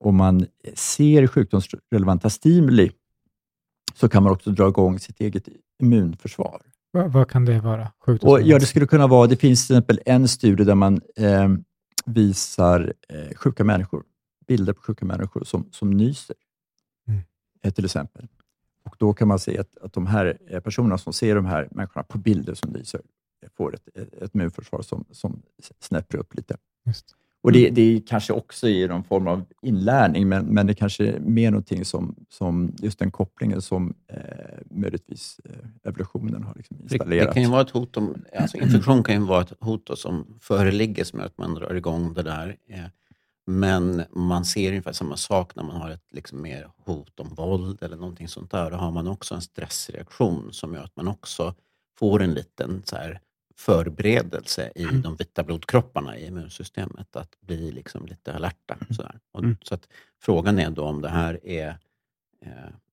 om 0.00 0.16
man 0.16 0.46
ser 0.74 1.26
sjukdomsrelevanta 1.26 2.30
stimuli, 2.30 2.90
så 3.94 4.08
kan 4.08 4.22
man 4.22 4.32
också 4.32 4.50
dra 4.50 4.68
igång 4.68 4.98
sitt 4.98 5.20
eget 5.20 5.48
immunförsvar. 5.82 6.62
Vad, 6.90 7.12
vad 7.12 7.30
kan 7.30 7.44
det 7.44 7.60
vara? 7.60 7.92
Och, 8.22 8.42
ja, 8.42 8.58
det 8.58 8.66
skulle 8.66 8.86
kunna 8.86 9.06
vara, 9.06 9.26
det 9.26 9.36
finns 9.36 9.66
till 9.66 9.76
exempel 9.76 10.00
en 10.06 10.28
studie 10.28 10.64
där 10.64 10.74
man 10.74 11.00
eh, 11.16 11.48
visar 12.06 12.92
eh, 13.08 13.36
sjuka 13.36 13.64
människor, 13.64 14.04
bilder 14.46 14.72
på 14.72 14.82
sjuka 14.82 15.04
människor 15.04 15.44
som, 15.44 15.68
som 15.70 15.90
nyser, 15.90 16.36
Mm. 17.08 17.20
eh, 17.62 17.72
till 17.72 17.84
exempel. 17.84 18.26
Och 18.84 18.96
Då 18.98 19.12
kan 19.12 19.28
man 19.28 19.38
se 19.38 19.58
att, 19.58 19.78
att 19.82 19.92
de 19.92 20.06
här 20.06 20.38
eh, 20.50 20.60
personerna 20.60 20.98
som 20.98 21.12
ser 21.12 21.34
de 21.34 21.46
här 21.46 21.68
människorna 21.70 22.02
på 22.04 22.18
bilder 22.18 22.54
som 22.54 22.70
nyser 22.70 23.00
får 23.58 23.74
ett, 23.74 23.88
ett, 24.22 24.34
immunförsvar 24.34 24.82
som, 24.82 25.04
som 25.10 25.42
snäpper 25.80 26.18
upp 26.18 26.34
lite. 26.34 26.56
Just. 26.86 27.14
Och 27.40 27.52
det, 27.52 27.70
det 27.70 27.82
är 27.82 28.00
kanske 28.06 28.32
också 28.32 28.68
i 28.68 28.88
någon 28.88 29.04
form 29.04 29.26
av 29.26 29.44
inlärning, 29.62 30.28
men, 30.28 30.46
men 30.46 30.66
det 30.66 30.74
kanske 30.74 31.06
är 31.06 31.20
mer 31.20 31.50
någonting 31.50 31.84
som, 31.84 32.14
som 32.30 32.72
just 32.78 32.98
den 32.98 33.10
kopplingen 33.10 33.62
som 33.62 33.94
eh, 34.12 34.20
möjligtvis 34.70 35.40
eh, 35.44 35.88
evolutionen 35.88 36.42
har 36.42 36.54
liksom 36.54 36.76
installerat. 36.82 37.26
det 37.26 37.34
kan 37.34 37.42
ju 37.42 37.48
vara 37.48 37.62
ett 37.62 37.70
hot 37.70 37.96
om, 37.96 38.24
alltså 38.38 38.56
infektion 38.62 39.02
kan 39.02 39.14
ju 39.14 39.26
vara 39.26 39.42
ett 39.42 39.52
hot 39.60 39.86
då 39.86 39.96
som 39.96 40.38
föreligger 40.40 41.04
som 41.04 41.18
gör 41.18 41.26
att 41.26 41.38
man 41.38 41.54
drar 41.54 41.74
igång 41.74 42.14
det 42.14 42.22
där. 42.22 42.56
Eh, 42.68 42.84
Men 43.46 44.02
man 44.12 44.44
ser 44.44 44.68
ungefär 44.68 44.92
samma 44.92 45.16
sak 45.16 45.56
när 45.56 45.62
man 45.62 45.76
har 45.76 45.90
ett 45.90 46.06
liksom 46.10 46.42
mer 46.42 46.68
hot 46.84 47.20
om 47.20 47.34
våld 47.34 47.82
eller 47.82 47.96
någonting 47.96 48.28
sånt 48.28 48.50
där. 48.50 48.70
Då 48.70 48.76
har 48.76 48.90
man 48.90 49.08
också 49.08 49.34
en 49.34 49.42
stressreaktion 49.42 50.48
som 50.52 50.74
gör 50.74 50.84
att 50.84 50.96
man 50.96 51.08
också 51.08 51.54
får 51.98 52.22
en 52.22 52.34
liten 52.34 52.82
så 52.84 52.96
här 52.96 53.20
förberedelse 53.58 54.72
i 54.74 54.84
de 54.84 55.16
vita 55.16 55.42
blodkropparna 55.42 56.18
i 56.18 56.26
immunsystemet 56.26 57.16
att 57.16 57.40
bli 57.40 57.70
liksom 57.72 58.06
lite 58.06 58.34
alerta. 58.34 58.76
Så, 58.90 59.02
där. 59.02 59.18
Och, 59.32 59.40
Mm. 59.40 59.56
så 59.62 59.74
att 59.74 59.88
frågan 60.22 60.58
är 60.58 60.70
då 60.70 60.82
om 60.82 61.00
det 61.02 61.08
här 61.08 61.46
är 61.46 61.68
eh, 62.46 62.50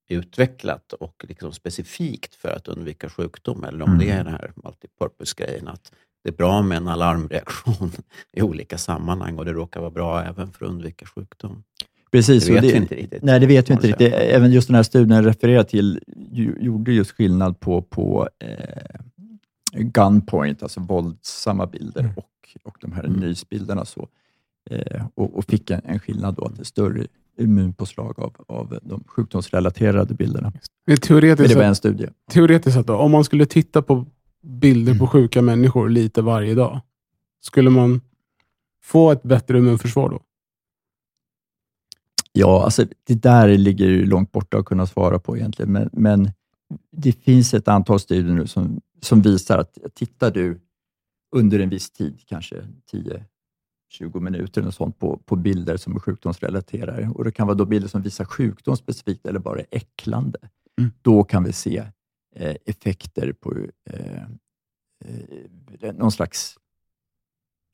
utvecklat 0.08 0.93
och 0.93 1.25
liksom 1.28 1.51
specifikt 1.51 2.36
för 2.36 2.49
att 2.49 2.67
undvika 2.67 3.10
sjukdom, 3.10 3.63
eller 3.63 3.82
om 3.86 3.97
det 3.97 4.10
är 4.10 4.13
Mm. 4.13 4.25
den 4.25 4.34
här 4.34 4.51
multipurpose-grejen, 4.56 5.67
att 5.67 5.91
det 6.23 6.30
är 6.30 6.34
bra 6.34 6.62
med 6.62 6.78
en 6.78 6.88
alarmreaktion 6.88 7.91
i 8.34 8.41
olika 8.41 8.78
sammanhang 8.78 9.38
och 9.38 9.45
det 9.45 9.54
råkar 9.54 9.80
vara 9.80 9.91
bra 9.91 10.23
även 10.23 10.51
för 10.51 10.65
att 10.65 10.71
undvika 10.71 11.06
sjukdom. 11.06 11.63
Precis. 12.12 12.45
Det 12.45 12.54
vet 12.54 12.62
det, 12.62 12.67
vi 12.67 12.75
inte 12.78 12.95
riktigt. 12.95 13.23
Nej, 13.23 13.39
det 13.39 13.45
vet 13.47 13.69
vi 13.69 13.73
inte 13.73 13.88
riktigt. 13.88 14.13
Även 14.13 14.51
just 14.51 14.67
den 14.67 14.75
här 14.75 14.84
studien 14.84 15.15
jag 15.15 15.25
refererar 15.25 15.63
till 15.63 15.99
gjorde 16.60 16.91
just 16.93 17.12
skillnad 17.12 17.60
på, 17.60 17.82
på 17.82 18.30
eh, 18.39 18.99
gunpoint, 19.77 20.63
alltså 20.63 20.79
våldsamma 20.79 21.65
bilder, 21.65 22.01
Mm. 22.01 22.13
och, 22.17 22.57
och 22.63 22.77
de 22.81 22.91
här 22.91 23.03
Mm. 23.03 23.19
nysbilderna. 23.19 23.85
Så, 23.85 24.07
eh, 24.69 25.05
och, 25.15 25.38
och 25.38 25.45
fick 25.45 25.69
en, 25.71 25.81
en 25.85 25.99
skillnad 25.99 26.35
då, 26.35 26.45
att 26.45 26.55
det 26.55 26.65
större 26.65 27.07
immunpåslag 27.38 28.19
av, 28.19 28.35
av 28.47 28.79
de 28.83 29.03
sjukdomsrelaterade 29.07 30.13
bilderna. 30.13 30.51
Det 30.51 30.57
är 30.57 30.61
Men 30.91 30.97
teoretiskt, 30.97 31.49
det 31.49 31.55
var 31.55 31.63
en 31.63 31.75
studie. 31.75 32.07
teoretiskt 32.31 32.75
sett, 32.77 32.88
då, 32.88 32.95
om 32.95 33.11
man 33.11 33.23
skulle 33.23 33.45
titta 33.45 33.81
på 33.81 34.05
bilder 34.43 34.91
Mm. 34.91 34.99
på 34.99 35.07
sjuka 35.07 35.41
människor 35.41 35.89
lite 35.89 36.21
varje 36.21 36.55
dag, 36.55 36.81
skulle 37.41 37.69
man 37.69 38.01
få 38.83 39.11
ett 39.11 39.23
bättre 39.23 39.57
immunförsvar 39.57 40.09
då? 40.09 40.19
Ja, 42.31 42.63
alltså 42.63 42.85
det 43.03 43.13
där 43.23 43.57
ligger 43.57 43.85
ju 43.85 44.05
långt 44.05 44.31
borta 44.31 44.57
att 44.57 44.65
kunna 44.65 44.85
svara 44.85 45.19
på 45.19 45.38
egentligen, 45.38 45.71
men, 45.71 45.89
men 45.93 46.31
det 46.91 47.11
finns 47.11 47.53
ett 47.53 47.67
antal 47.67 47.99
studier 47.99 48.33
nu 48.33 48.47
som, 48.47 48.81
som 49.06 49.22
visar 49.22 49.58
att 49.58 49.78
tittar 49.94 50.32
du 50.32 50.60
under 51.36 51.60
en 51.60 51.70
viss 51.70 51.91
tid, 51.91 52.22
kanske 52.26 52.56
10-20 54.00 54.20
minuter 54.20 54.62
eller 54.62 54.72
sånt, 54.72 55.00
på, 55.00 55.18
på 55.18 55.36
bilder 55.36 55.78
som 55.78 55.96
är 55.96 56.00
sjukdomsrelaterade, 56.00 57.10
och 57.15 57.24
det 57.24 57.32
kan 57.32 57.48
vara 57.48 57.58
då 57.58 57.65
bilder 57.65 57.88
som 57.89 58.02
visar 58.02 58.26
sjukdom 58.26 58.78
specifikt 58.78 59.26
eller 59.26 59.39
bara 59.39 59.60
är 59.60 59.65
äcklande, 59.72 60.39
Mm. 60.80 60.91
då 61.02 61.24
kan 61.24 61.44
vi 61.44 61.54
se 61.54 61.84
eh, 62.36 62.56
effekter 62.65 63.34
på 63.34 63.54
eh, 63.89 64.24
eh, 65.82 65.94
någon 65.94 66.12
slags 66.12 66.58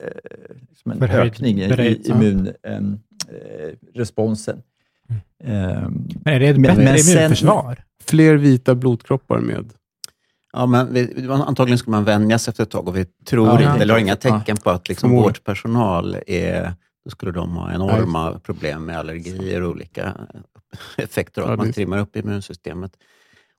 eh, 0.04 0.56
liksom 0.70 0.92
en 0.92 1.00
Förhöjd 1.00 1.32
ökning 1.32 1.58
i, 1.60 1.64
i 1.66 1.68
bered- 1.68 2.02
ja. 2.04 2.16
immunresponsen. 2.16 4.64
Ehm, 5.44 6.08
Men 6.26 6.34
är 6.34 6.40
det 6.40 6.48
ett 6.48 6.56
Men- 6.60 6.76
bättre 6.76 6.84
men 6.84 6.98
sen- 7.00 7.18
immunförsvar? 7.18 7.84
Fler 8.04 8.36
vita 8.36 8.76
blodkroppar 8.76 9.40
med... 9.40 9.74
Ja, 10.54 10.66
men 10.66 10.94
vi, 10.94 11.28
antagligen 11.30 11.78
skulle 11.78 11.92
man 11.96 12.04
vänjas 12.04 12.48
efter 12.48 12.64
ett 12.64 12.70
tag 12.72 12.88
och 12.88 12.98
vi 12.98 13.06
tror 13.06 13.48
Ja, 13.48 13.72
inte, 13.72 13.84
eller 13.84 13.94
har 13.94 14.02
inga 14.02 14.16
tecken 14.16 14.58
på 14.58 14.70
att 14.70 14.88
liksom 14.90 15.10
Förmodligen. 15.10 15.24
vårdpersonal 15.28 16.18
är, 16.28 16.74
då 17.06 17.10
skulle 17.12 17.32
de 17.32 17.56
ha 17.56 17.74
enorma 17.74 18.40
problem 18.40 18.86
med 18.86 18.98
allergier 18.98 19.62
och 19.62 19.70
olika 19.70 20.18
effekter 20.98 21.42
och 21.42 21.48
Ja, 21.48 21.52
att 21.54 21.58
man 21.60 21.74
trimmar 21.74 21.98
upp 21.98 22.16
immunsystemet. 22.16 22.92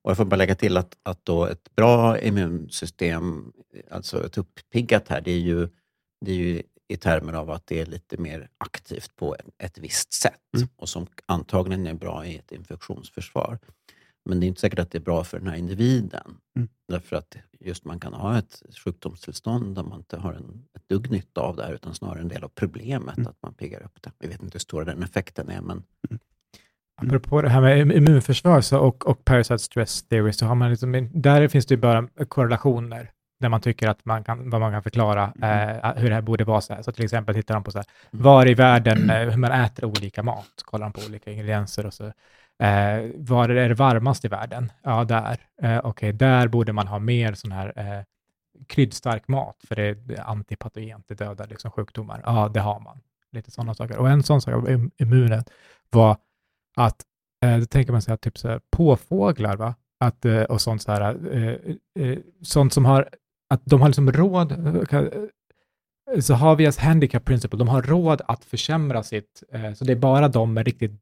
Och 0.05 0.11
jag 0.11 0.17
får 0.17 0.25
bara 0.25 0.37
lägga 0.37 0.55
till 0.55 0.77
att, 0.77 0.97
att 1.03 1.21
då 1.25 1.47
ett 1.47 1.75
bra 1.77 2.19
immunsystem, 2.19 3.53
alltså 3.91 4.27
ett 4.27 4.39
uppiggat 4.39 5.09
här, 5.09 5.21
det 5.21 5.31
är 5.31 5.39
ju, 5.39 5.69
det 6.25 6.31
är 6.31 6.37
ju 6.37 6.63
i 6.89 6.97
termer 6.97 7.33
av 7.33 7.51
att 7.51 7.67
det 7.67 7.81
är 7.81 7.87
lite 7.87 8.17
mer 8.17 8.49
aktivt 8.59 9.17
på 9.17 9.35
ett, 9.35 9.47
ett 9.59 9.79
visst 9.79 10.13
sätt 10.13 10.35
Mm. 10.57 10.69
och 10.77 10.89
som 10.89 11.07
antagligen 11.27 11.87
är 11.87 11.95
bra 11.95 12.27
i 12.27 12.37
ett 12.37 12.53
infektionsförsvar. 12.53 13.59
Men 14.25 14.41
det 14.41 14.47
är 14.47 14.49
inte 14.49 14.61
säkert 14.61 14.79
att 14.79 14.91
det 14.91 14.99
är 14.99 15.03
bra 15.03 15.25
för 15.25 15.39
den 15.39 15.49
här 15.49 15.57
individen. 15.57 16.37
Mm. 16.57 16.69
Därför 16.89 17.17
att 17.17 17.37
just 17.61 17.85
man 17.85 18.01
kan 18.01 18.13
ha 18.15 18.39
ett 18.39 18.63
sjukdomstillstånd 18.85 19.75
där 19.75 19.83
man 19.83 19.99
inte 19.99 20.17
har 20.17 20.33
en, 20.33 20.65
ett 20.77 20.89
dugg 20.89 21.11
nytta 21.11 21.41
av 21.41 21.57
det 21.57 21.63
här, 21.65 21.73
utan 21.73 21.95
snarare 21.95 22.21
en 22.21 22.29
del 22.29 22.45
av 22.45 22.49
problemet, 22.55 23.17
Mm. 23.17 23.31
att 23.31 23.43
man 23.43 23.55
piggar 23.55 23.83
upp 23.83 24.03
det. 24.03 24.11
Vi 24.19 24.29
vet 24.29 24.43
inte 24.43 24.55
hur 24.55 24.61
stor 24.61 24.85
den 24.85 25.03
effekten 25.03 25.49
är, 25.51 25.61
men 25.61 25.83
Apropå 26.97 27.43
det 27.43 27.49
här 27.49 27.61
med 27.61 27.79
im- 27.87 27.93
immunförsvar 27.97 28.61
så, 28.61 28.79
och, 28.79 29.07
och 29.07 29.25
parasite 29.25 29.59
stress 29.59 30.03
theory, 30.03 30.33
så 30.33 30.47
har 30.47 30.55
man 30.55 30.71
liksom, 30.71 31.09
där 31.13 31.49
finns 31.49 31.67
det 31.67 31.75
ju 31.75 31.81
bara 31.81 32.09
korrelationer 32.29 33.11
där 33.41 33.49
man 33.49 33.61
tycker 33.61 33.89
att 33.89 34.05
man 34.05 34.25
kan, 34.25 34.51
vad 34.51 34.61
man 34.61 34.73
kan 34.73 34.83
förklara 34.83 35.23
eh, 35.43 35.95
hur 35.97 36.09
det 36.09 36.15
här 36.15 36.23
borde 36.23 36.45
vara. 36.45 36.61
Så, 36.61 36.75
här. 36.75 36.83
så 36.83 36.93
till 36.93 37.05
exempel 37.05 37.35
tittar 37.35 37.55
de 37.55 37.65
på 37.65 37.71
så 37.71 37.79
här, 37.79 37.87
var 38.11 38.49
i 38.49 38.55
världen 38.55 39.11
eh, 39.11 39.31
hur 39.31 39.37
man 39.37 39.53
äter 39.53 39.85
olika 39.85 40.23
mat, 40.23 40.63
kollar 40.65 40.87
de 40.87 40.93
på 40.93 41.01
olika 41.09 41.31
ingredienser 41.31 41.87
och 41.87 41.95
så. 41.95 42.13
Eh, 42.63 43.11
var 43.17 43.49
är 43.49 43.69
det 43.69 43.75
varmast 43.75 44.25
i 44.25 44.29
världen? 44.29 44.73
Ja, 44.83 45.05
där. 45.05 45.37
Eh, 45.63 45.81
Okej, 45.85 46.13
där 46.13 46.49
borde 46.49 46.73
man 46.73 46.87
ha 46.87 46.99
mer 46.99 47.35
sån 47.35 47.53
här 47.53 47.73
eh, 47.77 48.05
kryddstark 48.67 49.29
mat, 49.29 49.57
för 49.69 49.75
det 49.77 49.89
är 49.89 50.21
antipatogent, 50.31 51.09
det 51.09 51.15
dödar 51.15 51.47
liksom 51.47 51.71
sjukdomar. 51.71 52.23
Ja, 52.25 52.49
det 52.55 52.61
har 52.61 52.81
man. 52.81 53.01
Lite 53.33 53.51
sådana 53.51 53.75
saker. 53.75 53.99
Och 53.99 54.09
en 54.09 54.23
sån 54.23 54.41
sak 54.41 54.55
av 54.55 54.91
immunet 54.97 55.51
var 55.91 56.17
att 56.77 57.03
eh, 57.45 57.59
då 57.59 57.67
tänker 57.67 57.93
man 57.93 58.03
sig 58.03 58.15
att 58.15 58.21
typ 58.21 58.39
så 58.39 58.49
här, 58.49 58.61
påfåglar, 58.71 59.57
va? 59.57 59.75
Att, 60.01 60.25
eh, 60.25 60.43
och 60.43 60.61
sånt, 60.61 60.83
så 60.83 60.93
här, 60.93 61.35
eh, 61.35 61.57
eh, 62.07 62.19
sånt 62.43 62.73
som 62.73 62.85
har, 62.85 63.09
att 63.51 63.63
de 63.65 63.81
har 63.81 63.89
liksom 63.89 64.13
råd, 64.13 64.53
eh, 64.93 65.11
så 66.21 66.35
har 66.35 66.57
vi 66.57 66.71
handicap 66.79 67.25
principle, 67.25 67.59
de 67.59 67.69
har 67.69 67.83
råd 67.83 68.23
att 68.29 68.45
försämra 68.45 69.03
sitt, 69.03 69.43
eh, 69.53 69.73
så 69.73 69.85
det 69.85 69.93
är 69.93 69.97
bara 69.97 70.29
de 70.29 70.55
med 70.55 70.67
riktigt 70.67 71.01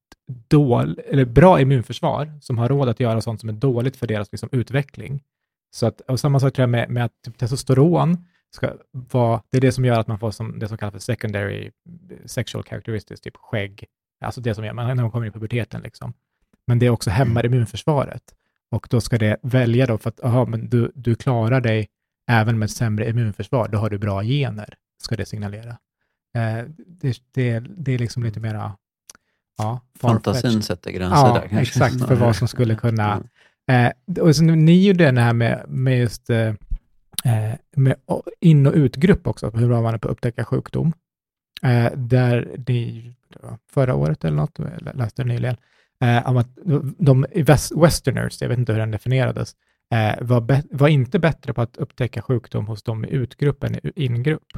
dål, 0.48 1.00
eller 1.06 1.24
bra 1.24 1.60
immunförsvar 1.60 2.32
som 2.40 2.58
har 2.58 2.68
råd 2.68 2.88
att 2.88 3.00
göra 3.00 3.20
sånt 3.20 3.40
som 3.40 3.48
är 3.48 3.52
dåligt 3.52 3.96
för 3.96 4.06
deras 4.06 4.32
liksom, 4.32 4.48
utveckling. 4.52 5.22
Så 5.70 5.86
att, 5.86 6.00
och 6.00 6.20
samma 6.20 6.40
sak 6.40 6.54
tror 6.54 6.62
jag 6.62 6.70
med, 6.70 6.90
med 6.90 7.04
att 7.04 7.12
typ, 7.24 7.38
testosteron 7.38 8.26
ska 8.50 8.72
vara, 8.90 9.42
det 9.50 9.56
är 9.56 9.60
det 9.60 9.72
som 9.72 9.84
gör 9.84 10.00
att 10.00 10.06
man 10.06 10.18
får 10.18 10.30
som, 10.30 10.58
det 10.58 10.68
som 10.68 10.78
kallas 10.78 10.92
för 10.92 11.00
secondary 11.00 11.64
eh, 11.64 12.16
sexual 12.26 12.64
characteristics, 12.64 13.20
typ 13.20 13.36
skägg, 13.36 13.84
alltså 14.24 14.40
det 14.40 14.54
som 14.54 14.64
gör, 14.64 14.72
man, 14.72 14.96
när 14.96 15.02
man 15.02 15.10
kommer 15.10 15.26
in 15.26 15.30
i 15.30 15.32
puberteten 15.32 15.80
liksom. 15.82 16.12
Men 16.66 16.78
det 16.78 16.90
också 16.90 17.10
hämmar 17.10 17.46
immunförsvaret. 17.46 18.22
Och 18.70 18.86
då 18.90 19.00
ska 19.00 19.18
det 19.18 19.36
välja 19.42 19.86
då, 19.86 19.98
för 19.98 20.08
att 20.08 20.24
aha, 20.24 20.44
men 20.44 20.68
du, 20.68 20.92
du 20.94 21.14
klarar 21.14 21.60
dig 21.60 21.88
även 22.30 22.58
med 22.58 22.70
sämre 22.70 23.08
immunförsvar, 23.08 23.68
då 23.68 23.78
har 23.78 23.90
du 23.90 23.98
bra 23.98 24.22
gener, 24.22 24.74
ska 25.02 25.16
det 25.16 25.26
signalera. 25.26 25.78
Eh, 26.36 26.64
det, 26.86 27.22
det, 27.34 27.60
det 27.60 27.92
är 27.92 27.98
liksom 27.98 28.22
lite 28.22 28.40
mera, 28.40 28.76
ja, 29.58 29.80
fantasin 29.98 30.62
sätter 30.62 30.90
gränser 30.90 31.16
Ja, 31.16 31.34
där. 31.34 31.40
kanske. 31.48 31.60
exakt, 31.60 32.08
för 32.08 32.14
vad 32.14 32.36
som 32.36 32.48
skulle 32.48 32.74
kunna 32.84 33.12
Mm. 33.12 33.26
Eh, 33.70 34.22
och 34.22 34.36
så 34.36 34.42
ni 34.42 34.86
gjorde 34.86 35.04
den 35.04 35.18
här 35.18 35.32
med, 35.32 35.64
med 35.68 35.98
just 35.98 36.30
eh, 36.30 36.48
eh, 37.24 37.54
med 37.76 37.96
in 38.40 38.66
och 38.66 38.74
utgrupp 38.74 39.26
också, 39.26 39.50
hur 39.50 39.68
bra 39.68 39.82
man 39.82 39.94
är 39.94 39.98
på 39.98 40.08
att 40.08 40.12
upptäcka 40.12 40.44
sjukdom. 40.44 40.92
Eh, 41.62 41.92
där 41.96 42.56
ni, 42.66 43.12
förra 43.72 43.94
året 43.94 44.24
eller 44.24 44.36
något, 44.36 44.58
jag 44.58 44.96
läste 44.96 45.22
det 45.22 45.28
nyligen, 45.28 45.56
eh, 46.04 46.28
om 46.30 46.36
att 46.36 46.48
de 46.98 47.26
westerners, 47.76 48.42
jag 48.42 48.48
vet 48.48 48.58
inte 48.58 48.72
hur 48.72 48.80
den 48.80 48.90
definierades, 48.90 49.54
eh, 49.94 50.22
var, 50.26 50.62
var 50.76 50.88
inte 50.88 51.18
bättre 51.18 51.52
på 51.54 51.62
att 51.62 51.76
upptäcka 51.76 52.22
sjukdom 52.22 52.66
hos 52.66 52.82
dem 52.82 53.04
i 53.04 53.08
utgrupp 53.10 53.64
än 53.64 53.74
i 53.74 53.92
ingrupp. 53.94 54.52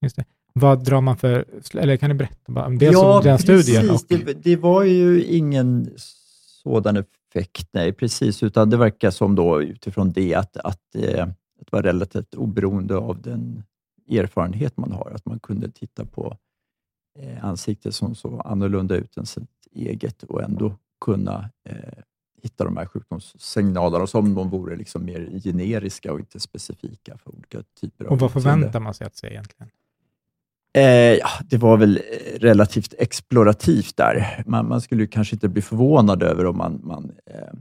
Just 0.00 0.16
det. 0.16 0.24
Vad 0.52 0.84
drar 0.84 1.00
man 1.00 1.16
för, 1.16 1.44
eller 1.74 1.96
kan 1.96 2.10
ni 2.10 2.14
berätta 2.14 2.52
bara 2.52 2.66
om 2.66 2.78
det 2.78 2.92
som 2.92 3.22
den 3.22 3.38
studien? 3.38 3.90
Och, 3.90 4.00
Det, 4.08 4.32
det 4.32 4.56
var 4.56 4.82
ju 4.82 5.24
ingen 5.24 5.90
sådan 6.62 6.96
effekt, 6.96 7.68
nej 7.72 7.92
precis, 7.92 8.42
utan 8.42 8.70
det 8.70 8.76
verkar 8.76 9.10
som 9.10 9.34
då 9.34 9.62
utifrån 9.62 10.12
det 10.12 10.34
att, 10.34 10.56
att, 10.56 10.94
eh, 10.94 11.28
att 11.60 11.72
vara 11.72 11.82
relativt 11.82 12.34
oberoende 12.34 12.96
av 12.96 13.22
den 13.22 13.62
erfarenhet 14.10 14.76
man 14.76 14.92
har, 14.92 15.12
att 15.14 15.26
man 15.26 15.40
kunde 15.40 15.70
titta 15.70 16.04
på 16.04 16.36
eh, 17.18 17.44
ansiktet 17.44 17.94
som 17.94 18.14
såg 18.14 18.42
annorlunda 18.44 18.96
ut 18.96 19.16
än 19.16 19.26
sitt 19.26 19.50
eget 19.72 20.22
och 20.22 20.42
ändå 20.42 20.74
kunna 21.00 21.50
eh, 21.68 22.02
hitta 22.42 22.64
de 22.64 22.76
här 22.76 22.86
sjukdomssignalerna 22.86 24.06
som 24.06 24.26
om 24.26 24.34
de 24.34 24.50
vore 24.50 24.76
liksom 24.76 25.04
mer 25.04 25.40
generiska 25.44 26.12
och 26.12 26.18
inte 26.18 26.40
specifika 26.40 27.18
för 27.18 27.34
olika 27.34 27.62
typer 27.80 28.04
av 28.04 28.12
och 28.12 28.18
vad 28.18 28.32
förväntar 28.32 28.80
man 28.80 28.94
sig 28.94 29.06
att 29.06 29.16
se 29.16 29.26
egentligen? 29.26 29.70
Eh, 30.72 31.14
ja, 31.14 31.28
det 31.44 31.56
var 31.56 31.76
väl 31.76 32.00
relativt 32.36 32.94
explorativt 32.98 33.96
där. 33.96 34.44
Man, 34.46 34.68
man 34.68 34.80
skulle 34.80 35.06
kanske 35.06 35.36
inte 35.36 35.48
bli 35.48 35.62
förvånad 35.62 36.22
över 36.22 36.46
om 36.46 36.56
man, 36.56 36.80
man 36.84 37.12
eh, 37.26 37.52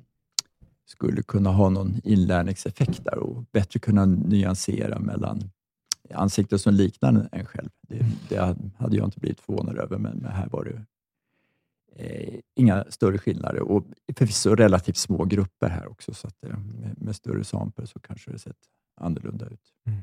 skulle 0.85 1.23
kunna 1.23 1.49
ha 1.49 1.69
någon 1.69 2.01
inlärningseffekt 2.03 3.05
där 3.05 3.17
och 3.17 3.43
bättre 3.51 3.79
kunna 3.79 4.05
nyansera 4.05 4.99
mellan 4.99 5.49
ansikten 6.13 6.59
som 6.59 6.73
liknar 6.73 7.29
en 7.31 7.45
själv. 7.45 7.69
Det, 7.81 8.05
det 8.29 8.57
hade 8.77 8.97
jag 8.97 9.07
inte 9.07 9.19
blivit 9.19 9.41
förvånad 9.41 9.77
över, 9.77 9.97
men, 9.97 10.25
här 10.25 10.47
var 10.47 10.63
det 10.63 10.85
eh, 11.95 12.39
inga 12.55 12.85
större 12.89 13.17
skillnader 13.17 13.61
och 13.61 13.85
förvisso 14.17 14.55
relativt 14.55 14.97
små 14.97 15.25
grupper 15.25 15.69
här 15.69 15.87
också, 15.87 16.13
så 16.13 16.27
att, 16.27 16.43
eh, 16.43 16.57
med, 16.57 17.01
med 17.01 17.15
större 17.15 17.43
sampel 17.43 17.87
så 17.87 17.99
kanske 17.99 18.31
det 18.31 18.39
sett 18.39 18.57
annorlunda 19.01 19.45
ut. 19.45 19.73
Mm. 19.85 19.99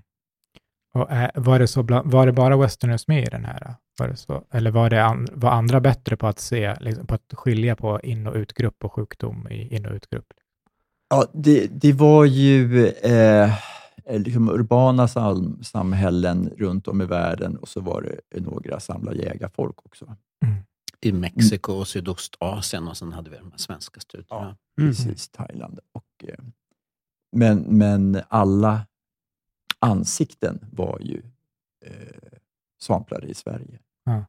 Och, 0.94 1.12
eh, 1.12 1.30
var, 1.34 1.58
det 1.58 1.68
så 1.68 1.82
bland, 1.82 2.12
var 2.12 2.26
det 2.26 2.32
bara 2.32 2.56
westerners 2.56 3.08
med 3.08 3.22
i 3.22 3.30
den 3.30 3.44
här? 3.44 3.74
Var 3.98 4.08
det 4.08 4.16
så? 4.16 4.44
Eller 4.50 4.70
var, 4.70 4.90
det 4.90 5.04
an, 5.04 5.28
var 5.32 5.50
andra 5.50 5.80
bättre 5.80 6.16
på 6.16 6.26
att, 6.26 6.38
se, 6.38 6.74
liksom, 6.80 7.06
på 7.06 7.14
att 7.14 7.34
skilja 7.34 7.76
på 7.76 8.00
in 8.00 8.26
och 8.26 8.34
utgrupp 8.34 8.84
och 8.84 8.92
sjukdom 8.92 9.48
i 9.50 9.76
in 9.76 9.86
och 9.86 9.92
utgrupp? 9.92 10.26
Ja, 11.08 11.26
det, 11.32 11.66
det 11.66 11.92
var 11.92 12.24
ju 12.24 12.86
eh, 12.88 13.52
liksom 14.06 14.48
urbana 14.48 15.08
sam, 15.08 15.62
samhällen 15.62 16.50
runt 16.58 16.88
om 16.88 17.02
i 17.02 17.06
världen 17.06 17.56
och 17.56 17.68
så 17.68 17.80
var 17.80 18.02
det 18.30 18.40
några 18.40 18.80
samla 18.80 19.14
jägarfolk 19.14 19.86
också. 19.86 20.16
Mm. 20.44 20.56
i 21.00 21.12
Mexiko 21.12 21.72
och 21.72 21.88
Sydostasien 21.88 22.88
och 22.88 22.96
sen 22.96 23.12
hade 23.12 23.30
vi 23.30 23.36
de 23.36 23.50
här 23.50 23.58
svenska 23.58 24.00
studierna. 24.00 24.56
Mm. 24.80 24.90
Precis, 24.90 25.28
Thailand. 25.28 25.78
Och, 25.92 26.28
eh, 26.28 26.44
men, 27.36 27.58
men 27.58 28.20
alla 28.28 28.86
ansikten 29.84 30.58
var 30.72 30.98
ju 31.00 31.22
eh, 31.80 32.38
samplade 32.80 33.26
i 33.26 33.34
Sverige. 33.34 33.78
Ja. 34.04 34.24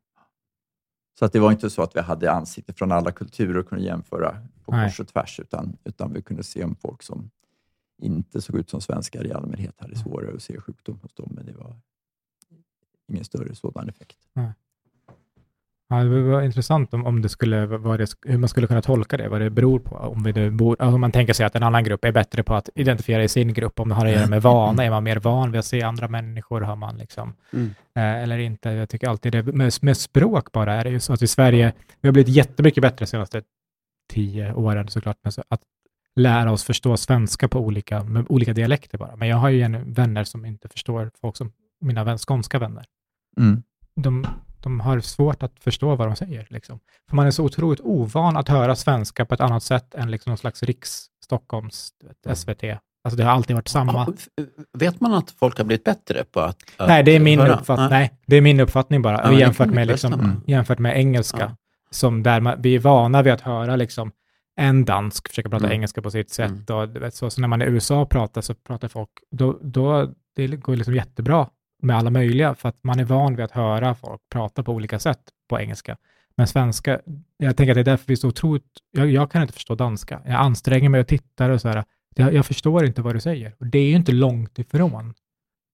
Så 1.20 1.26
att 1.26 1.34
det 1.34 1.39
var 1.39 1.51
inte 1.51 1.70
så 1.70 1.82
att 1.82 1.95
vi 1.95 1.99
hade 1.99 2.32
ansikten 2.32 2.76
från 2.76 2.91
alla 2.91 3.12
kulturer 3.12 3.58
och 3.58 3.68
kunde 3.68 3.86
jämföra 3.86 4.47
på 4.64 4.72
Nej. 4.72 4.89
kors 4.89 4.99
och 4.99 5.08
tvärs, 5.08 5.39
utan, 5.39 5.78
utan 5.84 6.14
vi 6.14 6.22
kunde 6.22 6.43
se 6.43 6.64
om 6.64 6.76
folk 6.76 7.03
som 7.03 7.30
inte 7.97 8.41
såg 8.41 8.56
ut 8.56 8.70
som 8.70 8.82
svenskar 8.82 9.28
i 9.28 9.34
allmänhet 9.34 9.82
hade 9.82 9.95
svårare 9.95 10.36
att 10.36 10.43
se 10.43 10.62
sjukdom 10.62 10.99
hos 11.01 11.14
dem, 11.14 11.32
men 11.32 11.45
det 11.45 11.53
var 11.53 11.76
ingen 13.08 13.26
större 13.26 13.56
sådan 13.56 13.89
effekt. 13.89 14.18
Ja, 15.90 15.96
det 16.04 16.22
var 16.22 16.42
intressant 16.42 16.94
om, 16.94 17.06
om 17.06 17.22
det 17.22 17.30
skulle, 17.30 17.66
vad 17.66 18.00
det, 18.00 18.08
hur 18.26 18.38
man 18.38 18.50
skulle 18.50 18.68
kunna 18.68 18.82
tolka 18.82 19.18
det, 19.18 19.30
vad 19.30 19.42
det 19.42 19.50
beror 19.50 19.80
på. 19.80 19.96
Om, 19.96 20.24
vi 20.24 20.34
nu 20.34 20.52
bor, 20.52 20.82
om 20.82 21.02
man 21.02 21.12
tänker 21.12 21.34
sig 21.34 21.46
att 21.46 21.56
en 21.56 21.64
annan 21.64 21.84
grupp 21.84 22.06
är 22.06 22.12
bättre 22.12 22.44
på 22.44 22.54
att 22.56 22.70
identifiera 22.76 23.24
i 23.24 23.28
sin 23.28 23.54
grupp, 23.54 23.80
om 23.80 23.90
det 23.90 23.96
har 23.96 24.06
att 24.06 24.12
göra 24.12 24.28
med 24.28 24.42
vana, 24.42 24.84
är 24.86 24.90
man 24.90 25.04
mer 25.04 25.16
van 25.20 25.52
vid 25.52 25.60
att 25.60 25.66
se 25.66 25.82
andra 25.82 26.08
människor, 26.08 26.62
har 26.62 26.76
man 26.76 26.98
liksom, 26.98 27.34
Mm. 27.54 27.70
eh, 27.96 28.24
eller 28.24 28.38
inte. 28.38 28.70
Jag 28.70 28.90
tycker 28.90 29.08
alltid 29.10 29.32
det, 29.32 29.44
med, 29.44 29.74
med 29.82 29.98
språk 29.98 30.52
bara 30.52 30.74
är 30.74 30.84
det 30.84 30.90
ju 30.90 31.00
så 31.00 31.14
att 31.14 31.22
i 31.22 31.28
Sverige, 31.28 31.74
vi 32.02 32.08
har 32.08 32.14
blivit 32.14 32.36
jättemycket 32.36 32.82
bättre 32.82 32.98
de 33.06 33.08
senaste 33.08 33.42
tio 34.14 34.54
åren 34.54 34.88
såklart, 34.88 35.18
men 35.24 35.32
så 35.32 35.44
att 35.50 35.62
lära 36.16 36.52
oss 36.52 36.64
förstå 36.64 36.98
svenska 36.98 37.48
på 37.48 37.60
olika, 37.60 38.04
med 38.04 38.26
olika 38.30 38.54
dialekter 38.54 38.98
bara. 38.98 39.16
Men 39.16 39.28
jag 39.28 39.38
har 39.38 39.50
ju 39.50 39.78
vänner 39.86 40.24
som 40.24 40.46
inte 40.46 40.70
förstår 40.70 41.12
folk 41.22 41.38
som 41.38 41.52
mina 41.82 42.04
vän, 42.04 42.18
skånska 42.18 42.60
vänner 42.60 42.86
Mm. 43.38 43.64
de, 43.96 44.28
de 44.66 44.80
har 44.80 44.99
svårt 44.99 45.43
att 45.43 45.59
förstå 45.59 45.95
vad 45.95 46.07
de 46.07 46.16
säger. 46.16 46.47
Liksom. 46.49 46.80
För 47.09 47.16
man 47.16 47.28
är 47.28 47.32
så 47.32 47.43
otroligt 47.43 47.80
ovan 47.84 48.38
att 48.38 48.47
höra 48.49 48.76
svenska 48.76 49.26
på 49.26 49.34
ett 49.34 49.41
annat 49.41 49.63
sätt 49.63 49.95
än 49.95 50.11
liksom 50.11 50.30
någon 50.30 50.38
slags 50.38 50.63
riks, 50.63 51.05
Stockholms, 51.24 51.89
du 52.01 52.07
vet, 52.07 52.38
SVT. 52.38 52.63
Alltså 53.03 53.18
det 53.18 53.24
har 53.24 53.32
alltid 53.32 53.55
varit 53.55 53.68
samma. 53.68 54.13
Vet 54.78 55.01
man 55.01 55.13
att 55.13 55.32
folk 55.32 55.57
har 55.57 55.66
blivit 55.66 55.84
bättre 55.84 56.24
på 56.24 56.39
att, 56.39 56.57
att 56.78 56.88
nej, 56.88 57.03
det 57.03 57.11
är 57.16 57.20
min, 57.20 57.39
höra? 57.39 57.55
uppfattning, 57.55 57.89
Nej. 57.89 58.13
det 58.26 58.36
är 58.36 58.41
min 58.41 58.59
uppfattning 58.59 59.01
bara. 59.01 59.22
Ja, 59.24 59.30
det 59.30 59.39
jämfört, 59.39 59.70
med, 59.70 59.88
liksom. 59.88 60.13
Mm. 60.13 60.41
jämfört 60.47 60.80
med 60.80 60.97
engelska, 60.97 61.38
Ja. 61.39 61.55
som 61.91 62.24
där 62.24 62.39
man, 62.39 62.61
vi 62.61 62.76
är 62.76 62.80
vana 62.80 63.22
vid 63.22 63.34
att 63.34 63.41
höra 63.41 63.76
liksom, 63.76 64.11
en 64.55 64.86
dansk 64.86 65.30
försöka 65.30 65.49
prata 65.49 65.66
Mm. 65.66 65.76
engelska 65.76 66.01
på 66.01 66.11
sitt 66.11 66.30
sätt. 66.30 66.70
Mm. 66.70 67.03
Och, 67.03 67.13
så, 67.13 67.30
så 67.30 67.41
när 67.41 67.47
man 67.47 67.61
är 67.61 67.66
i 67.66 67.70
USA 67.70 68.01
och 68.01 68.09
pratar 68.09 68.41
så 68.41 68.53
pratar 68.53 68.88
folk, 68.88 69.09
då, 69.32 69.59
då 69.61 70.09
det 70.36 70.47
går 70.47 70.76
liksom 70.76 70.95
jättebra 70.95 71.47
med 71.82 71.95
alla 71.97 72.09
möjliga, 72.09 72.55
för 72.55 72.69
att 72.69 72.84
man 72.84 72.99
är 72.99 73.03
van 73.05 73.36
vid 73.36 73.45
att 73.45 73.51
höra 73.51 73.95
folk 73.95 74.21
prata 74.32 74.63
på 74.63 74.71
olika 74.73 74.99
sätt 74.99 75.21
på 75.49 75.59
engelska. 75.59 75.97
Men 76.38 76.47
svenska, 76.47 76.99
jag 77.38 77.57
tänker 77.57 77.71
att 77.71 77.76
det 77.76 77.82
är 77.82 77.84
därför 77.86 78.07
vi 78.07 78.13
är 78.13 78.17
så 78.17 78.28
otroligt, 78.28 78.65
jag, 78.91 79.11
jag 79.11 79.32
kan 79.32 79.41
inte 79.41 79.53
förstå 79.53 79.76
danska. 79.76 80.21
Jag 80.26 80.36
anstränger 80.36 80.89
mig 80.89 81.01
och 81.01 81.07
tittar 81.07 81.49
och 81.49 81.61
så 81.61 81.67
här, 81.69 81.84
jag, 82.15 82.34
jag 82.34 82.45
förstår 82.45 82.86
inte 82.86 83.01
vad 83.01 83.15
du 83.15 83.19
säger. 83.19 83.55
Och 83.59 83.65
det 83.67 83.80
är 83.80 83.89
ju 83.89 83.95
inte 83.95 84.11
långt 84.11 84.59
ifrån 84.59 85.13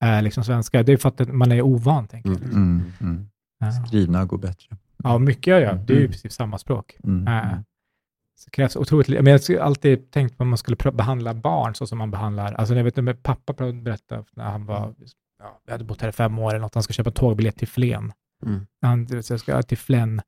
eh, 0.03 0.21
liksom 0.21 0.43
svenska. 0.43 0.83
Det 0.83 0.91
är 0.91 0.97
för 0.97 1.09
att 1.09 1.33
man 1.33 1.51
är 1.51 1.61
ovan, 1.61 2.07
tänker 2.07 2.29
jag. 2.29 2.41
Mm. 2.41 2.53
Mm. 2.55 2.83
Mm. 3.01 3.27
Ja. 3.59 3.71
Skrivna 3.71 4.25
går 4.25 4.37
bättre. 4.37 4.77
Ja, 5.03 5.17
mycket 5.17 5.47
jag 5.47 5.61
gör. 5.61 5.73
Det 5.87 5.93
är 5.93 5.97
ju 5.97 6.01
Mm. 6.01 6.11
precis 6.11 6.33
samma 6.33 6.57
språk. 6.57 6.97
Äh. 7.27 7.59
Så 8.35 8.49
krävs 8.49 8.75
otroligt 8.75 9.07
li- 9.07 9.21
Men 9.21 9.33
jag 9.33 9.57
har 9.59 9.65
alltid 9.65 10.11
tänkt 10.11 10.37
på 10.37 10.43
om 10.43 10.49
man 10.49 10.57
skulle 10.57 10.77
behandla 10.91 11.33
barn 11.33 11.75
så 11.75 11.87
som 11.87 11.97
man 11.97 12.11
behandlar, 12.11 12.53
alltså 12.53 12.75
jag 12.75 12.83
vet 12.83 12.95
men 12.95 13.17
pappa 13.17 13.53
berättade 13.73 14.23
när 14.35 14.43
han 14.43 14.65
var, 14.65 14.93
ja, 15.41 15.61
vi 15.65 15.71
hade 15.71 15.83
bott 15.83 16.01
här 16.01 16.09
i 16.09 16.11
fem 16.11 16.39
år 16.39 16.49
eller 16.49 16.59
något, 16.59 16.73
han 16.73 16.83
ska 16.83 16.93
köpa 16.93 17.11
tågbiljett 17.11 17.57
till 17.57 17.67
Flen. 17.67 18.13
Mm. 18.45 18.65
Han 18.81 19.23
så 19.23 19.33
jag 19.33 19.39
ska 19.39 19.61
till 19.61 19.77
Flen 19.77 20.21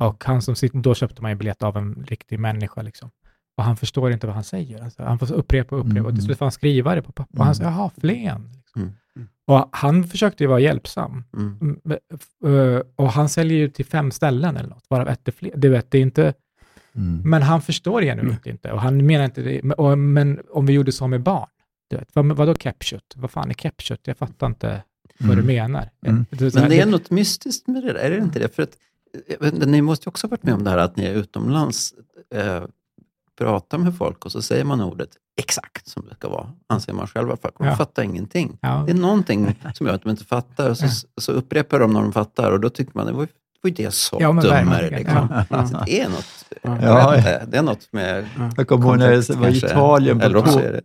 och 0.00 0.24
han 0.24 0.42
som 0.42 0.56
sitter, 0.56 0.78
då 0.78 0.94
köpte 0.94 1.22
man 1.22 1.30
ju 1.30 1.34
biljett 1.34 1.62
av 1.62 1.76
en 1.76 2.04
riktig 2.08 2.38
människa 2.38 2.82
liksom. 2.82 3.10
Och 3.56 3.64
han 3.64 3.76
förstår 3.76 4.12
inte 4.12 4.26
vad 4.26 4.34
han 4.34 4.44
säger. 4.44 4.84
Alltså, 4.84 5.02
han 5.02 5.18
får 5.18 5.32
upprepa 5.32 5.74
och 5.76 5.80
upprepa 5.80 6.00
och 6.00 6.12
till 6.12 6.18
Mm. 6.18 6.20
slut 6.26 6.38
får 6.38 6.44
han 6.44 6.52
skriva 6.52 6.94
det 6.94 7.02
på 7.02 7.12
papper. 7.12 7.38
Och 7.38 7.44
han 7.44 7.46
Mm. 7.46 7.54
säger, 7.54 7.70
jaha, 7.70 7.90
Flen. 8.00 8.50
Liksom. 8.56 8.82
Mm. 8.82 9.28
Och 9.46 9.68
han 9.72 10.04
försökte 10.04 10.44
ju 10.44 10.48
vara 10.48 10.60
hjälpsam. 10.60 11.24
Mm. 11.36 11.58
Mm, 11.84 12.76
eh, 12.76 12.82
Och 12.96 13.12
han 13.12 13.28
säljer 13.28 13.58
ju 13.58 13.68
till 13.70 13.84
fem 13.86 14.10
ställen 14.10 14.56
eller 14.56 14.68
något, 14.68 14.84
varav 14.90 15.08
ett 15.08 15.28
är 15.28 15.32
fler. 15.32 15.52
Du 15.56 15.68
vet, 15.68 15.90
det 15.90 15.98
är 15.98 16.02
inte, 16.02 16.34
Mm. 16.94 17.30
men 17.30 17.42
han 17.42 17.62
förstår 17.62 18.02
genuint 18.02 18.46
inte 18.46 18.72
och 18.72 18.80
han 18.80 19.06
menar 19.06 19.24
inte 19.24 19.42
det. 19.42 19.60
Men, 19.62 19.72
och, 19.78 19.98
men 19.98 20.40
om 20.50 20.66
vi 20.66 20.72
gjorde 20.72 20.92
så 20.92 21.06
med 21.06 21.22
barn, 21.22 21.48
du 21.88 21.96
vet, 21.96 22.08
vad, 22.12 22.26
vadå 22.26 22.54
kepkött? 22.54 23.12
Vad 23.16 23.30
fan 23.30 23.50
är 23.50 23.54
kepkött? 23.54 24.00
Jag 24.02 24.16
fattar 24.16 24.46
inte 24.46 24.82
vad 25.18 25.36
du 25.36 25.42
Mm. 25.42 25.46
menar. 25.46 25.90
Mm. 26.06 26.26
Det 26.30 26.54
Men 26.54 26.70
det 26.70 26.80
är 26.80 26.86
något 26.86 27.10
mystiskt 27.10 27.66
med 27.66 27.82
det 27.82 27.92
där, 27.92 27.98
är 28.00 28.10
det 28.10 28.16
inte 28.16 28.38
det? 28.38 28.54
För 28.54 28.62
att, 28.62 28.76
ni 29.68 29.82
måste 29.82 30.06
ju 30.06 30.08
också 30.08 30.26
ha 30.26 30.30
varit 30.30 30.42
med 30.42 30.54
om 30.54 30.64
det 30.64 30.70
här 30.70 30.78
att 30.78 30.96
ni 30.96 31.04
är 31.04 31.14
utomlands, 31.14 31.94
eh, 32.34 32.62
pratar 33.38 33.78
med 33.78 33.96
folk 33.96 34.24
och 34.24 34.32
så 34.32 34.42
säger 34.42 34.64
man 34.64 34.80
ordet 34.80 35.08
exakt 35.36 35.88
som 35.88 36.06
det 36.08 36.14
ska 36.14 36.28
vara, 36.28 36.52
anser 36.66 36.92
man 36.92 37.06
själv 37.06 37.28
i 37.28 37.30
alla 37.30 37.36
fall. 37.36 37.52
De 37.58 37.66
Ja. 37.66 37.76
fattar 37.76 38.02
ingenting. 38.02 38.58
ja, 38.60 38.82
Det 38.86 38.92
är 38.92 38.96
någonting 38.96 39.56
som 39.74 39.86
gör 39.86 39.94
att 39.94 40.02
de 40.02 40.10
inte 40.10 40.24
fattar 40.24 40.70
och 40.70 40.78
så, 40.78 40.86
så 41.20 41.32
upprepar 41.32 41.80
de 41.80 41.92
när 41.92 42.00
de 42.02 42.12
fattar 42.12 42.52
och 42.52 42.60
då 42.60 42.68
tycker 42.70 42.92
man, 42.94 43.06
det 43.06 43.12
var 43.12 43.22
ju 43.22 43.28
var 43.62 43.68
ju 43.68 43.74
det 43.74 43.82
jag 43.82 43.92
sa, 43.92 44.16
Ja, 44.20 44.32
verkligen. 44.32 44.98
Liksom. 44.98 45.44
Ja. 45.50 45.66
Så 45.66 45.82
det 45.86 46.00
är 46.00 46.08
något, 46.08 46.44
Ja, 46.62 47.16
inte, 47.16 47.46
det 47.46 47.58
är 47.58 47.62
något 47.62 47.88
med 47.92 48.28
Jag 48.56 48.68
kommer 48.68 48.86
ihåg 48.86 48.98
när 48.98 49.10
jag 49.12 49.36
var 49.36 49.48
i 49.48 49.60
kanske. 49.60 49.66
Italien 49.66 50.20
på, 50.20 50.28
tåg, 50.28 50.62
det, 50.62 50.82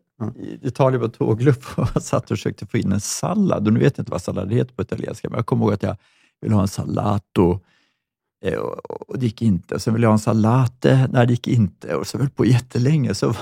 Italien 0.68 1.02
på 1.02 1.08
tågluff 1.08 1.80
och 1.80 1.88
jag 1.94 2.04
satt 2.04 2.24
och 2.24 2.38
försökte 2.38 2.66
få 2.66 2.78
in 2.78 2.92
en 2.92 3.00
sallad. 3.00 3.68
Och 3.68 3.74
nu 3.74 3.80
vet 3.80 3.98
jag 3.98 4.02
inte 4.02 4.12
vad 4.12 4.22
sallad 4.22 4.54
heter 4.54 4.74
på 4.76 4.82
italienska, 4.82 5.30
men 5.30 5.38
jag 5.38 5.46
kommer 5.46 5.66
ihåg 5.66 5.74
att 5.74 5.84
jag 5.84 5.98
ville 6.42 6.56
ha 6.56 6.62
en 6.62 6.68
salato 6.68 7.60
eh, 8.46 8.54
och, 8.60 9.10
och 9.10 9.20
det 9.20 9.26
gick 9.26 9.42
inte. 9.42 9.76
Och 9.76 9.82
sen 9.82 9.94
ville 9.94 10.06
jag 10.06 10.10
ha 10.10 10.16
en 10.16 10.20
salate, 10.20 11.10
nej 11.12 11.28
det 11.28 11.34
gick 11.34 11.48
inte. 11.48 11.96
Och 11.96 12.08
så 12.08 12.18
höll 12.18 12.30
på 12.30 12.46
jättelänge, 12.46 13.16
så, 13.16 13.34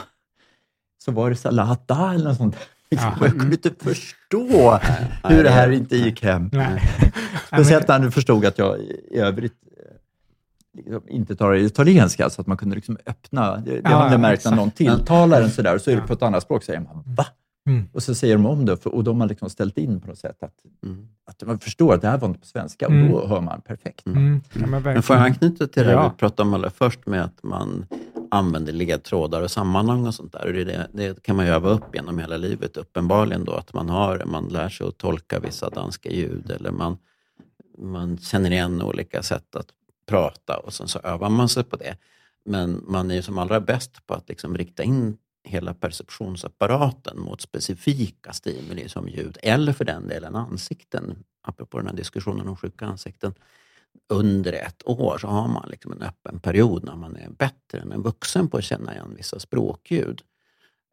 så 1.05 1.11
var 1.11 1.29
det 1.29 1.35
salata 1.35 2.13
eller 2.13 2.29
något 2.29 2.37
sånt. 2.37 2.55
Ja. 2.95 3.15
Och 3.19 3.25
jag 3.27 3.39
kunde 3.39 3.55
inte 3.55 3.71
förstå 3.83 4.79
hur 5.23 5.43
det 5.43 5.49
här 5.49 5.71
inte 5.71 5.97
gick 5.97 6.23
hem. 6.23 6.49
nej. 6.53 6.81
Speciellt 7.47 7.87
när 7.87 7.99
han 7.99 8.11
förstod 8.11 8.45
att 8.45 8.57
jag 8.57 8.79
i 9.11 9.17
övrigt 9.17 9.53
eh, 9.77 10.77
liksom 10.77 11.01
inte 11.09 11.35
talar 11.35 11.55
italienska, 11.55 12.29
så 12.29 12.41
att 12.41 12.47
man 12.47 12.57
kunde 12.57 12.75
liksom 12.75 12.97
öppna. 13.05 13.57
Det, 13.57 13.71
det 13.71 13.81
Ja, 13.83 13.89
har 13.89 14.05
ja, 14.05 14.11
jag 14.11 14.19
märkt 14.19 14.45
när 14.45 14.55
någon 14.55 14.71
tilltalar 14.71 15.41
en 15.41 15.51
sådär, 15.51 15.75
och 15.75 15.81
så 15.81 15.91
är 15.91 15.95
det 15.95 16.01
Ja. 16.01 16.07
på 16.07 16.13
ett 16.13 16.21
annat 16.21 16.43
språk, 16.43 16.63
säger 16.63 16.79
man 16.79 17.03
va? 17.05 17.25
Mm. 17.67 17.89
Och 17.93 18.03
så 18.03 18.15
säger 18.15 18.35
de 18.35 18.45
om 18.45 18.65
det, 18.65 18.85
och 18.85 19.03
de 19.03 19.21
har 19.21 19.27
liksom 19.27 19.49
ställt 19.49 19.77
in 19.77 20.01
på 20.01 20.07
något 20.07 20.17
sätt 20.17 20.43
att, 20.43 20.53
Mm. 20.85 21.07
att 21.25 21.43
man 21.47 21.59
förstår 21.59 21.93
att 21.93 22.01
det 22.01 22.07
här 22.07 22.17
var 22.17 22.27
inte 22.27 22.39
på 22.39 22.45
svenska, 22.45 22.85
och 22.87 22.93
Mm. 22.93 23.11
då 23.11 23.27
hör 23.27 23.41
man 23.41 23.61
perfekt. 23.61 24.05
Mm. 24.05 24.41
Ja, 24.53 24.67
men 24.67 24.83
Men 24.83 25.03
får 25.03 25.15
jag 25.15 25.25
anknyta 25.25 25.67
till 25.67 25.83
det 25.83 25.91
Ja. 25.91 26.09
vi 26.09 26.17
pratade 26.19 26.47
om 26.47 26.53
allra 26.53 26.69
först 26.69 27.05
med 27.07 27.23
att 27.23 27.43
man 27.43 27.85
använder 28.31 28.73
ledtrådar 28.73 29.41
och 29.41 29.51
sammanhang 29.51 30.07
och 30.07 30.15
sånt 30.15 30.31
där. 30.31 30.47
Och 30.47 30.53
det, 30.53 30.63
det, 30.63 30.89
det 30.93 31.23
kan 31.23 31.35
man 31.35 31.45
ju 31.45 31.51
öva 31.51 31.69
upp 31.69 31.95
genom 31.95 32.19
hela 32.19 32.37
livet 32.37 32.77
uppenbarligen 32.77 33.45
då, 33.45 33.51
att 33.51 33.73
man 33.73 33.89
har, 33.89 34.23
man 34.25 34.47
lär 34.47 34.69
sig 34.69 34.87
att 34.87 34.97
tolka 34.97 35.39
vissa 35.39 35.69
danska 35.69 36.09
ljud 36.09 36.51
eller 36.51 36.71
man, 36.71 36.97
man 37.77 38.17
känner 38.17 38.51
igen 38.51 38.81
olika 38.81 39.23
sätt 39.23 39.55
att 39.55 39.67
prata 40.05 40.57
och 40.57 40.73
sen 40.73 40.87
så 40.87 40.99
övar 40.99 41.29
man 41.29 41.49
sig 41.49 41.63
på 41.63 41.75
det. 41.75 41.97
Men 42.45 42.83
man 42.87 43.11
är 43.11 43.15
ju 43.15 43.21
som 43.21 43.37
allra 43.37 43.59
bäst 43.59 44.07
på 44.07 44.13
att 44.13 44.29
liksom 44.29 44.57
rikta 44.57 44.83
in 44.83 45.17
hela 45.43 45.73
perceptionsapparaten 45.73 47.19
mot 47.19 47.41
specifika 47.41 48.33
stimuli 48.33 48.89
som 48.89 49.09
ljud 49.09 49.37
eller 49.41 49.73
för 49.73 49.85
den 49.85 50.07
delen 50.07 50.35
ansikten. 50.35 51.23
Apropå 51.41 51.77
den 51.77 51.87
här 51.87 51.95
diskussionen 51.95 52.47
om 52.47 52.55
sjuka 52.55 52.85
ansikten 52.85 53.33
under 54.09 54.53
ett 54.53 54.81
år 54.85 55.17
så 55.17 55.27
har 55.27 55.47
man 55.47 55.69
liksom 55.69 55.91
en 55.91 56.01
öppen 56.01 56.39
period 56.39 56.83
när 56.83 56.95
man 56.95 57.15
är 57.15 57.29
bättre 57.29 57.79
än 57.81 57.91
en 57.91 58.01
vuxen 58.01 58.47
på 58.47 58.57
att 58.57 58.63
känna 58.63 58.93
igen 58.93 59.13
vissa 59.17 59.39
språkljud. 59.39 60.21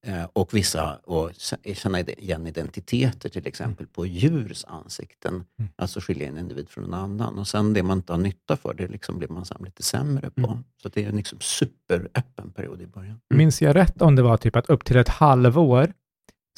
Eh, 0.06 0.24
och 0.32 0.54
vissa 0.54 0.96
och 0.96 1.30
känna 1.74 2.00
igen 2.00 2.46
identiteter 2.46 3.28
till 3.28 3.46
exempel 3.46 3.86
på 3.86 4.06
djurs 4.06 4.64
ansikten. 4.68 5.34
Mm. 5.34 5.70
Alltså 5.76 6.00
skilja 6.00 6.28
en 6.28 6.38
individ 6.38 6.68
från 6.68 6.84
en 6.84 6.94
annan. 6.94 7.38
Och 7.38 7.48
sen 7.48 7.72
det 7.72 7.82
man 7.82 7.98
inte 7.98 8.12
har 8.12 8.20
nytta 8.20 8.56
för, 8.56 8.74
det 8.74 8.88
liksom 8.88 9.18
blir 9.18 9.28
man 9.28 9.44
sen 9.44 9.62
lite 9.64 9.82
sämre 9.82 10.30
på. 10.30 10.46
Mm. 10.46 10.64
Så 10.82 10.88
det 10.88 11.04
är 11.04 11.08
en 11.08 11.16
liksom 11.16 11.38
superöppen 11.40 12.50
period 12.50 12.82
i 12.82 12.86
början. 12.86 13.20
Minns 13.34 13.62
jag 13.62 13.76
rätt 13.76 14.02
om 14.02 14.16
det 14.16 14.22
var 14.22 14.36
typ 14.36 14.56
att 14.56 14.70
upp 14.70 14.84
till 14.84 14.96
ett 14.96 15.08
halvår 15.08 15.92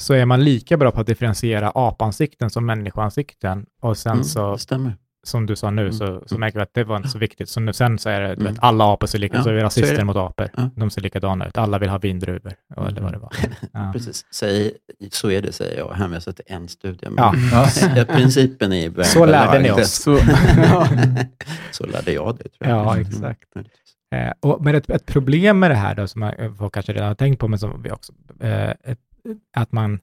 så 0.01 0.13
är 0.13 0.25
man 0.25 0.43
lika 0.43 0.77
bra 0.77 0.91
på 0.91 1.01
att 1.01 1.07
differentiera 1.07 1.71
apansikten 1.75 2.49
som 2.49 2.65
människoansikten 2.65 3.65
och 3.81 3.97
sen 3.97 4.11
Mm, 4.11 4.23
så 4.23 4.51
det 4.51 4.59
stämmer. 4.59 4.97
Som 5.23 5.45
du 5.45 5.55
sa 5.55 5.69
nu, 5.71 5.81
Mm. 5.81 5.93
så, 5.93 6.23
så 6.25 6.37
märker 6.37 6.57
vi 6.59 6.63
att 6.63 6.73
det 6.73 6.83
var 6.83 6.97
inte 6.97 7.09
så 7.09 7.17
viktigt. 7.17 7.49
Så 7.49 7.59
nu, 7.59 7.73
sen 7.73 7.99
så 7.99 8.09
är 8.09 8.21
det, 8.21 8.27
du 8.27 8.41
Mm. 8.41 8.53
vet, 8.53 8.63
alla 8.63 8.93
apor 8.93 9.07
ser 9.07 9.19
lika 9.19 9.37
Ja, 9.37 9.43
så 9.43 9.49
är 9.49 9.53
vi 9.53 9.59
är 9.59 9.63
rasister 9.63 9.97
det. 9.97 10.03
mot 10.03 10.15
apor. 10.15 10.49
Ja. 10.57 10.69
De 10.75 10.89
ser 10.89 11.01
likadana 11.01 11.47
ut. 11.47 11.57
Alla 11.57 11.79
vill 11.79 11.89
ha 11.89 11.97
vindruvor, 11.97 12.53
eller 12.77 13.01
vad 13.01 13.11
det 13.11 13.17
var. 13.17 13.31
Ja. 13.73 13.89
Precis. 13.93 14.25
Säg, 14.33 14.71
så 15.11 15.31
är 15.31 15.41
det, 15.41 15.51
säger 15.51 15.77
jag 15.77 15.87
och 15.87 15.95
hänvisar 15.95 16.31
till 16.31 16.45
en 16.47 16.67
studie. 16.67 17.07
Men 17.09 17.23
Ja. 17.51 17.67
Principen 18.15 18.73
är 18.73 19.03
Så 19.03 19.25
lärde 19.25 19.59
ni 19.59 19.71
oss. 19.71 19.91
Så, 20.03 20.17
Så 21.71 21.85
lärde 21.85 22.11
jag 22.11 22.37
det. 22.37 22.49
Tror 22.49 22.69
jag. 22.69 22.77
Ja, 22.85 22.93
Mm. 22.95 23.07
exakt. 23.07 23.55
Mm. 23.55 23.67
Eh, 24.27 24.33
och, 24.39 24.63
men 24.65 24.75
ett, 24.75 24.89
ett 24.89 25.05
problem 25.05 25.59
med 25.59 25.71
det 25.71 25.75
här 25.75 25.95
då, 25.95 26.07
som 26.07 26.19
man, 26.19 26.55
folk 26.57 26.73
kanske 26.73 26.93
redan 26.93 27.07
har 27.07 27.15
tänkt 27.15 27.39
på, 27.39 27.47
men 27.47 27.59
som 27.59 27.81
vi 27.81 27.91
också, 27.91 28.13
eh, 28.39 28.69
ett, 28.69 28.99
att 29.57 29.71
man, 29.71 29.99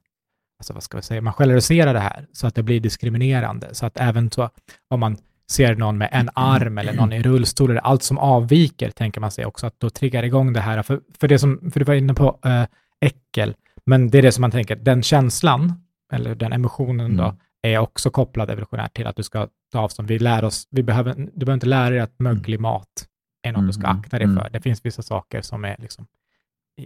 alltså 0.59 0.73
vad 0.73 0.83
ska 0.83 0.97
vi 0.97 1.03
säga, 1.03 1.21
man 1.21 1.33
generaliserar 1.33 1.95
det 1.95 2.01
här 2.01 2.27
så 2.33 2.47
att 2.47 2.55
det 2.55 2.63
blir 2.63 2.81
diskriminerande. 2.81 3.75
Så 3.75 3.87
att 3.87 4.01
även 4.01 4.31
så, 4.31 4.51
om 4.89 5.01
man 5.01 5.17
ser 5.51 5.77
någon 5.77 5.99
med 5.99 6.09
en 6.13 6.31
arm 6.35 6.79
eller 6.79 6.93
någon 6.93 7.13
i 7.13 7.23
rullstol, 7.23 7.71
eller 7.71 7.81
allt 7.81 8.03
som 8.03 8.19
avviker, 8.19 8.91
tänker 8.91 9.21
man 9.21 9.31
sig 9.31 9.47
också 9.47 9.67
att 9.67 9.81
då 9.81 9.91
triggar 9.91 10.23
igång 10.23 10.53
det 10.53 10.61
här. 10.61 10.83
För, 10.83 11.01
för, 11.21 11.29
det 11.29 11.39
som, 11.39 11.71
för 11.73 11.81
du 11.81 11.85
var 11.85 11.95
inne 11.95 12.15
på 12.15 12.39
äh, 12.45 12.65
äckel, 13.01 13.55
men 13.87 14.11
det 14.11 14.19
är 14.19 14.23
det 14.23 14.33
som 14.33 14.41
man 14.41 14.51
tänker, 14.51 14.77
den 14.77 15.03
känslan, 15.03 15.73
eller 16.13 16.35
den 16.35 16.53
emotionen 16.53 17.07
mm. 17.07 17.17
då, 17.17 17.37
är 17.63 17.79
också 17.79 18.11
kopplad 18.11 18.51
evolutionärt 18.51 18.97
till 18.97 19.07
att 19.07 19.17
du 19.17 19.23
ska 19.23 19.49
ta 19.73 19.81
avstånd. 19.81 20.09
Vi 20.09 20.19
lär 20.19 20.45
oss, 20.45 20.69
vi 20.71 20.83
behöver, 20.83 21.15
du 21.15 21.47
behöver 21.47 21.55
inte 21.55 21.67
lära 21.67 21.91
dig 21.91 22.01
att 22.01 22.19
möglig 22.19 22.61
mat 22.61 23.07
är 23.43 23.53
något 23.53 23.59
mm. 23.59 23.67
du 23.67 23.73
ska 23.73 23.87
mm, 23.87 23.99
akta 23.99 24.19
dig 24.19 24.25
mm. 24.25 24.43
för. 24.43 24.51
Det 24.51 24.61
finns 24.61 24.85
vissa 24.85 25.03
saker 25.03 25.43
som 25.43 25.65
är 25.65 25.77
liksom 25.79 26.07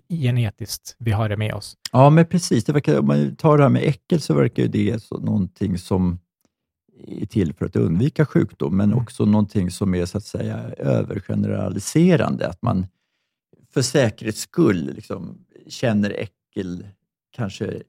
genetiskt, 0.09 0.97
vi 0.99 1.11
har 1.11 1.29
det 1.29 1.37
med 1.37 1.55
oss. 1.55 1.77
Ja, 1.93 2.11
men 2.11 2.27
precis. 2.27 2.65
Det 2.65 2.73
verkar, 2.73 2.99
om 2.99 3.07
man 3.07 3.37
tar 3.37 3.57
det 3.57 3.63
här 3.63 3.71
med 3.71 3.83
äckel 3.83 4.21
så 4.21 4.35
verkar 4.35 4.67
det 4.67 5.03
så 5.03 5.19
någonting 5.19 5.79
som 5.79 6.19
är 7.07 7.27
till 7.27 7.55
för 7.55 7.67
att 7.67 7.77
undvika 7.77 8.27
sjukdom, 8.27 8.77
men 8.77 8.91
mm. 8.91 9.03
också 9.03 9.25
någonting 9.25 9.71
som 9.71 9.95
är 9.95 10.07
så 10.07 10.19
att 10.19 10.25
säga 10.25 10.59
övergeneraliserande. 10.79 12.49
Att 12.49 12.63
man 12.63 12.87
för 13.71 13.83
säkerhets 13.83 14.41
skull 14.41 14.93
liksom 14.95 15.45
känner 15.69 16.11
äckel 16.11 16.87
kanske 17.31 17.83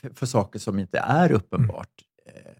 för, 0.00 0.10
för 0.14 0.26
saker 0.26 0.58
som 0.58 0.78
inte 0.78 0.98
är 0.98 1.32
uppenbart 1.32 1.88
mm. 2.26 2.52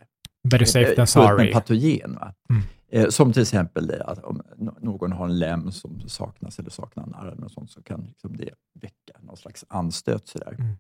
Better 0.45 0.65
safe 0.65 0.95
than 0.95 1.07
sorry. 1.07 1.47
En 1.47 1.53
patogen. 1.53 2.19
Mm. 2.51 2.63
Eh, 2.95 3.09
som 3.09 3.33
till 3.33 3.43
exempel 3.43 4.01
att 4.01 4.25
om 4.25 4.43
någon 4.81 5.13
har 5.13 5.25
en 5.25 5.39
lem 5.39 5.73
som 5.73 6.09
saknas 6.09 6.59
eller 6.59 6.71
saknar 6.71 7.05
en 7.05 7.15
arm 7.15 7.43
och 7.43 7.51
sånt, 7.51 7.71
så 7.71 7.83
kan 7.83 8.05
liksom 8.05 8.37
det 8.37 8.55
väcka 8.75 9.19
någon 9.21 9.37
slags 9.37 9.65
anstöt. 9.69 10.29
Sådär. 10.29 10.57
Mm. 10.59 10.77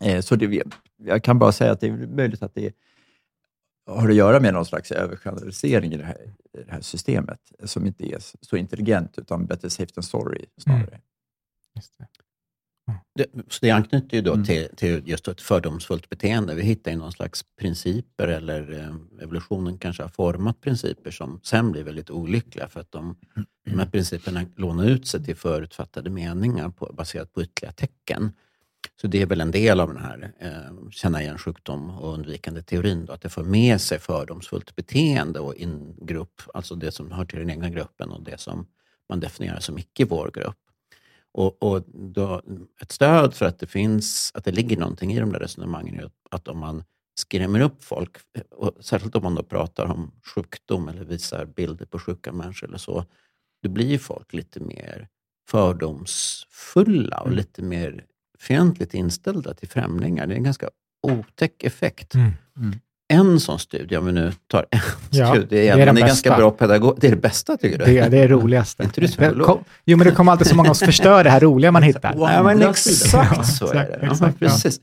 Eh, 0.00 0.20
så 0.20 0.36
det, 0.36 0.62
jag 0.96 1.24
kan 1.24 1.38
bara 1.38 1.52
säga 1.52 1.72
att 1.72 1.80
det 1.80 1.86
är 1.86 2.06
möjligt 2.06 2.42
att 2.42 2.54
det 2.54 2.74
har 3.86 4.08
att 4.08 4.14
göra 4.14 4.40
med 4.40 4.54
någon 4.54 4.66
slags 4.66 4.92
övergeneralisering 4.92 5.92
i 5.92 5.96
det 5.96 6.04
här, 6.04 6.34
i 6.52 6.62
det 6.64 6.72
här 6.72 6.80
systemet, 6.80 7.40
som 7.64 7.86
inte 7.86 8.12
är 8.12 8.18
så 8.40 8.56
intelligent, 8.56 9.18
utan 9.18 9.46
better 9.46 9.68
safe 9.68 9.92
than 9.92 10.02
sorry 10.02 10.46
snarare. 10.56 10.82
Mm. 10.82 11.00
Det, 13.14 13.26
så 13.48 13.58
det 13.60 13.70
anknyter 13.70 14.16
ju 14.16 14.22
då 14.22 14.32
mm. 14.32 14.44
till, 14.44 14.68
till, 14.76 15.02
just 15.04 15.28
ett 15.28 15.40
fördomsfullt 15.40 16.08
beteende. 16.08 16.54
Vi 16.54 16.62
hittar 16.62 16.90
ju 16.90 16.96
någon 16.96 17.12
slags 17.12 17.44
principer, 17.60 18.28
eller 18.28 18.72
eh, 18.72 19.22
evolutionen 19.22 19.78
kanske 19.78 20.02
har 20.02 20.08
format 20.08 20.60
principer 20.60 21.10
som 21.10 21.40
sen 21.42 21.72
blir 21.72 21.84
väldigt 21.84 22.10
olyckliga 22.10 22.68
för 22.68 22.80
att 22.80 22.92
de, 22.92 23.04
mm. 23.36 23.46
de 23.64 23.78
här 23.78 23.86
principerna 23.86 24.44
lånar 24.56 24.84
ut 24.84 25.06
sig 25.06 25.24
till 25.24 25.36
förutfattade 25.36 26.10
meningar 26.10 26.68
på, 26.68 26.92
baserat 26.92 27.32
på 27.32 27.42
ytterligare 27.42 27.74
tecken. 27.74 28.32
Så 29.00 29.06
det 29.06 29.22
är 29.22 29.26
väl 29.26 29.40
en 29.40 29.50
del 29.50 29.80
av 29.80 29.88
den 29.88 30.02
här 30.02 30.32
eh, 30.38 30.90
känna 30.90 31.22
igen 31.22 31.38
sjukdom 31.38 31.90
och 31.90 32.14
undvikande 32.14 32.62
teorin, 32.62 33.06
då, 33.06 33.12
att 33.12 33.20
det 33.20 33.28
för 33.28 33.44
med 33.44 33.80
sig 33.80 33.98
fördomsfullt 33.98 34.76
beteende 34.76 35.40
och 35.40 35.54
ingrupp, 35.54 36.42
alltså 36.54 36.74
det 36.74 36.92
som 36.92 37.10
hör 37.10 37.24
till 37.24 37.38
den 37.38 37.50
egna 37.50 37.70
gruppen 37.70 38.10
och 38.10 38.22
det 38.22 38.40
som 38.40 38.66
man 39.08 39.20
definierar 39.20 39.60
som 39.60 39.78
icke 39.78 40.04
vår 40.04 40.30
grupp. 40.34 40.56
Och, 41.34 41.62
och 41.62 41.82
då, 41.92 42.42
ett 42.80 42.92
stöd 42.92 43.34
för 43.34 43.46
att 43.46 43.58
det 43.58 43.66
finns, 43.66 44.30
att 44.34 44.44
det 44.44 44.52
ligger 44.52 44.76
någonting 44.76 45.12
i 45.12 45.20
de 45.20 45.32
där 45.32 45.38
resonemangen 45.38 46.00
är 46.00 46.10
att 46.30 46.48
om 46.48 46.58
man 46.58 46.84
skrämmer 47.14 47.60
upp 47.60 47.84
folk, 47.84 48.16
och 48.50 48.76
särskilt 48.80 49.16
om 49.16 49.22
man 49.22 49.34
då 49.34 49.42
pratar 49.42 49.86
om 49.86 50.12
sjukdom 50.34 50.88
eller 50.88 51.04
visar 51.04 51.44
bilder 51.44 51.86
på 51.86 51.98
sjuka 51.98 52.32
människor 52.32 52.68
eller 52.68 52.78
så, 52.78 53.04
då 53.62 53.68
blir 53.68 53.98
folk 53.98 54.32
lite 54.32 54.60
mer 54.60 55.08
fördomsfulla 55.48 57.20
och 57.20 57.26
mm. 57.26 57.36
lite 57.36 57.62
mer 57.62 58.04
fientligt 58.38 58.94
inställda 58.94 59.54
till 59.54 59.68
främlingar. 59.68 60.26
Det 60.26 60.34
är 60.34 60.36
en 60.36 60.44
ganska 60.44 60.70
otäck 61.02 61.62
effekt. 61.62 62.14
Mm. 62.14 62.32
Mm 62.56 62.78
en 63.12 63.40
sån 63.40 63.58
studie, 63.58 63.96
om 63.96 64.06
vi 64.06 64.12
nu 64.12 64.32
tar 64.46 64.66
en 64.70 64.80
ja, 65.10 65.26
studie 65.34 65.56
igen, 65.56 65.76
det 65.76 65.82
är, 65.82 65.86
den 65.86 65.94
det 65.94 66.00
är 66.00 66.06
ganska 66.06 66.36
bra 66.36 66.50
pedagog. 66.50 66.96
Det 67.00 67.06
är 67.06 67.10
det 67.10 67.16
bästa 67.16 67.56
tycker 67.56 67.78
du? 67.78 67.84
Det, 67.84 67.92
det 67.92 68.00
är 68.00 68.10
det 68.10 68.28
roligaste. 68.28 68.82
inte 68.82 69.00
det 69.00 69.16
kom, 69.44 69.64
jo, 69.84 69.96
men 69.96 70.06
det 70.06 70.14
kommer 70.14 70.32
alltid 70.32 70.46
så 70.46 70.56
många 70.56 70.74
som 70.74 70.86
förstör 70.86 71.24
det 71.24 71.30
här 71.30 71.40
roliga 71.40 71.72
man 71.72 71.82
hittar. 71.82 72.14
Ja, 72.18 72.42
men 72.42 72.62
exakt 72.62 73.46
så 73.46 73.66
är 73.66 73.74
det. 73.74 74.16
Ja, 74.20 74.32
precis. 74.38 74.80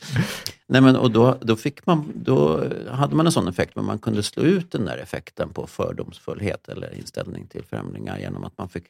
Nej, 0.68 0.82
men, 0.82 0.96
och 0.96 1.12
då, 1.12 1.38
då, 1.42 1.56
fick 1.56 1.86
man, 1.86 2.12
då 2.16 2.64
hade 2.90 3.16
man 3.16 3.26
en 3.26 3.32
sån 3.32 3.48
effekt, 3.48 3.76
men 3.76 3.86
man 3.86 4.00
kunde 4.00 4.24
slå 4.24 4.44
ut 4.44 4.72
den 4.72 4.86
där 4.86 4.98
effekten 4.98 5.50
på 5.50 5.68
fördomsfullhet 5.68 6.70
eller 6.70 6.94
inställning 6.94 7.48
till 7.48 7.64
främlingar 7.64 8.20
genom 8.20 8.44
att 8.44 8.58
man 8.58 8.70
fick 8.70 8.84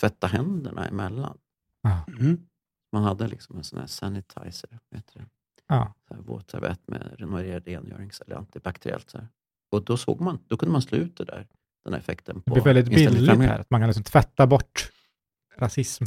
tvätta 0.00 0.26
händerna 0.26 0.88
emellan. 0.88 1.36
Mm. 2.20 2.38
Man 2.92 3.02
hade 3.02 3.28
liksom 3.28 3.56
en 3.56 3.64
sån 3.64 3.78
här 3.78 3.86
sanitizer. 3.86 4.78
Vet 4.90 5.04
du? 5.14 5.20
Ja. 5.68 5.94
våtservett 6.08 6.80
med 6.86 7.14
rengörings 7.66 8.20
eller 8.20 8.36
antibakteriellt. 8.36 9.10
Så 9.10 9.18
här. 9.18 9.28
Och 9.70 9.84
då 9.84 9.96
såg 9.96 10.20
man, 10.20 10.38
då 10.48 10.56
kunde 10.56 10.72
man 10.72 10.82
slå 10.82 10.98
ut 10.98 11.16
det 11.16 11.24
där, 11.24 11.46
den 11.84 11.92
här 11.92 12.00
effekten. 12.00 12.42
På 12.42 12.54
det 12.54 12.60
blir 12.60 12.74
väldigt 12.74 12.94
billigt 12.94 13.38
här, 13.38 13.58
att 13.58 13.70
man 13.70 13.80
kan 13.80 13.88
liksom 13.88 14.04
tvätta 14.04 14.46
bort 14.46 14.90
rasism. 15.58 16.04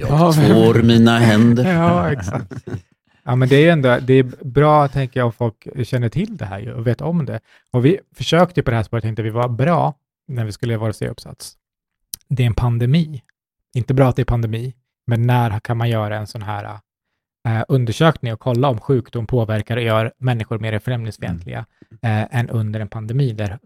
Jag 0.00 0.34
tvår 0.34 0.82
mina 0.82 1.18
händer. 1.18 1.74
ja, 1.74 2.12
exakt. 2.12 2.52
Ja, 3.22 3.36
men 3.36 3.48
det 3.48 3.56
är 3.56 3.72
ändå 3.72 3.98
det 4.02 4.14
är 4.14 4.44
bra, 4.44 4.88
tänker 4.88 5.20
jag, 5.20 5.26
om 5.26 5.32
folk 5.32 5.86
känner 5.86 6.08
till 6.08 6.36
det 6.36 6.44
här 6.44 6.72
och 6.72 6.86
vet 6.86 7.00
om 7.00 7.26
det. 7.26 7.40
Och 7.70 7.84
vi 7.84 7.98
försökte 8.14 8.62
på 8.62 8.70
det 8.70 8.76
här 8.76 8.82
spåret, 8.82 9.02
tänkte 9.02 9.22
vi 9.22 9.30
var 9.30 9.48
bra 9.48 9.94
när 10.28 10.44
vi 10.44 10.52
skulle 10.52 10.76
vår 10.76 10.92
C-uppsats. 10.92 11.56
Det 12.28 12.42
är 12.42 12.46
en 12.46 12.54
pandemi. 12.54 13.22
Inte 13.74 13.94
bra 13.94 14.08
att 14.08 14.16
det 14.16 14.22
är 14.22 14.26
pandemi, 14.26 14.74
men 15.06 15.22
när 15.22 15.60
kan 15.60 15.76
man 15.76 15.88
göra 15.88 16.16
en 16.16 16.26
sån 16.26 16.42
här 16.42 16.78
eh, 17.48 17.64
undersökning 17.68 18.32
och 18.32 18.40
kolla 18.40 18.68
om 18.68 18.80
sjukdom 18.80 19.26
påverkar 19.26 19.76
och 19.76 19.82
gör 19.82 20.12
människor 20.18 20.58
mer 20.58 20.78
främlingsfientliga 20.78 21.66
mm. 22.02 22.22
eh, 22.22 22.38
än 22.38 22.50
under 22.50 22.80
en 22.80 22.88
pandemi, 22.88 23.32
där 23.32 23.58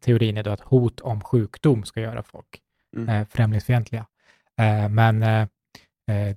teorin 0.00 0.36
är 0.36 0.42
då 0.42 0.50
att 0.50 0.60
hot 0.60 1.00
om 1.00 1.20
sjukdom 1.20 1.84
ska 1.84 2.00
göra 2.00 2.22
folk 2.22 2.60
mm. 2.96 3.08
eh, 3.08 3.26
främlingsfientliga. 3.30 4.06
Eh, 4.60 4.88
men 4.88 5.20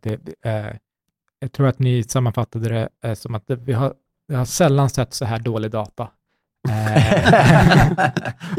det, 0.02 0.20
jag 1.40 1.52
tror 1.52 1.68
att 1.68 1.80
ni 1.80 2.04
sammanfattade 2.04 2.90
det 3.02 3.16
som 3.16 3.36
att 3.36 3.44
vi 3.48 3.74
har, 3.74 3.94
vi 4.28 4.36
har 4.36 4.46
sällan 4.46 4.90
sett 4.90 5.14
så 5.14 5.26
här 5.26 5.40
dålig 5.40 5.72
data 5.72 6.10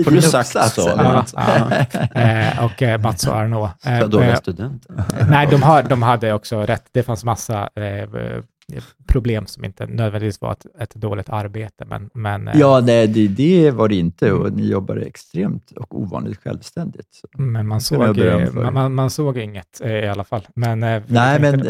Har 0.04 0.10
du 0.10 0.22
sagt 0.22 0.48
så? 0.48 0.92
Ja, 0.96 1.24
ja. 2.14 2.64
och 2.64 3.00
Mats 3.00 3.26
och 3.26 3.36
Arnaud. 3.36 3.70
Dåliga 4.10 4.36
studenter? 4.36 5.04
Nej, 5.30 5.46
de, 5.50 5.62
har, 5.62 5.82
de 5.82 6.02
hade 6.02 6.32
också 6.32 6.60
rätt. 6.60 6.84
Det 6.92 7.02
fanns 7.02 7.24
massa 7.24 7.68
problem 9.10 9.46
som 9.46 9.64
inte 9.64 9.86
nödvändigtvis 9.86 10.40
var 10.40 10.52
ett, 10.52 10.66
ett 10.78 10.94
dåligt 10.94 11.28
arbete. 11.28 11.84
Men, 11.86 12.10
men, 12.14 12.48
eh, 12.48 12.58
ja, 12.58 12.80
nej, 12.80 13.06
det, 13.06 13.28
det 13.28 13.70
var 13.70 13.88
det 13.88 13.94
inte 13.94 14.32
och 14.32 14.52
ni 14.52 14.70
jobbade 14.70 15.00
extremt 15.00 15.70
och 15.76 16.00
ovanligt 16.00 16.38
självständigt. 16.42 17.20
Men 17.38 17.68
man 17.68 17.80
såg, 17.80 18.18
man, 18.54 18.74
man, 18.74 18.94
man, 18.94 19.10
såg 19.10 19.38
inget 19.38 19.80
eh, 19.80 19.90
i 19.90 20.08
alla 20.08 20.24
fall. 20.24 20.46
Men, 20.54 20.82
eh, 20.82 21.02
nej, 21.06 21.40
men 21.40 21.54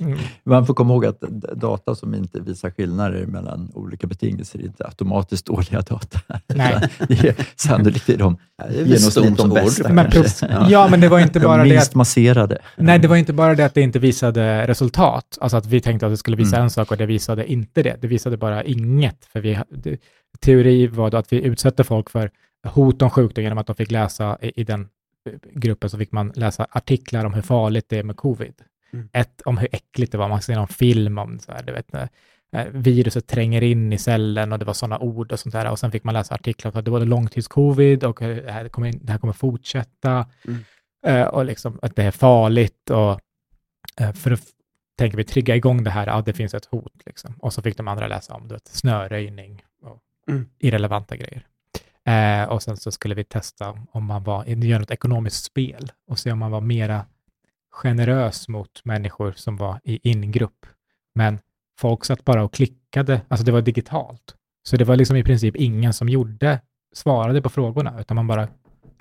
mm. 0.00 0.18
man 0.44 0.66
får 0.66 0.74
komma 0.74 0.94
ihåg 0.94 1.06
att 1.06 1.20
data 1.56 1.94
som 1.94 2.14
inte 2.14 2.40
visar 2.40 2.70
skillnader 2.70 3.26
mellan 3.26 3.70
olika 3.74 4.06
betingelser 4.06 4.58
är 4.58 4.62
inte 4.62 4.84
automatiskt 4.84 5.46
dåliga 5.46 5.80
data. 5.80 6.20
Nej. 6.46 6.88
det 7.08 7.28
är 7.28 7.34
sannolikt 7.56 8.08
är 8.08 8.16
de 8.16 8.36
genomsnitt 8.70 9.36
de 9.36 9.50
bästa. 9.50 9.92
Men, 9.92 10.10
ja, 10.70 10.88
men 10.88 11.00
det 11.00 11.08
var 11.08 11.18
inte 11.18 11.40
bara 11.40 11.64
de 11.64 11.70
det 11.70 11.78
att, 11.78 11.94
masserade. 11.94 12.58
Nej, 12.76 12.98
det 12.98 13.08
var 13.08 13.16
inte 13.16 13.32
bara 13.32 13.54
det 13.54 13.64
att 13.64 13.74
det 13.74 13.80
inte 13.80 13.98
visade 13.98 14.66
resultat, 14.66 15.38
alltså 15.40 15.56
att 15.56 15.66
vi 15.66 15.80
tänkte 15.80 16.06
att 16.06 16.12
det 16.12 16.16
skulle 16.16 16.36
visa 16.36 16.56
mm. 16.56 16.64
en 16.64 16.70
sak 16.70 16.81
och 16.90 16.96
det 16.96 17.06
visade 17.06 17.52
inte 17.52 17.82
det. 17.82 17.96
Det 18.00 18.08
visade 18.08 18.36
bara 18.36 18.64
inget. 18.64 19.24
För 19.24 19.40
vi, 19.40 19.58
det, 19.70 20.00
teori 20.40 20.86
var 20.86 21.10
då 21.10 21.16
att 21.16 21.32
vi 21.32 21.42
utsätter 21.42 21.84
folk 21.84 22.10
för 22.10 22.30
hot 22.64 23.02
om 23.02 23.10
sjukdom 23.10 23.44
genom 23.44 23.58
att 23.58 23.66
de 23.66 23.76
fick 23.76 23.90
läsa 23.90 24.38
i, 24.40 24.60
i 24.60 24.64
den 24.64 24.88
gruppen 25.52 25.90
så 25.90 25.98
fick 25.98 26.12
man 26.12 26.32
läsa 26.34 26.66
artiklar 26.70 27.24
om 27.24 27.34
hur 27.34 27.42
farligt 27.42 27.88
det 27.88 27.98
är 27.98 28.02
med 28.02 28.16
covid. 28.16 28.54
Mm. 28.92 29.08
Ett 29.12 29.40
om 29.40 29.58
hur 29.58 29.68
äckligt 29.72 30.12
det 30.12 30.18
var, 30.18 30.28
man 30.28 30.42
ser 30.42 30.54
någon 30.54 30.68
film 30.68 31.18
om 31.18 31.38
så 31.38 31.52
här, 31.52 31.62
du 31.62 31.72
vet, 31.72 31.92
när, 31.92 32.08
viruset 32.70 33.26
tränger 33.26 33.62
in 33.62 33.92
i 33.92 33.98
cellen 33.98 34.52
och 34.52 34.58
det 34.58 34.64
var 34.64 34.72
sådana 34.72 34.98
ord 34.98 35.32
och 35.32 35.40
sånt 35.40 35.52
där. 35.52 35.70
Och 35.70 35.78
sen 35.78 35.90
fick 35.90 36.04
man 36.04 36.14
läsa 36.14 36.34
artiklar 36.34 36.72
om 36.72 36.78
att 36.78 36.84
det 36.84 36.90
var 36.90 37.00
långtidscovid 37.00 38.04
och 38.04 38.18
det 38.20 38.52
här 38.52 38.68
kommer, 38.68 38.92
det 38.92 39.12
här 39.12 39.18
kommer 39.18 39.32
fortsätta. 39.32 40.26
Mm. 40.44 40.64
Uh, 41.06 41.26
och 41.26 41.44
liksom 41.44 41.78
att 41.82 41.96
det 41.96 42.02
är 42.02 42.10
farligt 42.10 42.90
och 42.90 43.20
för 44.14 44.30
att 44.30 44.40
tänker 44.96 45.16
vi 45.16 45.24
trigga 45.24 45.56
igång 45.56 45.84
det 45.84 45.90
här, 45.90 46.06
ja 46.06 46.22
det 46.22 46.32
finns 46.32 46.54
ett 46.54 46.64
hot. 46.64 47.02
Liksom. 47.06 47.34
Och 47.38 47.52
så 47.52 47.62
fick 47.62 47.76
de 47.76 47.88
andra 47.88 48.06
läsa 48.06 48.34
om 48.34 48.48
det, 48.48 48.60
snöröjning 48.64 49.62
och 49.82 50.02
mm. 50.28 50.48
irrelevanta 50.58 51.16
grejer. 51.16 51.46
Eh, 52.04 52.48
och 52.48 52.62
sen 52.62 52.76
så 52.76 52.90
skulle 52.90 53.14
vi 53.14 53.24
testa 53.24 53.78
om 53.90 54.04
man 54.04 54.24
var, 54.24 54.44
göra 54.44 54.78
något 54.78 54.90
ekonomiskt 54.90 55.44
spel 55.44 55.92
och 56.06 56.18
se 56.18 56.32
om 56.32 56.38
man 56.38 56.50
var 56.50 56.60
mera 56.60 57.06
generös 57.70 58.48
mot 58.48 58.84
människor 58.84 59.32
som 59.32 59.56
var 59.56 59.80
i 59.84 60.10
ingrupp. 60.10 60.66
Men 61.14 61.38
folk 61.78 62.04
satt 62.04 62.24
bara 62.24 62.44
och 62.44 62.52
klickade, 62.52 63.20
alltså 63.28 63.44
det 63.44 63.52
var 63.52 63.62
digitalt. 63.62 64.36
Så 64.62 64.76
det 64.76 64.84
var 64.84 64.96
liksom 64.96 65.16
i 65.16 65.24
princip 65.24 65.56
ingen 65.56 65.92
som 65.92 66.08
gjorde, 66.08 66.60
svarade 66.94 67.42
på 67.42 67.48
frågorna, 67.48 68.00
utan 68.00 68.14
man 68.14 68.26
bara 68.26 68.48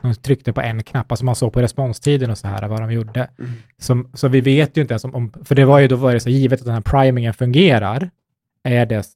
de 0.02 0.16
tryckte 0.16 0.54
på 0.54 0.62
en 0.62 0.84
knapp, 0.84 1.12
alltså 1.12 1.26
man 1.26 1.36
såg 1.36 1.54
på 1.54 1.62
responstiden 1.62 2.32
och 2.32 2.38
så 2.38 2.48
här 2.48 2.68
vad 2.68 2.82
de 2.82 2.92
gjorde. 2.92 3.30
Mm. 3.40 3.52
Som, 3.78 4.12
så 4.14 4.28
vi 4.28 4.42
vet 4.42 4.78
ju 4.78 4.82
inte 4.82 4.94
ens 4.94 5.04
om, 5.04 5.34
för 5.44 5.56
det 5.56 5.66
var 5.66 5.80
ju 5.80 5.88
då 5.88 5.96
var 5.96 6.14
det 6.14 6.20
så 6.20 6.30
givet 6.30 6.60
att 6.60 6.66
den 6.66 6.74
här 6.74 6.82
primingen 6.82 7.34
fungerar, 7.34 8.10
är 8.64 8.86
det 8.86 9.08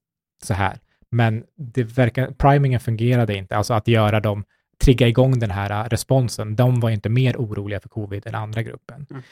så 0.43 0.53
här. 0.53 0.79
Men 1.11 1.43
det 1.57 1.83
verkar, 1.83 2.31
primingen 2.31 2.79
fungerade 2.79 3.35
inte, 3.35 3.55
alltså 3.55 3.73
att 3.73 3.87
göra 3.87 4.19
dem 4.19 4.43
trigga 4.83 5.07
igång 5.07 5.39
den 5.39 5.51
här 5.51 5.83
äh, 5.83 5.89
responsen. 5.89 6.55
De 6.55 6.79
var 6.79 6.89
inte 6.89 7.09
mer 7.09 7.35
oroliga 7.37 7.79
för 7.79 7.89
covid 7.89 8.27
än 8.27 8.35
andra 8.35 8.63
gruppen. 8.63 9.05
Mm. 9.09 9.23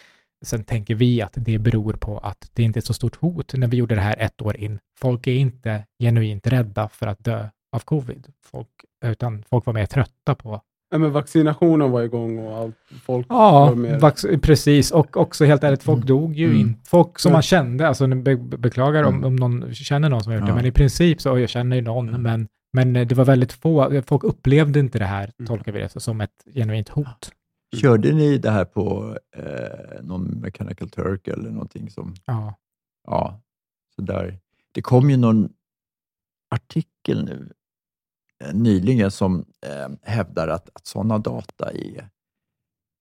Sen 0.46 0.64
tänker 0.64 0.96
vi 0.96 1.22
att 1.22 1.34
det 1.36 1.60
beror 1.60 1.94
på 1.94 2.18
att 2.18 2.50
det 2.54 2.64
inte 2.64 2.78
är 2.78 2.82
ett 2.82 2.86
så 2.86 2.94
stort 2.94 3.16
hot 3.16 3.54
när 3.54 3.68
vi 3.68 3.78
gjorde 3.78 3.96
det 3.96 4.02
här 4.02 4.16
ett 4.20 4.42
år 4.42 4.58
in. 4.58 4.80
Folk 5.00 5.28
är 5.28 5.32
inte 5.32 5.86
genuint 6.00 6.48
rädda 6.48 6.90
för 6.90 7.08
att 7.08 7.24
dö 7.24 7.48
av 7.72 7.80
covid, 7.80 8.28
folk, 8.44 8.70
utan 9.06 9.44
folk 9.50 9.66
var 9.66 9.74
mer 9.74 9.86
trötta 9.86 10.36
på 10.36 10.62
Ja, 10.94 11.00
men 11.00 11.12
vaccinationen 11.12 11.92
var 11.92 12.02
igång 12.02 12.38
och 12.40 12.58
allt. 12.58 12.76
Folk 13.06 13.26
Ja, 13.30 13.66
var 13.66 13.76
mer... 13.76 14.38
precis. 14.38 14.92
Och 14.92 15.18
också 15.18 15.46
helt 15.46 15.64
ärligt, 15.64 15.84
folk 15.84 15.98
Mm. 15.98 16.08
dog 16.08 16.34
ju 16.36 16.46
Mm. 16.46 16.58
in. 16.60 16.76
Folk 16.86 17.20
som 17.20 17.30
Ja. 17.30 17.36
man 17.36 17.42
kände, 17.42 17.88
alltså 17.88 18.08
be 18.08 18.36
beklagar 18.38 19.04
om, 19.04 19.16
Mm. 19.16 19.26
om 19.28 19.36
någon 19.36 19.74
känner 19.74 20.10
någon 20.10 20.24
som 20.24 20.32
har 20.32 20.40
gjort 20.40 20.48
det, 20.48 20.56
men 20.56 20.66
i 20.66 20.72
princip 20.72 21.22
så, 21.22 21.40
jag 21.40 21.50
känner 21.50 21.76
ju 21.76 21.82
någon, 21.82 22.08
Ja. 22.08 22.18
men, 22.18 22.48
men 22.74 22.94
det 22.94 23.12
var 23.12 23.26
väldigt 23.26 23.54
få, 23.54 24.02
folk 24.06 24.24
upplevde 24.24 24.80
inte 24.80 25.00
det 25.00 25.06
här, 25.06 25.32
Mm. 25.40 25.48
tolkar 25.48 25.72
vi 25.72 25.80
det, 25.80 25.90
så, 25.90 26.00
som 26.00 26.22
ett 26.22 26.44
genuint 26.56 26.90
hot. 26.90 27.32
Körde 27.82 28.12
ni 28.12 28.38
det 28.38 28.52
här 28.52 28.66
på 28.66 29.18
eh, 29.38 30.02
någon 30.04 30.24
Mechanical 30.24 30.90
Turk 30.90 31.28
eller 31.28 31.50
någonting 31.50 31.90
som... 31.90 32.14
Ja. 32.26 32.56
Ja, 33.08 33.42
så 33.96 34.02
där. 34.02 34.40
Det 34.72 34.82
kom 34.82 35.10
ju 35.10 35.18
någon 35.18 35.50
artikel 36.56 37.26
nu 37.26 37.52
nyligen 38.54 39.12
som 39.12 39.46
eh, 39.66 39.96
hävdar 40.12 40.48
att, 40.48 40.70
att 40.74 40.88
sådana 40.88 41.18
data 41.18 41.72
är 41.72 42.10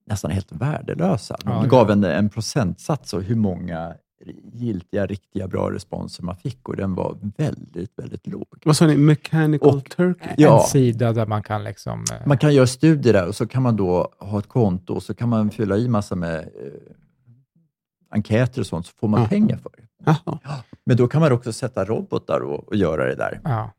nästan 0.07 0.31
helt 0.31 0.53
värdelösa. 0.53 1.37
De 1.45 1.51
Ja, 1.51 1.63
gav 1.65 1.91
en, 1.91 2.05
en 2.05 2.29
procentsats 2.29 3.15
av 3.15 3.21
hur 3.23 3.37
många 3.37 3.95
giltiga, 4.53 5.07
riktiga, 5.07 5.49
bra 5.49 5.71
responser 5.73 6.23
man 6.25 6.37
fick 6.37 6.69
och 6.69 6.77
den 6.77 6.95
var 6.95 7.17
väldigt, 7.37 7.93
väldigt 7.99 8.27
låg. 8.27 8.47
Vad 8.65 8.77
sa 8.77 8.87
ni? 8.87 8.97
Mechanical 8.97 9.77
Och- 9.77 9.91
Turkey? 9.91 10.29
Ja. 10.37 10.61
En 10.61 10.67
sida 10.67 11.13
där 11.13 11.27
man 11.27 11.43
kan 11.43 11.65
liksom... 11.65 12.05
eh, 12.13 12.27
Man 12.27 12.39
kan 12.39 12.55
göra 12.55 12.67
studier 12.67 13.13
där 13.13 13.29
och 13.29 13.35
så 13.37 13.47
kan 13.47 13.63
man 13.63 13.77
då 13.77 14.13
ha 14.19 14.39
ett 14.39 14.49
konto 14.49 14.95
och 14.95 15.03
så 15.03 15.15
kan 15.15 15.29
man 15.29 15.51
fylla 15.51 15.77
i 15.77 15.89
massa 15.89 16.15
med 16.17 16.39
eh, 16.39 16.93
enkäter 18.11 18.61
och 18.61 18.67
sånt 18.67 18.87
så 18.87 18.93
får 19.01 19.09
man 19.09 19.21
Ja. 19.23 19.29
pengar 19.29 19.57
för 19.57 19.71
det. 19.77 19.83
Jaha. 20.05 20.39
Men 20.87 20.97
då 20.97 21.09
kan 21.09 21.21
man 21.21 21.33
också 21.33 21.53
sätta 21.53 21.85
robotar 21.85 22.41
och, 22.41 22.69
och 22.69 22.77
göra 22.77 23.05
det 23.07 23.15
där. 23.15 23.41
Ja. 23.45 23.71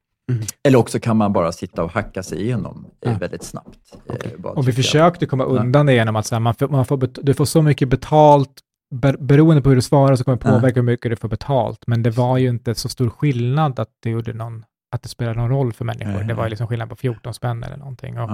Eller 0.64 0.78
också 0.80 1.00
kan 1.00 1.18
man 1.18 1.34
bara 1.34 1.52
sitta 1.52 1.84
och 1.84 1.92
hacka 1.92 2.24
sig 2.24 2.42
igenom 2.42 2.86
eh, 3.06 3.12
Ja. 3.12 3.18
väldigt 3.18 3.44
snabbt. 3.44 3.80
Eh, 4.10 4.16
bara 4.40 4.54
Och 4.54 4.68
vi 4.68 4.72
försökte 4.74 5.26
komma 5.26 5.44
undan 5.44 5.86
det 5.86 5.94
genom 5.94 6.16
att 6.16 6.26
så 6.26 6.36
här, 6.36 6.40
man 6.40 6.54
får, 6.56 6.68
man 6.68 6.86
får 6.86 7.10
du 7.24 7.34
får 7.34 7.46
så 7.46 7.62
mycket 7.62 7.90
betalt, 7.90 8.52
ber, 8.96 9.18
beroende 9.20 9.62
på 9.62 9.70
hur 9.70 9.76
du 9.76 9.82
svarar 9.82 10.16
så 10.16 10.24
kommer 10.24 10.38
det 10.38 10.44
påverka 10.44 10.76
hur 10.76 10.86
mycket 10.86 11.10
du 11.12 11.16
får 11.16 11.28
betalt. 11.30 11.84
Men 11.88 12.04
det 12.04 12.10
var 12.10 12.38
ju 12.38 12.50
inte 12.50 12.76
så 12.76 12.90
stor 12.90 13.10
skillnad 13.10 13.80
att 13.80 13.90
det 14.04 14.10
gjorde 14.10 14.34
någon 14.34 14.66
att 14.96 15.04
det 15.04 15.10
spelade 15.10 15.40
någon 15.40 15.50
roll 15.50 15.74
för 15.74 15.86
människor. 15.86 16.12
Nej, 16.14 16.24
det 16.28 16.34
var 16.34 16.44
ju 16.44 16.50
liksom 16.50 16.68
skillnad 16.68 16.90
på 16.90 16.96
14 16.96 17.34
spänn 17.34 17.64
eller 17.64 17.78
någonting. 17.78 18.20
Och, 18.20 18.30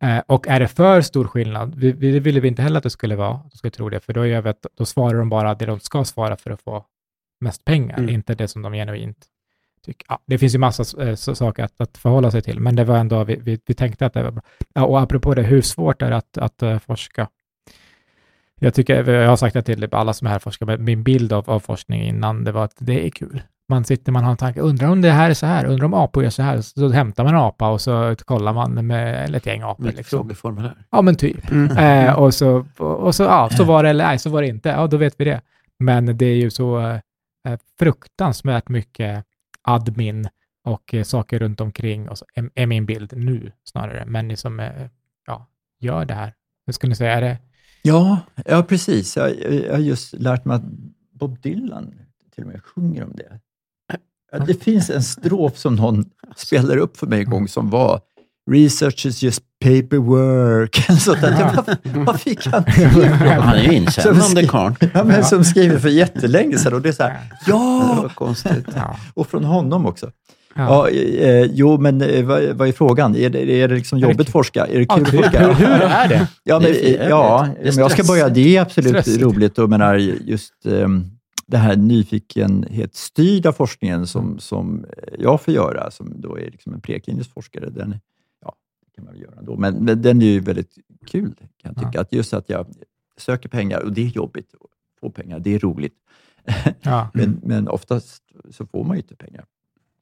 ja. 0.00 0.08
eh, 0.08 0.22
och 0.26 0.48
är 0.48 0.60
det 0.60 0.68
för 0.68 1.00
stor 1.00 1.24
skillnad, 1.24 1.74
vi, 1.74 1.92
vi, 1.92 2.12
det 2.12 2.20
ville 2.20 2.40
vi 2.40 2.48
inte 2.48 2.62
heller 2.62 2.76
att 2.78 2.82
det 2.82 2.90
skulle 2.90 3.16
vara, 3.16 3.34
att 3.34 3.50
de 3.52 3.58
skulle 3.58 3.70
tro 3.70 3.88
det, 3.88 4.00
för 4.00 4.12
då, 4.12 4.26
gör 4.26 4.40
vi 4.42 4.48
att, 4.48 4.66
då 4.78 4.84
svarar 4.84 5.18
de 5.18 5.28
bara 5.28 5.54
det 5.54 5.66
de 5.66 5.80
ska 5.80 6.04
svara 6.04 6.36
för 6.36 6.50
att 6.50 6.62
få 6.62 6.84
mest 7.40 7.64
pengar, 7.64 7.98
Mm. 7.98 8.08
inte 8.14 8.34
det 8.34 8.48
som 8.48 8.62
de 8.62 8.72
genuint 8.72 9.26
tycker. 9.86 10.06
Ja, 10.08 10.18
det 10.26 10.38
finns 10.38 10.54
ju 10.54 10.58
massa 10.58 11.04
eh, 11.04 11.14
så, 11.14 11.34
saker 11.34 11.64
att, 11.64 11.80
att 11.80 11.98
förhålla 11.98 12.30
sig 12.30 12.42
till, 12.42 12.60
men 12.60 12.76
det 12.76 12.84
var 12.84 12.96
ändå, 12.96 13.24
vi, 13.24 13.36
vi, 13.36 13.60
vi 13.66 13.74
tänkte 13.74 14.06
att 14.06 14.14
det 14.14 14.22
var 14.22 14.30
bra. 14.30 14.42
Ja, 14.74 14.84
och 14.84 15.00
apropå 15.00 15.34
det, 15.34 15.42
hur 15.42 15.62
svårt 15.62 16.02
är 16.02 16.10
det 16.10 16.16
att, 16.16 16.38
att 16.38 16.62
eh, 16.62 16.78
forska? 16.78 17.28
Jag 18.60 18.74
tycker, 18.74 19.10
jag 19.10 19.28
har 19.28 19.36
sagt 19.36 19.54
det 19.54 19.62
till 19.62 19.88
alla 19.94 20.12
som 20.12 20.26
är 20.26 20.30
här 20.30 20.38
forskar, 20.38 20.66
men 20.66 20.84
min 20.84 21.02
bild 21.02 21.32
av, 21.32 21.50
av 21.50 21.60
forskning 21.60 22.02
innan, 22.02 22.44
det 22.44 22.52
var 22.52 22.64
att 22.64 22.76
det 22.78 23.06
är 23.06 23.10
kul. 23.10 23.42
Man 23.68 23.84
sitter, 23.84 24.12
man 24.12 24.24
har 24.24 24.30
en 24.30 24.36
tanke, 24.36 24.60
undrar 24.60 24.88
om 24.88 25.02
det 25.02 25.10
här 25.10 25.30
är 25.30 25.34
så 25.34 25.46
här, 25.46 25.64
undrar 25.64 25.84
om 25.84 25.94
apor 25.94 26.22
gör 26.22 26.30
så 26.30 26.42
här, 26.42 26.60
så 26.60 26.88
hämtar 26.88 27.24
man 27.24 27.34
en 27.34 27.40
apa 27.40 27.68
och 27.68 27.80
så 27.80 28.16
kollar 28.24 28.52
man 28.52 28.86
med, 28.86 29.24
eller 29.24 29.38
ett 29.38 29.46
gäng 29.46 29.62
apor. 29.62 29.92
Liksom. 29.92 30.34
Ja, 30.90 31.02
men 31.02 31.14
typ. 31.16 31.50
Mm. 31.50 31.76
Eh, 31.76 32.18
och 32.18 32.34
så, 32.34 32.66
och 32.78 33.14
så, 33.14 33.22
ja, 33.22 33.50
så 33.50 33.64
var 33.64 33.82
det 33.82 33.90
eller 33.90 34.04
nej, 34.04 34.18
så 34.18 34.30
var 34.30 34.42
det 34.42 34.48
inte. 34.48 34.68
Ja, 34.68 34.86
då 34.86 34.96
vet 34.96 35.14
vi 35.20 35.24
det. 35.24 35.40
Men 35.78 36.16
det 36.18 36.26
är 36.26 36.36
ju 36.36 36.50
så 36.50 36.80
eh, 36.80 37.58
fruktansvärt 37.78 38.68
mycket 38.68 39.24
admin 39.66 40.28
och 40.64 40.94
eh, 40.94 41.04
saker 41.04 41.38
runt 41.38 41.60
omkring, 41.60 42.08
och 42.08 42.18
så, 42.18 42.24
är, 42.34 42.50
är 42.54 42.66
min 42.66 42.86
bild 42.86 43.12
nu 43.16 43.52
snarare. 43.64 44.04
Men 44.06 44.28
ni 44.28 44.36
som 44.36 44.60
eh, 44.60 44.88
ja, 45.26 45.48
gör 45.80 46.04
det 46.04 46.14
här, 46.14 46.34
hur 46.66 46.72
skulle 46.72 46.88
ni 46.88 46.96
säga, 46.96 47.12
är 47.12 47.20
det 47.20 47.38
Ja, 47.86 48.18
ja, 48.44 48.62
precis. 48.62 49.16
Jag, 49.16 49.52
jag 49.52 49.72
har 49.72 49.78
just 49.78 50.12
lärt 50.12 50.44
mig 50.44 50.56
att 50.56 50.62
Bob 51.12 51.40
Dylan 51.40 51.94
till 52.34 52.44
och 52.44 52.50
med 52.50 52.62
sjunger 52.64 53.04
om 53.04 53.12
det. 53.16 53.40
Det 54.46 54.54
finns 54.54 54.90
en 54.90 55.02
strof 55.02 55.56
som 55.56 55.74
någon 55.74 56.04
spelade 56.36 56.80
upp 56.80 56.96
för 56.96 57.06
mig 57.06 57.20
en 57.20 57.30
gång 57.30 57.48
som 57.48 57.70
var 57.70 58.00
Research 58.50 59.06
is 59.06 59.22
just 59.22 59.42
paperwork. 59.66 60.76
Så 61.00 61.12
att 61.12 61.22
jag, 61.22 61.52
vad, 61.66 62.04
vad 62.06 62.20
fick 62.20 62.46
han 62.46 62.64
till? 62.74 62.86
Han 63.04 63.54
är 63.56 63.62
ju 63.62 63.72
inkännande 63.72 64.46
karln. 64.46 64.74
Ja, 64.94 65.04
men 65.04 65.24
som 65.24 65.44
skriver 65.44 65.78
för 65.78 65.88
jättelänge 65.88 66.58
sedan 66.58 66.74
och 66.74 66.82
det 66.82 66.88
är 66.88 66.92
så 66.92 67.02
här, 67.02 67.10
Det 67.12 67.50
ja! 67.50 67.98
var 68.02 68.08
konstigt. 68.08 68.66
ja, 68.74 68.96
Och 69.14 69.26
från 69.28 69.44
honom 69.44 69.86
också. 69.86 70.10
ja. 70.54 70.88
Ja, 70.88 70.88
eh, 70.88 71.42
jo, 71.52 71.78
men 71.78 72.02
eh, 72.02 72.24
vad, 72.24 72.42
vad 72.44 72.68
är 72.68 72.72
frågan? 72.72 73.16
Är 73.16 73.30
det, 73.30 73.52
är 73.62 73.68
det 73.68 73.74
liksom 73.74 74.00
det 74.00 74.06
jobbigt 74.06 74.20
att 74.20 74.32
forska? 74.32 74.66
Är 74.66 74.78
det 74.78 74.86
Ja, 74.88 74.94
kul 74.96 75.04
att 75.04 75.10
forska? 75.24 75.46
hur, 75.46 75.54
hur 75.54 75.82
är 75.82 76.08
det? 76.08 76.26
Ja, 76.44 76.58
men, 76.60 76.72
Det 76.72 76.96
är 76.96 77.08
ja, 77.08 77.48
Det 77.62 77.64
men 77.64 77.78
jag 77.78 77.90
ska 77.90 78.02
börja. 78.04 78.28
Det 78.28 78.56
är 78.56 78.62
absolut 78.62 78.90
Stressigt. 78.90 79.22
roligt. 79.22 79.58
Och 79.58 79.70
menar, 79.70 79.94
just 79.96 80.52
um, 80.64 81.10
det 81.46 81.56
här 81.56 81.76
nyfikenhetsstyrda 81.76 83.52
forskningen 83.52 84.06
som, 84.06 84.38
som 84.38 84.84
jag 85.18 85.40
får 85.40 85.54
göra, 85.54 85.90
som 85.90 86.20
då 86.20 86.38
är 86.38 86.50
liksom 86.50 86.74
en 86.74 86.80
preklinisk 86.80 87.32
forskare, 87.34 87.70
den, 87.70 87.90
det 87.90 88.00
kan 88.96 89.04
man 89.04 89.14
väl 89.14 89.22
göra 89.22 89.38
ändå. 89.38 89.56
Men, 89.56 89.74
men 89.84 90.02
den 90.02 90.22
är 90.22 90.26
ju 90.26 90.40
väldigt 90.40 90.78
kul, 91.06 91.34
kan 91.56 91.72
jag 91.76 91.86
tycka. 91.86 92.00
Att 92.00 92.12
just 92.12 92.34
att 92.34 92.48
jag 92.48 92.66
söker 93.16 93.48
pengar, 93.48 93.80
och 93.80 93.92
det 93.92 94.00
är 94.02 94.06
jobbigt 94.06 94.54
att 94.54 94.70
få 95.00 95.10
pengar, 95.10 95.38
det 95.38 95.54
är 95.54 95.58
roligt. 95.58 95.94
Ja, 96.80 97.10
Men, 97.14 97.40
men 97.42 97.68
oftast 97.68 98.22
så 98.50 98.66
får 98.66 98.84
man 98.84 98.96
ju 98.96 99.02
inte 99.02 99.16
pengar. 99.16 99.44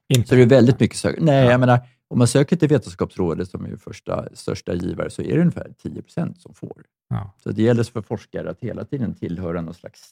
inte. 0.07 0.27
Så 0.29 0.35
det 0.35 0.41
är 0.41 0.45
väldigt 0.49 0.79
mycket 0.79 0.97
sök. 0.97 1.15
Nej, 1.21 1.45
Ja. 1.45 1.51
jag 1.51 1.59
menar, 1.59 1.79
om 2.07 2.17
man 2.17 2.27
söker 2.27 2.55
till 2.55 2.69
Vetenskapsrådet, 2.69 3.49
som 3.49 3.65
är 3.65 3.75
första 3.77 4.29
största 4.33 4.73
givare, 4.73 5.09
så 5.09 5.21
är 5.21 5.35
det 5.35 5.39
ungefär 5.41 5.73
10 5.77 6.01
procent 6.01 6.41
som 6.41 6.53
får. 6.53 6.83
Ja. 7.09 7.33
Så 7.43 7.51
det 7.51 7.61
gäller 7.61 7.83
för 7.83 8.01
forskare 8.01 8.49
att 8.49 8.59
hela 8.59 8.85
tiden 8.85 9.15
tillhöra 9.15 9.61
någon 9.61 9.73
slags 9.73 10.11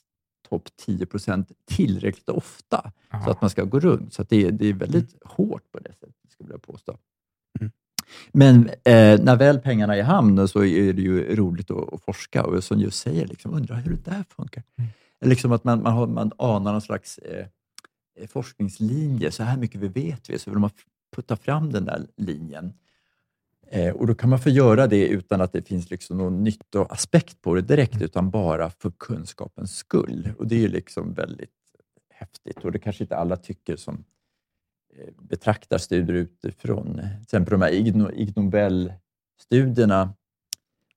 topp 0.49 0.69
10 0.85 1.05
procent 1.05 1.51
tillräckligt 1.65 2.29
ofta, 2.29 2.81
så 3.11 3.17
Ja. 3.25 3.31
att 3.31 3.41
man 3.41 3.49
ska 3.49 3.63
gå 3.63 3.79
runt. 3.79 4.13
Så 4.13 4.23
det, 4.23 4.45
är, 4.45 4.51
det 4.51 4.65
är 4.67 4.73
väldigt 4.73 5.15
hårt 5.25 5.71
på 5.71 5.79
det 5.79 5.93
sättet, 5.93 6.15
skulle 6.31 6.51
jag 6.51 6.61
påstå. 6.61 6.97
Mm. 8.33 8.63
Men 8.63 8.69
eh, 8.69 9.23
när 9.23 9.35
väl 9.35 9.59
pengarna 9.59 9.95
är 9.95 9.99
i 9.99 10.01
hamn 10.01 10.47
så 10.47 10.63
är 10.63 10.93
det 10.93 11.01
ju 11.01 11.35
roligt 11.35 11.71
att, 11.71 11.93
att 11.93 12.03
forska 12.03 12.43
och 12.43 12.63
som 12.63 12.79
just 12.79 12.99
säger, 12.99 13.27
liksom, 13.27 13.53
undrar 13.53 13.75
hur 13.75 13.91
det 13.91 14.11
där 14.11 14.25
funkar. 14.35 14.63
Mm. 14.77 14.89
Liksom 15.25 15.51
att 15.51 15.63
man, 15.63 15.81
man, 15.81 15.93
har, 15.93 16.07
man 16.07 16.31
anar 16.37 16.71
någon 16.71 16.81
slags 16.81 17.17
eh, 17.17 17.45
forskningslinje. 18.27 19.31
Så 19.31 19.43
här 19.43 19.57
mycket 19.57 19.81
vi 19.81 19.87
vet 19.87 20.29
vi, 20.29 20.39
så 20.39 20.49
vill 20.49 20.59
man 20.59 20.69
putta 21.15 21.35
fram 21.35 21.71
den 21.71 21.85
där 21.85 22.07
linjen. 22.17 22.73
Eh, 23.67 23.93
och 23.95 24.07
Då 24.07 24.15
kan 24.15 24.29
man 24.29 24.39
få 24.39 24.49
göra 24.49 24.87
det 24.87 25.07
utan 25.07 25.41
att 25.41 25.53
det 25.53 25.67
finns 25.67 25.89
liksom 25.89 26.17
någon 26.17 26.43
nyttoaspekt 26.43 27.41
på 27.41 27.55
det 27.55 27.61
direkt, 27.61 28.01
utan 28.01 28.29
bara 28.29 28.69
för 28.69 28.91
kunskapens 28.99 29.75
skull. 29.75 30.33
Och 30.37 30.47
Det 30.47 30.63
är 30.63 30.67
liksom 30.67 31.13
väldigt 31.13 31.49
häftigt 32.09 32.57
och 32.57 32.71
det 32.71 32.79
kanske 32.79 33.03
inte 33.03 33.17
alla 33.17 33.37
tycker 33.37 33.75
som 33.75 34.03
betraktar 35.21 35.77
studier 35.77 36.15
utifrån. 36.15 36.93
Till 36.93 37.21
exempel 37.21 37.51
de 37.51 37.61
här 37.61 37.71
Ig, 37.71 37.95
No- 37.95 38.11
Ig 38.13 38.37
Nobel-studierna 38.37 40.13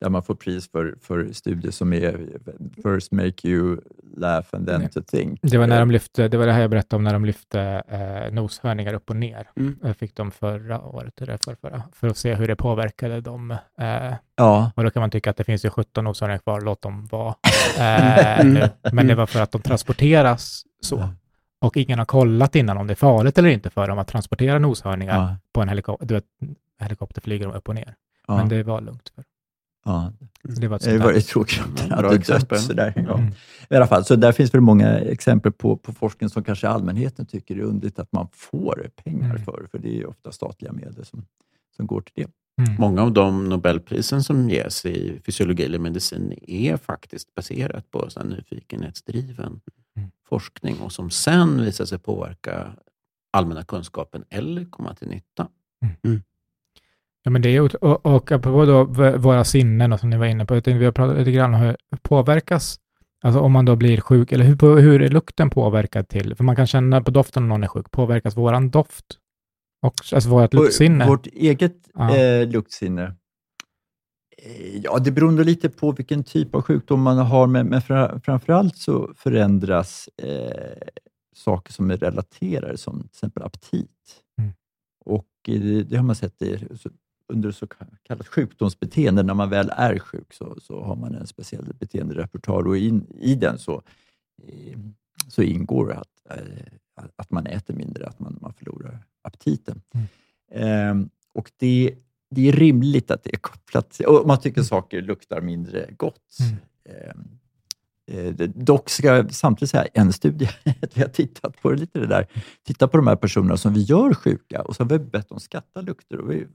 där 0.01 0.09
man 0.09 0.22
får 0.22 0.34
pris 0.34 0.70
för, 0.70 0.97
för 1.03 1.32
studier 1.32 1.72
som 1.72 1.92
är 1.92 2.38
first 2.82 3.12
make 3.12 3.49
you 3.49 3.80
laugh 4.16 4.47
and 4.53 4.66
then 4.68 4.88
to 4.88 5.01
think. 5.03 5.38
Det 5.42 5.59
var 5.59 5.66
när 5.66 5.80
de 5.80 5.90
lyfte, 5.90 6.28
det 6.28 6.36
var 6.36 6.47
det 6.47 6.53
här 6.53 6.61
jag 6.61 6.70
berättade 6.70 6.97
om, 6.97 7.05
när 7.05 7.12
de 7.12 7.24
lyfte 7.24 7.61
eh, 7.88 8.34
noshörningar 8.34 8.94
upp 8.94 9.11
och 9.11 9.16
ner. 9.16 9.51
Mm. 9.57 9.78
Jag 9.82 9.97
fick 9.97 10.16
de 10.16 10.30
förra 10.30 10.82
året, 10.82 11.20
eller 11.22 11.36
för, 11.36 11.55
förra, 11.55 11.82
för 11.92 12.09
att 12.09 12.16
se 12.16 12.34
hur 12.34 12.49
det 12.49 12.57
påverkade 12.57 13.20
dem. 13.20 13.51
Eh, 13.80 14.14
Ja, 14.38 14.72
och 14.76 14.84
då 14.84 14.90
kan 14.90 15.01
man 15.01 15.11
tycka 15.11 15.30
att 15.30 15.36
det 15.36 15.44
finns 15.44 15.64
ju 15.64 15.70
17 15.70 16.05
noshörningar 16.05 16.38
kvar, 16.38 16.61
låt 16.61 16.82
dem 16.82 17.07
vara 17.07 17.34
eh, 17.78 18.44
nu. 18.44 18.68
Men 18.92 19.07
det 19.07 19.14
var 19.14 19.26
för 19.26 19.40
att 19.40 19.53
de 19.53 19.62
transporteras 19.62 20.62
så. 20.82 21.09
Och 21.61 21.76
ingen 21.76 21.98
har 21.98 22.07
kollat 22.07 22.54
innan 22.57 22.76
om 22.78 22.86
det 22.86 22.92
är 22.92 22.94
farligt 22.94 23.38
eller 23.38 23.48
inte 23.48 23.70
för 23.70 23.88
dem 23.88 23.98
att 23.98 24.09
transportera 24.09 24.59
noshörningar 24.59 25.16
ja, 25.16 25.36
på 25.52 25.61
en 25.62 25.68
helikopter. 25.68 26.07
Du 26.07 26.14
vet, 26.14 26.24
helikopter 26.80 27.20
flyger 27.20 27.46
de 27.46 27.54
upp 27.54 27.68
och 27.68 27.74
ner. 27.74 27.94
ja, 28.28 28.36
Men 28.36 28.48
det 28.48 28.62
var 28.62 28.80
lugnt. 28.80 29.12
För. 29.14 29.24
ja. 29.84 30.12
Så 30.54 30.61
det 30.61 30.68
var 30.68 30.76
ett 30.76 30.84
Det 30.84 30.98
var 30.98 31.20
tråkigt 31.20 31.61
att 31.61 31.88
Bra 31.88 31.96
det 32.02 32.09
dött 32.09 32.20
exempel. 32.20 32.59
sådär. 32.59 32.92
Ja. 32.96 33.18
Mm. 33.18 33.32
I 33.70 33.74
alla 33.74 33.86
fall, 33.86 34.04
så 34.04 34.16
där 34.16 34.32
finns 34.32 34.54
väl 34.54 34.61
många 34.61 34.98
exempel 34.98 35.52
på, 35.52 35.76
på 35.76 35.92
forskning 35.92 36.30
som 36.30 36.44
kanske 36.44 36.68
allmänheten 36.68 37.26
tycker 37.26 37.57
är 37.57 37.61
underligt 37.61 37.98
att 37.98 38.12
man 38.12 38.28
får 38.32 38.90
pengar 39.04 39.30
Mm. 39.30 39.44
för, 39.44 39.66
för 39.70 39.78
det 39.78 39.88
är 39.88 39.94
ju 39.94 40.04
ofta 40.04 40.32
statliga 40.32 40.72
medel 40.72 41.04
som, 41.04 41.24
som 41.76 41.86
går 41.86 42.00
till 42.00 42.12
det. 42.24 42.30
Mm. 42.62 42.74
Många 42.78 43.02
av 43.02 43.12
de 43.12 43.48
Nobelprisen 43.48 44.22
som 44.24 44.50
ges 44.50 44.86
i 44.86 45.20
fysiologi 45.26 45.64
eller 45.64 45.78
medicin 45.78 46.38
är 46.46 46.76
faktiskt 46.76 47.34
baserat 47.34 47.90
på 47.90 48.11
så 48.11 48.20
här 48.20 48.26
nyfikenhetsdriven 48.26 49.61
Mm. 49.97 50.11
forskning 50.28 50.80
och 50.80 50.92
som 50.92 51.11
sen 51.11 51.61
visar 51.64 51.84
sig 51.84 51.99
påverka 51.99 52.72
allmänna 53.30 53.64
kunskapen 53.64 54.24
eller 54.30 54.64
komma 54.64 54.94
till 54.94 55.09
nytta. 55.09 55.49
Ja, 57.22 57.30
men 57.30 57.42
det 57.42 57.57
är, 57.57 57.84
och, 57.84 58.07
och 58.07 58.32
apropå 58.32 58.64
då 58.64 58.84
våra 59.18 59.44
sinnen 59.44 59.92
och 59.92 60.01
som 60.01 60.11
ni 60.11 60.16
var 60.16 60.26
inne 60.26 60.47
på, 60.47 60.55
jag 60.55 60.64
tänkte 60.64 60.78
vi 60.78 60.84
har 60.84 60.92
pratat 60.92 61.18
lite 61.18 61.30
grann 61.30 61.55
om 61.55 61.61
hur 61.61 61.76
påverkas, 62.03 62.80
alltså 63.22 63.40
om 63.40 63.53
man 63.53 63.64
då 63.64 63.76
blir 63.76 64.01
sjuk, 64.01 64.32
eller 64.32 64.44
hur, 64.44 64.80
hur 64.80 65.03
är 65.03 65.09
lukten 65.09 65.51
påverkad 65.51 66.09
till? 66.09 66.34
För 66.34 66.44
man 66.44 66.57
kan 66.57 66.66
känna 66.66 67.01
på 67.01 67.11
doften 67.11 67.42
om 67.42 67.49
någon 67.49 67.64
är 67.64 67.68
sjuk. 67.68 67.90
Påverkas 67.90 68.36
våran 68.36 68.70
doft? 68.70 69.05
också? 69.86 70.14
alltså 70.16 70.30
vårt 70.30 70.55
luktsinne? 70.55 71.07
Vårt 71.07 71.26
eget 71.26 71.76
Ja. 71.94 72.16
eh, 72.16 72.49
luktsinne. 72.49 73.14
Eh, 74.43 74.76
Ja, 74.82 74.99
det 74.99 75.11
beror 75.11 75.45
lite 75.45 75.68
på 75.68 75.93
vilken 75.93 76.24
typ 76.24 76.55
av 76.55 76.62
sjukdom 76.62 77.03
man 77.03 77.18
har, 77.18 77.47
men, 77.47 77.66
men 77.66 77.82
fra, 77.82 78.20
framförallt 78.20 78.76
så 78.76 79.12
förändras 79.16 80.09
eh, 80.22 80.89
saker 81.34 81.72
som 81.72 81.91
är 81.91 81.97
relaterade, 81.97 82.76
som 82.76 83.01
till 83.01 83.09
exempel 83.11 83.43
aptit. 83.43 84.22
Mm. 84.39 84.53
Och 85.05 85.28
eh, 85.49 85.61
det, 85.61 85.82
det 85.82 85.97
har 85.97 86.05
man 86.05 86.16
sett 86.16 86.43
i, 86.43 86.68
under 87.28 87.51
så 87.51 87.66
kallat 88.03 88.28
sjukdomsbeteende. 88.28 89.22
När 89.22 89.34
man 89.34 89.51
väl 89.51 89.70
är 89.76 89.99
sjuk 89.99 90.32
så, 90.32 90.57
så 90.61 90.82
har 90.82 90.97
man 90.97 91.14
en 91.14 91.26
speciell 91.26 91.74
beteenderepertoar 91.74 92.68
och 92.68 92.76
in, 92.76 93.07
i 93.20 93.34
den 93.34 93.59
så, 93.59 93.82
eh, 94.43 94.78
så 95.28 95.43
ingår 95.43 95.93
att, 95.93 96.39
eh, 96.39 97.05
att 97.16 97.30
man 97.30 97.47
äter 97.47 97.74
mindre, 97.74 98.07
att 98.07 98.18
man, 98.18 98.39
man 98.41 98.55
förlorar 98.55 99.05
aptiten. 99.22 99.82
Ehm, 100.51 101.11
och 101.34 101.53
det, 101.57 101.95
det 102.31 102.49
är 102.49 102.53
rimligt 102.53 103.11
att 103.11 103.24
det 103.24 103.33
är 103.33 103.39
kopplat 103.39 104.01
och 104.01 104.27
man 104.27 104.41
tycker 104.41 104.62
saker 104.62 105.03
luktar 105.03 105.41
mindre 105.41 105.91
gott. 105.97 106.39
Mm. 106.41 106.57
Ehm, 106.89 107.39
eh, 108.39 108.49
dock 108.49 108.91
ska 108.91 109.07
jag 109.16 109.35
samtidigt 109.35 109.70
säga, 109.70 109.87
en 109.95 110.12
studie, 110.12 110.49
vi 110.95 111.03
har 111.03 111.09
tittat 111.09 111.62
på 111.62 111.70
det 111.70 111.77
lite 111.77 111.99
det 111.99 112.07
där, 112.07 112.27
titta 112.64 112.89
på 112.89 112.97
de 112.97 113.07
här 113.07 113.16
personerna 113.16 113.57
som 113.57 113.74
vi 113.74 113.81
gör 113.83 114.14
sjuka 114.14 114.62
och 114.62 114.77
så 114.77 114.83
har 114.83 114.89
vi 114.91 114.99
bett 114.99 115.29
dem 115.29 115.41
skatta 115.41 115.81
lukter 115.81 116.20
och 116.20 116.31
vi 116.31 116.39
har 116.39 116.49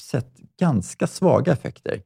sett 0.00 0.38
ganska 0.58 1.06
svaga 1.06 1.52
effekter. 1.52 2.02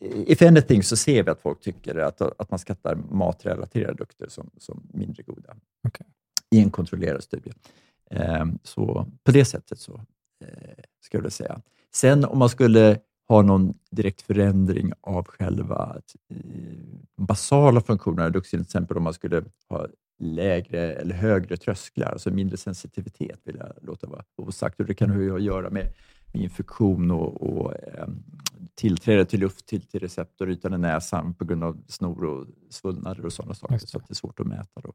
If 0.00 0.42
anything 0.42 0.82
så 0.82 0.96
ser 0.96 1.22
vi 1.22 1.30
att 1.30 1.40
folk 1.40 1.60
tycker 1.60 1.96
att, 1.96 2.20
att 2.20 2.50
man 2.50 2.58
skattar 2.58 2.94
matrelaterade 2.94 3.98
lukter 3.98 4.28
som, 4.28 4.50
som 4.58 4.86
mindre 4.92 5.22
goda 5.22 5.56
Okej. 5.88 6.06
i 6.50 6.60
en 6.60 6.70
kontrollerad 6.70 7.22
studie. 7.22 7.52
Ehm, 8.10 8.58
Så 8.62 9.06
på 9.24 9.32
det 9.32 9.44
sättet 9.44 9.78
så 9.78 9.94
eh, 10.44 10.84
skulle 11.00 11.22
jag 11.22 11.32
säga. 11.32 11.60
Sen 11.96 12.24
om 12.24 12.38
man 12.38 12.48
skulle 12.48 12.98
ha 13.28 13.42
någon 13.42 13.74
direkt 13.90 14.22
förändring 14.22 14.92
av 15.00 15.24
själva 15.24 15.96
eh, 16.30 16.36
basala 17.16 17.80
funktionerna, 17.80 18.40
till 18.40 18.60
exempel 18.60 18.96
om 18.96 19.02
man 19.02 19.14
skulle 19.14 19.44
ha 19.68 19.86
lägre 20.18 20.92
eller 20.92 21.14
högre 21.14 21.56
trösklar, 21.56 22.12
alltså 22.12 22.30
mindre 22.30 22.56
sensitivitet 22.56 23.40
vill 23.44 23.56
jag 23.56 23.72
låta 23.82 24.06
vara 24.06 24.24
osagt. 24.36 24.80
Och 24.80 24.86
det 24.86 24.94
kan 24.94 25.20
ju 25.20 25.30
ha 25.30 25.36
att 25.36 25.42
göra 25.42 25.70
med, 25.70 25.92
med 26.32 26.42
infektion 26.42 27.10
och, 27.10 27.42
och 27.42 27.72
eh, 27.74 28.08
tillträde 28.74 29.24
till 29.24 29.40
luft 29.40 29.66
till, 29.66 29.82
till 29.82 30.00
receptorytan 30.00 30.74
i 30.74 30.78
näsan 30.78 31.34
på 31.34 31.44
grund 31.44 31.64
av 31.64 31.82
snor 31.88 32.24
och 32.24 32.46
svullnader 32.70 33.26
och 33.26 33.32
sådana 33.32 33.54
saker, 33.54 33.78
så 33.78 33.98
att 33.98 34.08
det 34.08 34.12
är 34.12 34.14
svårt 34.14 34.40
att 34.40 34.46
mäta. 34.46 34.80
Då. 34.82 34.92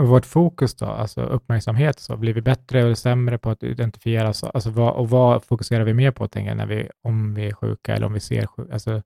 Vårt 0.00 0.26
fokus 0.26 0.74
då, 0.74 0.86
alltså 0.86 1.20
uppmärksamhet, 1.20 2.00
så 2.00 2.16
blir 2.16 2.34
vi 2.34 2.42
bättre 2.42 2.80
eller 2.80 2.94
sämre 2.94 3.38
på 3.38 3.50
att 3.50 3.62
identifiera, 3.62 4.32
så, 4.32 4.46
alltså 4.46 4.70
vad, 4.70 4.94
och 4.94 5.10
vad 5.10 5.44
fokuserar 5.44 5.84
vi 5.84 5.94
mer 5.94 6.10
på, 6.10 6.28
tänker 6.28 6.50
jag, 6.50 6.56
när 6.56 6.66
vi, 6.66 6.88
om 7.02 7.34
vi 7.34 7.46
är 7.46 7.52
sjuka 7.52 7.94
eller 7.94 8.06
om 8.06 8.12
vi 8.12 8.20
ser 8.20 8.46
sjuka, 8.46 8.72
alltså 8.72 9.02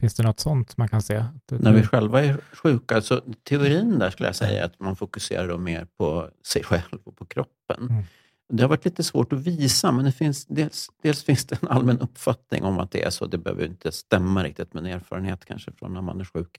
finns 0.00 0.14
det 0.14 0.22
något 0.22 0.40
sånt 0.40 0.76
man 0.76 0.88
kan 0.88 1.02
se? 1.02 1.24
När 1.50 1.72
vi 1.72 1.82
själva 1.82 2.24
är 2.24 2.36
sjuka, 2.52 3.00
så 3.00 3.20
teorin 3.48 3.98
där 3.98 4.10
skulle 4.10 4.28
jag 4.28 4.36
säga 4.36 4.64
att 4.64 4.80
man 4.80 4.96
fokuserar 4.96 5.48
då 5.48 5.58
mer 5.58 5.86
på 5.98 6.30
sig 6.46 6.64
själv 6.64 6.98
och 7.04 7.16
på 7.16 7.26
kroppen. 7.26 7.88
Mm. 7.90 8.04
Det 8.52 8.62
har 8.62 8.68
varit 8.68 8.84
lite 8.84 9.02
svårt 9.02 9.32
att 9.32 9.46
visa, 9.46 9.92
men 9.92 10.04
det 10.04 10.12
finns, 10.12 10.46
dels, 10.46 10.88
dels 11.02 11.24
finns 11.24 11.46
det 11.46 11.62
en 11.62 11.68
allmän 11.68 11.98
uppfattning 11.98 12.62
om 12.62 12.78
att 12.78 12.90
det 12.90 13.02
är 13.02 13.10
så. 13.10 13.26
Det 13.26 13.38
behöver 13.38 13.66
inte 13.66 13.92
stämma 13.92 14.44
riktigt 14.44 14.74
med 14.74 14.86
en 14.86 14.92
erfarenhet 14.92 15.44
kanske 15.44 15.72
från 15.72 15.94
när 15.94 16.02
man 16.02 16.20
är 16.20 16.24
sjuk. 16.24 16.56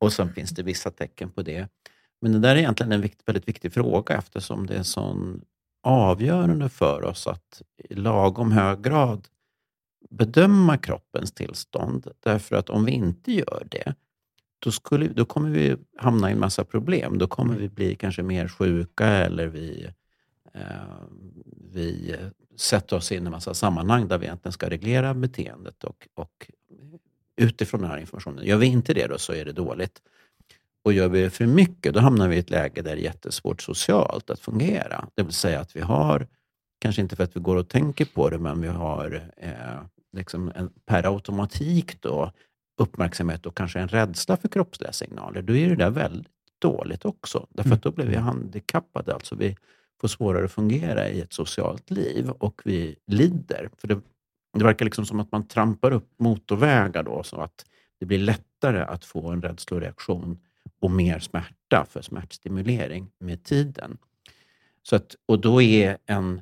Och 0.00 0.12
sen 0.12 0.32
finns 0.32 0.50
det 0.50 0.62
vissa 0.62 0.90
tecken 0.90 1.30
på 1.30 1.42
det. 1.42 1.68
Men 2.20 2.32
det 2.32 2.38
där 2.38 2.50
är 2.50 2.56
egentligen 2.56 2.92
en 2.92 3.00
vikt, 3.00 3.20
väldigt 3.26 3.48
viktig 3.48 3.72
fråga 3.72 4.14
eftersom 4.14 4.66
det 4.66 4.74
är 4.74 4.82
sån 4.82 5.44
avgörande 5.82 6.68
för 6.68 7.04
oss 7.04 7.26
att 7.26 7.62
i 7.76 7.94
lagom 7.94 8.52
hög 8.52 8.82
grad 8.82 9.28
bedöma 10.10 10.78
kroppens 10.78 11.32
tillstånd. 11.32 12.06
Därför 12.20 12.56
att 12.56 12.70
om 12.70 12.84
vi 12.84 12.92
inte 12.92 13.32
gör 13.32 13.66
det, 13.70 13.94
då, 14.58 14.70
skulle, 14.70 15.08
då 15.08 15.24
kommer 15.24 15.50
vi 15.50 15.76
hamna 15.96 16.30
i 16.30 16.32
en 16.32 16.40
massa 16.40 16.64
problem. 16.64 17.18
Då 17.18 17.26
kommer 17.26 17.56
vi 17.56 17.68
bli 17.68 17.94
kanske 17.94 18.22
mer 18.22 18.48
sjuka 18.48 19.06
eller 19.06 19.46
vi, 19.46 19.90
eh, 20.54 20.60
vi 21.72 22.16
sätter 22.56 22.96
oss 22.96 23.12
in 23.12 23.22
i 23.22 23.26
en 23.26 23.32
massa 23.32 23.54
sammanhang 23.54 24.08
där 24.08 24.18
vi 24.18 24.26
egentligen 24.26 24.52
ska 24.52 24.70
reglera 24.70 25.14
beteendet 25.14 25.84
och, 25.84 26.08
och 26.14 26.50
utifrån 27.36 27.80
den 27.80 27.90
här 27.90 27.98
informationen. 27.98 28.44
Gör 28.44 28.56
vi 28.56 28.66
inte 28.66 28.94
det 28.94 29.06
då 29.06 29.18
så 29.18 29.32
är 29.32 29.44
det 29.44 29.52
dåligt. 29.52 30.02
Och 30.86 30.92
gör 30.92 31.08
vi 31.08 31.30
för 31.30 31.46
mycket, 31.46 31.94
då 31.94 32.00
hamnar 32.00 32.28
vi 32.28 32.36
i 32.36 32.38
ett 32.38 32.50
läge 32.50 32.82
där 32.82 32.96
det 32.96 33.02
är 33.02 33.04
jättesvårt 33.04 33.62
socialt 33.62 34.30
att 34.30 34.40
fungera. 34.40 35.08
Det 35.14 35.22
vill 35.22 35.32
säga 35.32 35.60
att 35.60 35.76
vi 35.76 35.80
har, 35.80 36.26
kanske 36.80 37.02
inte 37.02 37.16
för 37.16 37.24
att 37.24 37.36
vi 37.36 37.40
går 37.40 37.56
och 37.56 37.68
tänker 37.68 38.04
på 38.04 38.30
det, 38.30 38.38
men 38.38 38.60
vi 38.60 38.68
har 38.68 39.30
eh, 39.36 39.50
liksom 40.16 40.52
en, 40.54 40.70
per 40.86 41.14
automatik 41.14 42.00
då 42.00 42.32
uppmärksamhet 42.80 43.46
och 43.46 43.56
kanske 43.56 43.80
en 43.80 43.88
rädsla 43.88 44.36
för 44.36 44.48
kroppsliga 44.48 44.92
signaler. 44.92 45.42
Då 45.42 45.56
är 45.56 45.68
det 45.68 45.76
där 45.76 45.90
väldigt 45.90 46.32
dåligt 46.58 47.04
också. 47.04 47.46
Därför 47.50 47.74
att 47.74 47.82
då 47.82 47.90
blir 47.90 48.06
vi 48.06 48.16
handikappade. 48.16 49.14
Alltså 49.14 49.34
vi 49.34 49.56
får 50.00 50.08
svårare 50.08 50.44
att 50.44 50.52
fungera 50.52 51.08
i 51.08 51.20
ett 51.20 51.32
socialt 51.32 51.90
liv 51.90 52.30
och 52.30 52.62
vi 52.64 52.96
lider. 53.06 53.70
För 53.78 53.88
det, 53.88 54.00
det 54.58 54.64
verkar 54.64 54.84
liksom 54.84 55.06
som 55.06 55.20
att 55.20 55.32
man 55.32 55.48
trampar 55.48 55.90
upp 55.90 56.10
motorvägar 56.18 57.02
då, 57.02 57.22
så 57.22 57.40
att 57.40 57.64
det 58.00 58.06
blir 58.06 58.18
lättare 58.18 58.80
att 58.80 59.04
få 59.04 59.30
en 59.30 59.42
rädsloreaktion 59.42 60.38
och 60.80 60.90
mer 60.90 61.18
smärta 61.18 61.86
för 61.90 62.02
smärtstimulering 62.02 63.10
med 63.18 63.44
tiden. 63.44 63.98
Så 64.82 64.96
att, 64.96 65.16
och 65.26 65.40
då 65.40 65.62
är 65.62 65.98
en, 66.06 66.40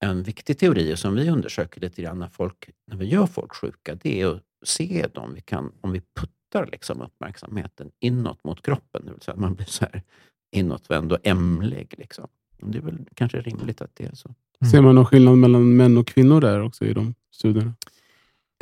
en 0.00 0.22
viktig 0.22 0.58
teori 0.58 0.96
som 0.96 1.14
vi 1.14 1.30
undersöker 1.30 1.80
lite 1.80 2.02
grann 2.02 2.18
när, 2.18 2.28
folk, 2.28 2.70
när 2.86 2.96
vi 2.96 3.06
gör 3.06 3.26
folk 3.26 3.54
sjuka, 3.54 3.94
det 3.94 4.20
är 4.20 4.34
att 4.34 4.42
se 4.62 5.06
dem, 5.14 5.34
vi 5.34 5.40
kan, 5.40 5.72
om 5.80 5.92
vi 5.92 6.02
puttar 6.14 6.66
liksom 6.72 7.02
uppmärksamheten 7.02 7.90
inåt 8.00 8.44
mot 8.44 8.62
kroppen, 8.62 9.02
det 9.04 9.12
vill 9.12 9.20
säga 9.20 9.32
att 9.32 9.40
man 9.40 9.54
blir 9.54 9.66
så 9.66 9.84
här 9.84 10.02
inåtvänd 10.50 11.12
och 11.12 11.18
ämlig. 11.22 11.94
Liksom. 11.98 12.28
Det 12.60 12.78
är 12.78 12.82
väl 12.82 12.98
kanske 13.14 13.40
rimligt 13.40 13.80
att 13.80 13.90
det 13.94 14.04
är 14.04 14.14
så. 14.14 14.34
Ser 14.70 14.82
man 14.82 14.94
någon 14.94 15.06
skillnad 15.06 15.38
mellan 15.38 15.76
män 15.76 15.98
och 15.98 16.06
kvinnor 16.06 16.40
där 16.40 16.62
också 16.62 16.84
i 16.84 16.92
de 16.92 17.14
studierna? 17.30 17.74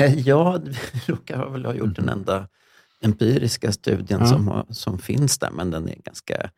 Eh, 0.03 0.19
Ja, 0.19 0.61
vi 0.93 1.13
råkar 1.13 1.51
väl 1.51 1.65
ha 1.65 1.75
gjort 1.75 1.97
den 1.97 2.09
enda 2.09 2.49
empiriska 3.03 3.73
studien 3.73 4.21
Ja. 4.21 4.27
som, 4.27 4.67
som 4.71 4.99
finns 4.99 5.39
där, 5.39 5.51
men 5.51 5.71
den 5.71 5.89
är 5.89 5.97
ganska... 6.05 6.51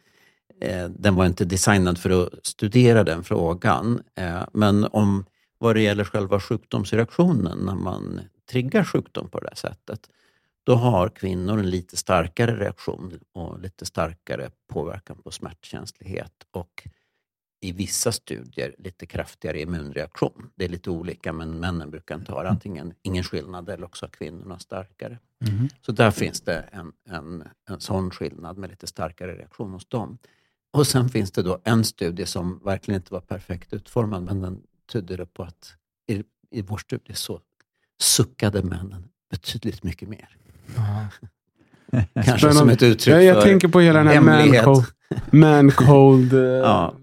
Eh, 0.61 0.89
den 0.89 1.15
var 1.15 1.27
inte 1.27 1.45
designad 1.45 1.99
för 1.99 2.11
att 2.11 2.47
studera 2.47 3.05
den 3.05 3.25
frågan. 3.25 4.03
Eh, 4.15 4.43
men 4.53 4.85
om 4.85 5.25
vad 5.59 5.77
det 5.77 5.83
gäller 5.83 6.05
själva 6.05 6.41
sjukdomsreaktionen, 6.41 7.59
när 7.59 7.75
man 7.75 8.21
triggar 8.51 8.85
sjukdom 8.85 9.29
på 9.29 9.41
det 9.41 9.49
här 9.49 9.57
sättet, 9.57 10.01
då 10.65 10.75
har 10.75 11.09
kvinnor 11.09 11.59
en 11.59 11.71
lite 11.71 11.97
starkare 11.97 12.57
reaktion 12.57 13.19
och 13.33 13.61
lite 13.61 13.87
starkare 13.87 14.51
påverkan 14.73 15.17
på 15.25 15.31
smärtkänslighet 15.31 16.33
och 16.51 16.89
i 17.65 17.73
vissa 17.73 18.13
studier 18.13 18.75
lite 18.79 19.07
kraftigare 19.07 19.61
immunreaktion. 19.61 20.51
Det 20.55 20.65
är 20.65 20.69
lite 20.69 20.91
olika, 20.91 21.33
men 21.33 21.61
männen 21.61 21.91
brukar 21.91 22.15
inte 22.15 22.33
ha 22.33 22.49
antingen 22.49 22.95
ingen 23.03 23.25
skillnad 23.25 23.69
eller 23.69 23.85
också 23.85 24.09
kvinnorna 24.09 24.59
starkare. 24.59 25.19
Så 25.87 25.93
där 25.93 26.11
finns 26.11 26.41
det 26.41 26.69
en, 26.73 26.93
en, 27.09 27.45
en 27.69 27.81
sån 27.81 28.11
skillnad 28.11 28.59
med 28.59 28.71
lite 28.71 28.87
starkare 28.87 29.35
reaktion 29.37 29.73
hos 29.73 29.87
dem. 29.87 30.19
Och 30.73 30.87
sen 30.87 31.09
finns 31.09 31.31
det 31.31 31.43
då 31.43 31.61
en 31.65 31.85
studie 31.85 32.27
som 32.27 32.61
verkligen 32.65 33.01
inte 33.01 33.13
var 33.13 33.21
perfekt 33.21 33.73
utformad, 33.73 34.23
men 34.23 34.41
den 34.41 34.63
tydde 34.93 35.27
på 35.27 35.43
att 35.43 35.75
i, 36.07 36.23
i 36.51 36.63
vår 36.63 36.79
studie 36.79 37.15
så 37.15 37.41
suckade 38.01 38.63
männen 38.63 39.09
betydligt 39.31 39.83
mycket 39.83 40.09
mer. 40.09 40.37
Ja. 40.77 41.09
Kanske 42.25 42.53
som 42.53 42.69
ett 42.69 42.83
uttryck 42.83 43.15
Ja, 43.15 43.23
jag 43.23 43.35
för 43.37 43.43
tänker 43.43 43.69
på 43.69 43.81
hela 43.81 43.99
den 43.99 44.07
här 44.07 44.15
hemlighet. 44.15 44.65
Man-cold, 45.31 45.33
man-cold 45.33 46.33
eh, 46.33 46.41
Ja, 46.41 46.95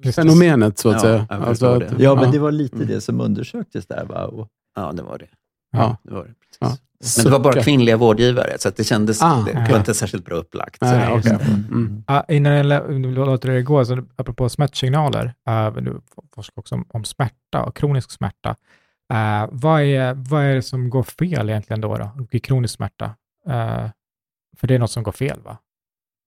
så 0.76 0.90
att 0.90 0.94
Ja, 0.96 1.00
säga. 1.00 1.26
jag 1.30 1.42
Alltså 1.44 1.66
att. 1.66 2.00
Ja, 2.00 2.16
men 2.16 2.32
det 2.32 2.40
var 2.40 2.52
lite 2.52 2.76
Mm. 2.76 2.88
det 2.88 3.02
som 3.02 3.22
undersöktes 3.22 3.88
där. 3.88 4.06
Va? 4.06 4.26
Och, 4.26 4.48
Ja, 4.76 4.92
det 4.92 5.04
var 5.04 5.18
det. 5.18 5.26
Ja. 5.72 5.98
det, 6.04 6.12
var 6.14 6.20
det 6.24 6.34
precis. 6.34 6.58
Ja. 6.60 6.78
Men 7.18 7.26
det 7.26 7.32
var 7.32 7.40
bara 7.40 7.64
kvinnliga 7.64 7.98
vårdgivare, 7.98 8.56
så 8.60 8.70
att 8.70 8.76
det 8.76 8.84
kändes 8.84 9.22
Ah, 9.22 9.46
det 9.46 9.68
var 9.72 9.78
inte 9.78 9.94
särskilt 9.94 10.26
bra 10.26 10.36
upplagt. 10.36 10.82
Nej, 10.82 11.08
Så- 11.08 11.14
okej. 11.18 11.32
just 11.32 11.50
Mm. 11.72 12.04
Ja, 12.08 12.26
innan 12.28 12.54
jag 12.54 12.66
låter 13.16 13.50
det 13.52 13.62
gå, 13.62 13.86
så 13.86 14.04
apropå 14.16 14.50
smärtsignaler, 14.50 15.34
uh, 15.50 15.74
du 15.84 16.02
forskar 16.36 16.60
också 16.60 16.76
om, 16.76 16.86
om 16.90 17.04
smärta 17.04 17.64
och 17.64 17.76
kronisk 17.76 18.12
smärta. 18.12 18.50
Uh, 19.14 19.50
vad, 19.52 19.82
är, 19.82 20.14
vad 20.30 20.44
är 20.44 20.56
det 20.56 20.62
som 20.62 20.90
går 20.90 21.04
fel 21.04 21.50
egentligen 21.50 21.82
då, 21.82 21.98
då 21.98 22.10
i 22.32 22.40
kronisk 22.40 22.74
smärta? 22.76 23.06
Uh, 23.48 23.90
för 24.58 24.68
det 24.68 24.76
är 24.76 24.80
något 24.80 24.92
som 24.92 25.04
går 25.04 25.12
fel, 25.12 25.40
va? 25.46 25.58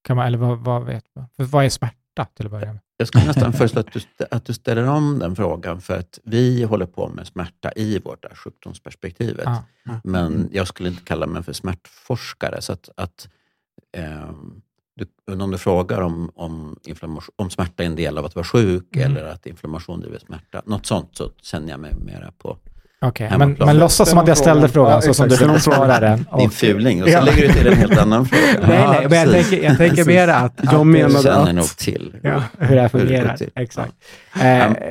Kan 0.05 0.17
man, 0.17 0.27
eller 0.27 0.39
vad, 0.39 0.59
vad 0.59 0.85
vet 0.85 1.05
man? 1.15 1.27
För 1.37 1.45
vad 1.45 1.65
är 1.65 1.69
smärta 1.69 2.25
till 2.35 2.47
att 2.47 2.53
börja 2.53 2.67
med? 2.73 2.81
jag 2.97 3.09
skulle 3.09 3.25
nästan 3.25 3.53
föreslå 3.59 3.81
att 3.81 3.93
du, 3.93 4.01
att 4.31 4.45
du 4.45 4.53
ställer 4.53 4.89
om 4.89 5.19
den 5.19 5.37
frågan, 5.37 5.81
för 5.81 5.99
att 5.99 6.19
vi 6.25 6.63
håller 6.65 6.87
på 6.87 7.09
med 7.09 7.27
smärta 7.27 7.73
i 7.77 7.99
vårt 7.99 8.23
där 8.23 8.35
sjukdomsperspektivet. 8.35 9.45
Ja. 9.45 9.65
Men 10.05 10.49
jag 10.53 10.69
skulle 10.69 10.89
inte 10.89 11.03
kalla 11.03 11.27
mig 11.27 11.43
för 11.43 11.53
smärtforskare. 11.53 12.63
Så 12.63 12.73
att, 12.73 12.89
att, 12.97 13.29
ehm, 13.93 14.63
du, 14.97 15.33
om 15.43 15.51
du 15.51 15.59
frågar 15.59 16.01
om, 16.01 16.31
om, 16.35 16.79
om 17.37 17.51
smärta 17.51 17.83
är 17.83 17.87
en 17.87 17.97
del 17.97 18.19
av 18.19 18.25
att 18.25 18.35
vara 18.35 18.45
sjuk 18.45 18.97
Mm. 18.97 19.11
eller 19.11 19.25
att 19.27 19.47
inflammation 19.47 20.01
driver 20.01 20.19
smärta, 20.19 20.63
något 20.67 20.87
sånt, 20.87 21.17
så 21.17 21.31
känner 21.43 21.71
jag 21.71 21.81
mig 21.81 21.95
mera 21.95 22.33
på 22.39 22.59
Okej, 23.01 23.27
Hemmaplan. 23.27 23.55
men, 23.59 23.67
men 23.67 23.79
låtsas 23.79 24.09
som 24.11 24.19
att 24.19 24.29
jag 24.29 24.39
ställde 24.39 24.69
frågan 24.69 24.93
Ja, 24.93 25.01
så 25.01 25.15
som 25.15 25.29
du 25.29 25.35
exakt. 25.35 25.49
vill 25.51 25.55
besvara 25.55 26.01
den. 26.01 26.27
din 26.39 26.51
fuling. 26.51 27.03
Och 27.03 27.09
så 27.09 27.15
Ja. 27.15 27.21
lägger 27.21 27.49
du 27.49 27.53
till 27.53 27.67
en 27.67 27.77
helt 27.77 27.99
annan 27.99 28.27
fråga. 28.27 28.67
Nej, 28.69 28.87
nej, 28.89 29.07
men 29.09 29.19
jag 29.19 29.31
tänker, 29.33 29.65
jag 29.65 29.77
tänker 29.79 30.05
mer 30.05 30.29
att... 30.29 30.61
Jag 30.73 30.87
menar- 30.87 31.23
känner 31.23 31.49
att- 31.49 31.55
nog 31.55 31.77
till 31.77 32.15
Ja, 32.23 32.43
hur 32.59 32.75
det 32.77 32.81
här 32.83 32.91
hur 32.93 33.01
det 33.01 33.07
fungerar. 33.07 33.37
till. 33.37 33.51
Exakt. 33.55 33.93
Eh, 34.43 34.47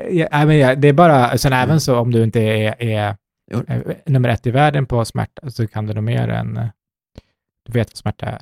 ja, 0.09 0.27
nej, 0.31 0.45
men 0.45 0.57
ja, 0.57 0.75
det 0.75 0.87
är 0.87 0.93
bara, 0.93 1.37
sen 1.37 1.53
även 1.53 1.81
så 1.81 1.97
om 1.99 2.11
du 2.11 2.23
inte 2.23 2.39
är, 2.39 2.81
är 2.83 3.07
eh, 3.51 3.75
nummer 4.05 4.29
ett 4.29 4.47
i 4.47 4.51
världen 4.51 4.85
på 4.85 5.05
smärta, 5.05 5.49
så 5.51 5.67
kan 5.67 5.87
du 5.87 5.93
nog 5.93 6.03
mer 6.03 6.27
än... 6.29 6.53
Du 7.65 7.73
vet 7.73 7.87
vad 7.89 7.97
smärta 7.97 8.25
är. 8.25 8.41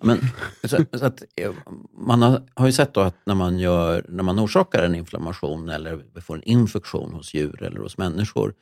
Men, 0.00 0.18
så, 0.64 0.84
så 0.92 1.04
att, 1.04 1.22
eh, 1.36 1.52
man 1.92 2.22
har, 2.22 2.42
har 2.54 2.66
ju 2.66 2.72
sett 2.72 2.96
att 2.96 3.16
när 3.24 3.34
man, 3.34 3.58
gör, 3.58 4.06
när 4.08 4.22
man 4.22 4.40
orsakar 4.40 4.82
en 4.82 4.94
inflammation 4.94 5.68
eller 5.68 6.20
får 6.20 6.34
en 6.34 6.42
infektion 6.42 7.12
hos 7.12 7.34
djur 7.34 7.62
eller 7.62 7.80
hos 7.80 7.98
människor 7.98 8.54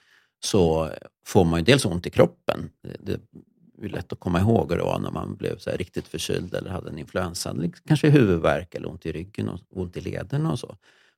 så 0.45 0.91
får 1.27 1.45
man 1.45 1.61
ju 1.61 1.65
dels 1.65 1.85
ont 1.85 2.07
i 2.07 2.11
kroppen. 2.11 2.71
Det, 2.83 3.21
det 3.79 3.87
är 3.87 3.89
lätt 3.89 4.13
att 4.13 4.21
komma 4.21 4.41
ihåg 4.41 4.71
hur 4.71 4.79
det 4.79 4.85
var 4.85 4.99
när 4.99 5.11
man 5.11 5.37
blev 5.37 5.59
så 5.59 5.71
riktigt 5.71 6.09
förkyld 6.09 6.55
eller 6.55 6.71
hade 6.71 6.91
en 6.91 6.99
influensa. 6.99 7.55
Kanske 7.87 8.11
huvudvärk 8.11 8.75
eller 8.75 8.89
ont 8.89 9.07
i 9.07 9.13
ryggen 9.13 9.49
och 9.49 9.61
ont 9.71 9.97
i 9.97 10.01
lederna 10.01 10.53
och 10.53 10.59
så. 10.59 10.77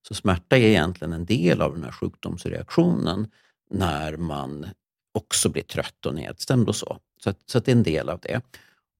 Så 0.08 0.14
smärta 0.14 0.56
är 0.56 0.60
egentligen 0.60 1.12
en 1.12 1.24
del 1.24 1.60
av 1.60 1.74
den 1.74 1.84
här 1.84 1.92
sjukdomsreaktionen 1.92 3.28
när 3.70 4.16
man 4.16 4.66
också 5.12 5.48
blir 5.48 5.62
trött 5.62 6.06
och 6.06 6.14
nedstämd 6.14 6.68
och 6.68 6.76
så. 6.76 6.98
Så, 7.22 7.30
att, 7.30 7.38
så 7.46 7.58
att 7.58 7.64
det 7.64 7.70
är 7.70 7.76
en 7.76 7.82
del 7.82 8.08
av 8.08 8.20
det. 8.22 8.40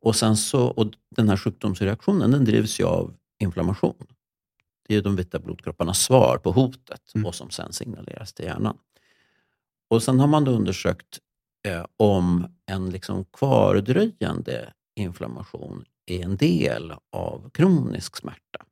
Och, 0.01 0.16
sen 0.16 0.36
så, 0.36 0.66
och 0.66 0.92
den 1.16 1.28
här 1.28 1.36
sjukdomsreaktionen 1.36 2.30
den 2.30 2.44
drivs 2.44 2.80
ju 2.80 2.84
av 2.84 3.14
inflammation. 3.38 4.07
Det 4.88 4.96
är 4.96 5.03
de 5.03 5.16
vita 5.16 5.38
blodkropparnas 5.38 5.98
svar 6.03 6.38
på 6.38 6.53
hotet 6.53 7.14
Mm. 7.14 7.26
och 7.26 7.34
som 7.34 7.51
sen 7.51 7.72
signaleras 7.72 8.32
till 8.32 8.44
hjärnan. 8.44 8.78
Och 9.90 10.03
sen 10.03 10.20
har 10.20 10.26
man 10.26 10.44
då 10.44 10.51
undersökt 10.51 11.18
eh, 11.68 11.84
om 11.96 12.46
en 12.66 12.90
liksom 12.90 13.24
kvardröjande 13.24 14.72
inflammation 14.96 15.84
är 16.07 16.24
en 16.24 16.36
del 16.36 16.92
av 17.11 17.51
kronisk 17.51 18.16
smärta. 18.16 18.64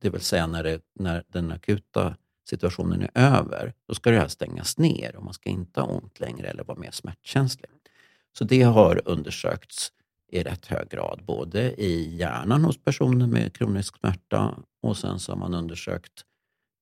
Det 0.00 0.10
vill 0.10 0.20
säga 0.20 0.46
när, 0.46 0.62
det, 0.64 0.82
när 0.94 1.24
den 1.28 1.52
akuta 1.52 2.16
situationen 2.48 3.02
är 3.02 3.10
över, 3.14 3.74
då 3.88 3.94
ska 3.94 4.10
det 4.10 4.18
här 4.18 4.28
stängas 4.28 4.78
ner 4.78 5.16
och 5.16 5.24
man 5.24 5.34
ska 5.34 5.50
inte 5.50 5.80
ha 5.80 5.88
ont 5.88 6.20
längre 6.20 6.48
eller 6.48 6.64
vara 6.64 6.78
mer 6.78 6.90
smärtkänslig. 6.90 7.70
Så 8.38 8.44
det 8.44 8.62
har 8.62 9.02
undersökts 9.04 9.92
i 10.28 10.42
rätt 10.42 10.66
hög 10.66 10.88
grad, 10.88 11.22
både 11.26 11.82
i 11.82 12.16
hjärnan 12.16 12.64
hos 12.64 12.84
personer 12.84 13.26
med 13.26 13.52
kronisk 13.52 13.96
smärta 13.98 14.58
och 14.82 14.96
sen 14.96 15.18
så 15.18 15.32
har 15.32 15.38
man 15.38 15.54
undersökt 15.54 16.24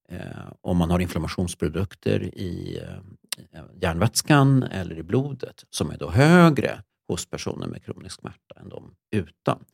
eh, 0.09 0.51
om 0.61 0.77
man 0.77 0.91
har 0.91 0.99
inflammationsprodukter 0.99 2.23
i 2.23 2.79
eh, 3.51 3.63
hjärnvätskan 3.81 4.63
eller 4.63 4.97
i 4.97 5.03
blodet 5.03 5.63
som 5.69 5.91
är 5.91 5.97
då 5.97 6.09
högre 6.09 6.83
hos 7.07 7.25
personer 7.29 7.67
med 7.67 7.83
kronisk 7.83 8.19
smärta 8.19 8.55
än 8.59 8.69
de 8.69 8.95
utan. 9.11 9.65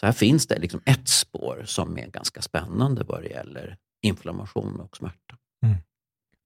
Så 0.00 0.06
här 0.06 0.12
finns 0.12 0.46
det 0.46 0.58
liksom 0.58 0.80
ett 0.84 1.08
spår 1.08 1.62
som 1.64 1.98
är 1.98 2.06
ganska 2.06 2.42
spännande 2.42 3.04
vad 3.04 3.22
det 3.22 3.28
gäller 3.28 3.76
inflammation 4.02 4.80
och 4.80 4.96
smärta. 4.96 5.36
Mm. 5.62 5.76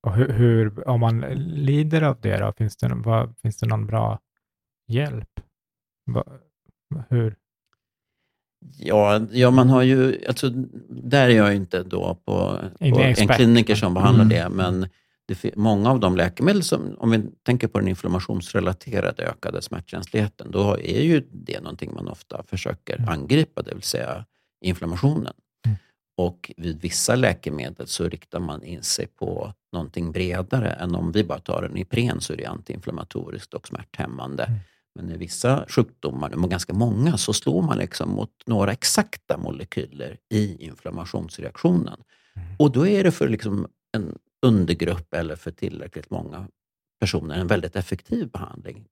Och 0.02 0.14
hur, 0.14 0.28
hur, 0.28 0.88
om 0.88 1.00
man 1.00 1.20
lider 1.44 2.02
av 2.02 2.20
det 2.20 2.36
då, 2.36 2.52
finns 2.52 2.76
det, 2.76 2.94
vad, 2.94 3.34
finns 3.42 3.56
det 3.56 3.66
någon 3.66 3.86
bra 3.86 4.20
hjälp? 4.88 5.40
Va, 6.06 6.24
hur? 7.08 7.36
Ja, 8.78 9.20
ja, 9.32 9.50
man 9.50 9.68
har 9.68 9.82
ju, 9.82 10.26
alltså, 10.28 10.50
där 10.88 11.28
är 11.28 11.36
jag 11.36 11.50
ju 11.50 11.56
inte 11.56 11.82
då 11.82 12.14
på, 12.24 12.58
på 12.78 13.00
en 13.00 13.28
kliniker 13.28 13.74
som 13.74 13.94
behandlar 13.94 14.24
Mm. 14.24 14.36
det, 14.36 14.48
men 14.56 14.88
det, 15.26 15.56
många 15.56 15.90
av 15.90 16.00
de 16.00 16.16
läkemedel 16.16 16.62
som, 16.62 16.96
om 16.98 17.10
vi 17.10 17.22
tänker 17.42 17.68
på 17.68 17.78
den 17.78 17.88
inflammationsrelaterade 17.88 19.22
ökade 19.22 19.62
smärtkänsligheten, 19.62 20.50
då 20.50 20.78
är 20.78 21.00
ju 21.02 21.22
det 21.32 21.60
någonting 21.60 21.94
man 21.94 22.08
ofta 22.08 22.42
försöker 22.42 22.96
Mm. 22.96 23.08
angripa, 23.08 23.62
det 23.62 23.74
vill 23.74 23.82
säga 23.82 24.24
inflammationen. 24.60 25.32
Mm. 25.66 25.76
Och 26.16 26.52
vid 26.56 26.80
vissa 26.80 27.14
läkemedel 27.14 27.86
så 27.86 28.08
riktar 28.08 28.40
man 28.40 28.62
in 28.64 28.82
sig 28.82 29.06
på 29.06 29.54
någonting 29.72 30.12
bredare 30.12 30.70
än 30.70 30.94
om 30.94 31.12
vi 31.12 31.24
bara 31.24 31.38
tar 31.38 31.62
en 31.62 31.76
Ipren 31.76 32.20
så 32.20 32.32
är 32.32 32.36
det 32.36 32.46
antiinflammatoriskt 32.46 33.54
och 33.54 33.68
smärthämmande. 33.68 34.44
Mm. 34.44 34.58
Men 34.94 35.10
i 35.10 35.16
vissa 35.16 35.66
sjukdomar, 35.68 36.34
och 36.34 36.50
ganska 36.50 36.72
många, 36.72 37.18
så 37.18 37.32
slår 37.32 37.62
man 37.62 37.78
liksom 37.78 38.10
mot 38.10 38.30
några 38.46 38.72
exakta 38.72 39.38
molekyler 39.38 40.18
i 40.30 40.64
inflammationsreaktionen. 40.64 42.00
Mm. 42.36 42.48
Och 42.58 42.72
då 42.72 42.86
är 42.86 43.04
det 43.04 43.12
för 43.12 43.28
liksom 43.28 43.68
en 43.96 44.18
undergrupp 44.46 45.14
eller 45.14 45.36
för 45.36 45.50
tillräckligt 45.50 46.10
många 46.10 46.48
personer 47.00 47.38
en 47.38 47.46
väldigt 47.46 47.76
effektiv 47.76 48.30
behandling 48.30 48.84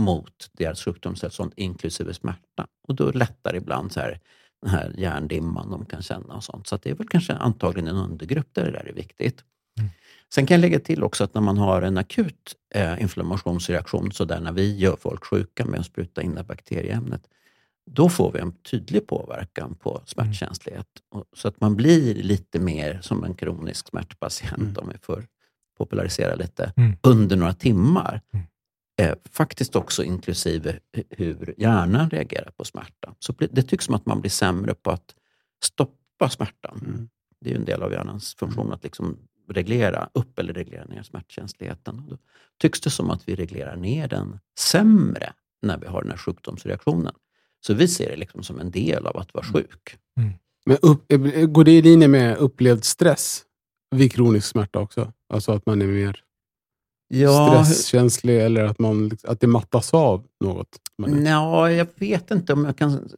mot 0.00 0.50
deras 0.52 0.84
sjukdomstillstånd, 0.84 1.52
inklusive 1.56 2.14
smärta. 2.14 2.66
Och 2.88 2.94
då 2.94 3.10
lättar 3.10 3.56
ibland 3.56 3.92
så 3.92 4.00
här, 4.00 4.20
den 4.62 4.70
här 4.70 4.94
hjärndimman 4.98 5.70
de 5.70 5.86
kan 5.86 6.02
känna 6.02 6.34
och 6.34 6.44
sånt. 6.44 6.66
Så 6.66 6.76
det 6.76 6.90
är 6.90 6.94
väl 6.94 7.08
kanske 7.08 7.32
antagligen 7.32 7.88
en 7.88 7.96
undergrupp 7.96 8.48
där 8.52 8.64
det 8.64 8.70
där 8.70 8.88
är 8.88 8.92
viktigt. 8.92 9.44
Mm. 10.30 10.34
Sen 10.34 10.46
kan 10.46 10.54
jag 10.54 10.60
lägga 10.60 10.80
till 10.80 11.02
också 11.02 11.24
att 11.24 11.34
när 11.34 11.40
man 11.42 11.58
har 11.58 11.82
en 11.82 11.98
akut 11.98 12.56
eh, 12.74 13.02
inflammationsreaktion, 13.02 14.12
så 14.12 14.24
där 14.24 14.40
när 14.40 14.52
vi 14.52 14.76
gör 14.78 14.96
folk 14.96 15.24
sjuka 15.24 15.64
med 15.64 15.80
att 15.80 15.86
spruta 15.86 16.22
in 16.22 16.34
det 16.34 16.44
bakterieämnet, 16.44 17.22
då 17.90 18.08
får 18.08 18.32
vi 18.32 18.38
en 18.40 18.52
tydlig 18.52 19.06
påverkan 19.06 19.74
på 19.74 20.02
smärtkänslighet. 20.06 20.86
Och, 21.10 21.24
så 21.36 21.48
att 21.48 21.60
man 21.60 21.76
blir 21.76 22.14
lite 22.14 22.58
mer 22.58 23.00
som 23.02 23.24
en 23.24 23.34
kronisk 23.34 23.88
smärtpatient, 23.88 24.58
Mm. 24.58 24.76
om 24.76 24.88
vi 24.92 24.98
får 25.02 25.26
popularisera 25.78 26.34
lite, 26.34 26.72
Mm. 26.76 26.96
under 27.02 27.36
några 27.36 27.54
timmar. 27.54 28.20
Mm. 28.32 28.46
Eh, 29.00 29.14
faktiskt 29.30 29.76
också 29.76 30.04
inklusive 30.04 30.78
hu- 30.96 31.04
hur 31.10 31.54
hjärnan 31.58 32.10
reagerar 32.10 32.50
på 32.56 32.64
smärta. 32.64 33.14
Så 33.18 33.34
det 33.50 33.62
tycks 33.62 33.84
som 33.84 33.94
att 33.94 34.06
man 34.06 34.20
blir 34.20 34.30
sämre 34.30 34.74
på 34.74 34.90
att 34.90 35.14
stoppa 35.64 36.28
smärtan. 36.30 36.80
Mm. 36.86 37.08
Det 37.40 37.50
är 37.50 37.54
ju 37.54 37.58
en 37.58 37.64
del 37.64 37.82
av 37.82 37.92
hjärnans 37.92 38.34
funktion 38.34 38.72
att 38.72 38.84
liksom 38.84 39.18
reglera 39.50 40.10
upp 40.12 40.38
eller 40.38 40.52
reglera 40.52 40.84
ner 40.84 41.02
smärtkänsligheten. 41.02 42.02
Då 42.08 42.16
tycks 42.58 42.80
det 42.80 42.90
som 42.90 43.10
att 43.10 43.28
vi 43.28 43.34
reglerar 43.34 43.76
ner 43.76 44.08
den 44.08 44.38
sämre 44.58 45.32
när 45.62 45.78
vi 45.78 45.86
har 45.86 46.02
den 46.02 46.10
här 46.10 46.18
sjukdomsreaktionen. 46.18 47.14
Så 47.66 47.74
vi 47.74 47.88
ser 47.88 48.10
det 48.10 48.16
liksom 48.16 48.42
som 48.42 48.60
en 48.60 48.70
del 48.70 49.06
av 49.06 49.16
att 49.16 49.34
vara 49.34 49.44
sjuk. 49.44 49.96
Men 50.66 50.76
upp, 50.82 51.12
eh, 51.12 51.46
går 51.46 51.64
det 51.64 51.70
i 51.70 51.82
linje 51.82 52.08
med 52.08 52.36
upplevd 52.36 52.84
stress 52.84 53.42
vid 53.90 54.12
kronisk 54.12 54.46
smärta 54.46 54.78
också? 54.78 55.12
Alltså 55.28 55.52
att 55.52 55.66
man 55.66 55.82
är 55.82 55.86
mer 55.86 56.24
stresskänslig 57.64 58.40
eller 58.40 58.64
att, 58.64 58.78
man, 58.78 59.10
att 59.24 59.40
det 59.40 59.46
mattas 59.46 59.94
av 59.94 60.26
något? 60.40 60.68
Ja, 61.24 61.70
jag 61.70 61.86
vet 61.94 62.30
inte 62.30 62.52
om 62.52 62.64
jag 62.64 62.76
kan 62.76 63.08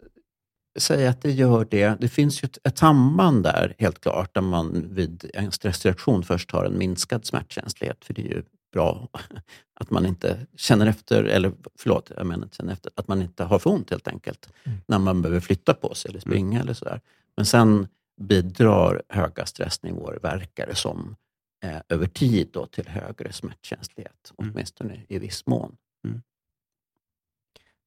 säga 0.76 1.10
att 1.10 1.22
det 1.22 1.30
gör 1.30 1.66
det. 1.70 2.00
Det 2.00 2.08
finns 2.08 2.42
ju 2.42 2.46
ett, 2.46 2.58
ett 2.64 2.78
samband 2.78 3.42
där, 3.42 3.74
helt 3.78 4.00
klart, 4.00 4.34
där 4.34 4.40
man 4.40 4.86
vid 4.94 5.30
en 5.34 5.52
stressreaktion 5.52 6.22
först 6.22 6.50
har 6.50 6.64
en 6.64 6.78
minskad 6.78 7.26
smärtkänslighet. 7.26 8.04
För 8.04 8.14
det 8.14 8.22
är 8.22 8.28
ju 8.28 8.42
bra 8.72 9.08
att 9.80 9.90
man 9.90 10.06
inte 10.06 10.46
känner 10.56 10.86
efter, 10.86 11.24
eller 11.24 11.52
förlåt, 11.78 12.12
jag 12.16 12.26
menar 12.26 12.44
inte 12.44 12.56
känner 12.56 12.72
efter, 12.72 12.92
att 12.94 13.08
man 13.08 13.22
inte 13.22 13.44
har 13.44 13.58
för 13.58 13.70
ont 13.70 13.90
helt 13.90 14.08
enkelt. 14.08 14.52
Mm. 14.64 14.78
När 14.86 14.98
man 14.98 15.22
behöver 15.22 15.40
flytta 15.40 15.74
på 15.74 15.94
sig 15.94 16.08
eller 16.08 16.20
springa 16.20 16.60
eller 16.60 16.74
sådär. 16.74 17.00
Men 17.36 17.46
sen 17.46 17.88
bidrar 18.20 19.02
höga 19.08 19.46
stressnivåer, 19.46 20.18
verkar 20.22 20.66
det 20.66 20.74
som, 20.74 21.16
eh, 21.64 21.80
över 21.88 22.06
tid 22.06 22.48
då 22.52 22.66
till 22.66 22.88
högre 22.88 23.32
smärtkänslighet. 23.32 24.32
Mm. 24.38 24.52
Åtminstone 24.52 25.02
i 25.08 25.18
viss 25.18 25.46
mån. 25.46 25.76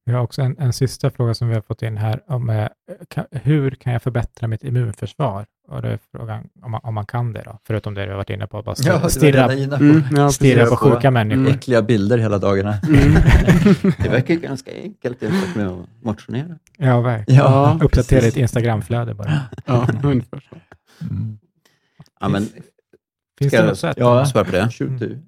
Vi 0.06 0.12
har 0.12 0.22
också 0.22 0.42
en, 0.42 0.58
en 0.58 0.72
sista 0.72 1.10
fråga 1.10 1.34
som 1.34 1.48
vi 1.48 1.54
har 1.54 1.60
fått 1.60 1.82
in 1.82 1.96
här. 1.96 2.22
Om, 2.26 2.50
eh, 2.50 2.68
hur 3.30 3.70
kan 3.70 3.92
jag 3.92 4.02
förbättra 4.02 4.48
mitt 4.48 4.64
immunförsvar? 4.64 5.46
Och 5.68 5.82
det 5.82 5.88
är 5.88 5.98
frågan 6.12 6.48
om 6.62 6.70
man, 6.70 6.80
om 6.84 6.94
man 6.94 7.06
kan 7.06 7.32
det 7.32 7.42
då, 7.44 7.58
förutom 7.66 7.94
det 7.94 8.04
du 8.04 8.10
har 8.10 8.16
varit 8.16 8.30
inne 8.30 8.46
på. 8.46 8.62
Bara 8.62 8.74
Ja, 8.78 9.08
stirra, 9.08 9.46
var 9.46 9.54
inne 9.54 9.76
på. 9.78 9.84
Mm, 9.84 10.02
ja, 10.16 10.30
stirra 10.30 10.64
på 10.64 10.70
på- 10.70 10.76
sjuka 10.76 11.10
människor. 11.10 11.48
Äckliga 11.48 11.82
bilder 11.82 12.18
hela 12.18 12.38
dagarna. 12.38 12.74
Mm. 12.88 13.14
Det 14.02 14.08
verkar 14.08 14.34
ju 14.34 14.40
ganska 14.40 14.70
enkelt 14.74 15.22
jämfört 15.22 15.56
med 15.56 15.66
att 15.66 15.86
motionera. 16.02 16.58
Ja, 16.76 17.00
verkligen. 17.00 17.40
Ja, 17.44 17.78
Uppdatera 17.82 18.20
ditt 18.20 18.36
Instagramflöde 18.36 19.14
bara. 19.14 19.40
Ja, 19.66 19.88
ungefär 20.02 20.40
så. 20.50 20.56
Mm. 21.04 21.38
Ja, 22.20 22.28
men, 22.28 22.42
Finns 23.38 23.52
Ska 23.52 23.56
det 23.56 23.62
jag 23.62 23.68
något 23.68 23.78
sätt? 23.78 23.96
Ja. 24.00 24.26
svar 24.26 24.44
på 24.44 24.50
det. 24.50 24.70
Shoot 24.70 24.98
du. 25.00 25.18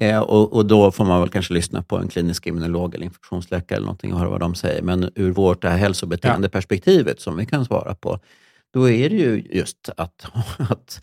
Eh, 0.00 0.20
och, 0.20 0.52
och 0.52 0.66
då 0.66 0.92
får 0.92 1.04
man 1.04 1.20
väl 1.20 1.28
kanske 1.28 1.54
lyssna 1.54 1.82
på 1.82 1.96
en 1.96 2.08
klinisk 2.08 2.46
immunolog 2.46 2.94
eller 2.94 3.04
infektionsläkare 3.04 3.76
eller 3.76 3.86
någonting 3.86 4.12
och 4.12 4.18
höra 4.18 4.30
vad 4.30 4.40
de 4.40 4.54
säger. 4.54 4.82
Men 4.82 5.10
ur 5.14 5.30
vårt 5.30 5.62
det 5.62 5.68
här 5.68 5.78
hälsobeteendeperspektivet 5.78 7.20
som 7.20 7.36
vi 7.36 7.46
kan 7.46 7.64
svara 7.64 7.94
på, 7.94 8.18
då 8.72 8.90
är 8.90 9.10
det 9.10 9.16
ju 9.16 9.48
just 9.50 9.88
att, 9.96 10.26
att, 10.58 11.02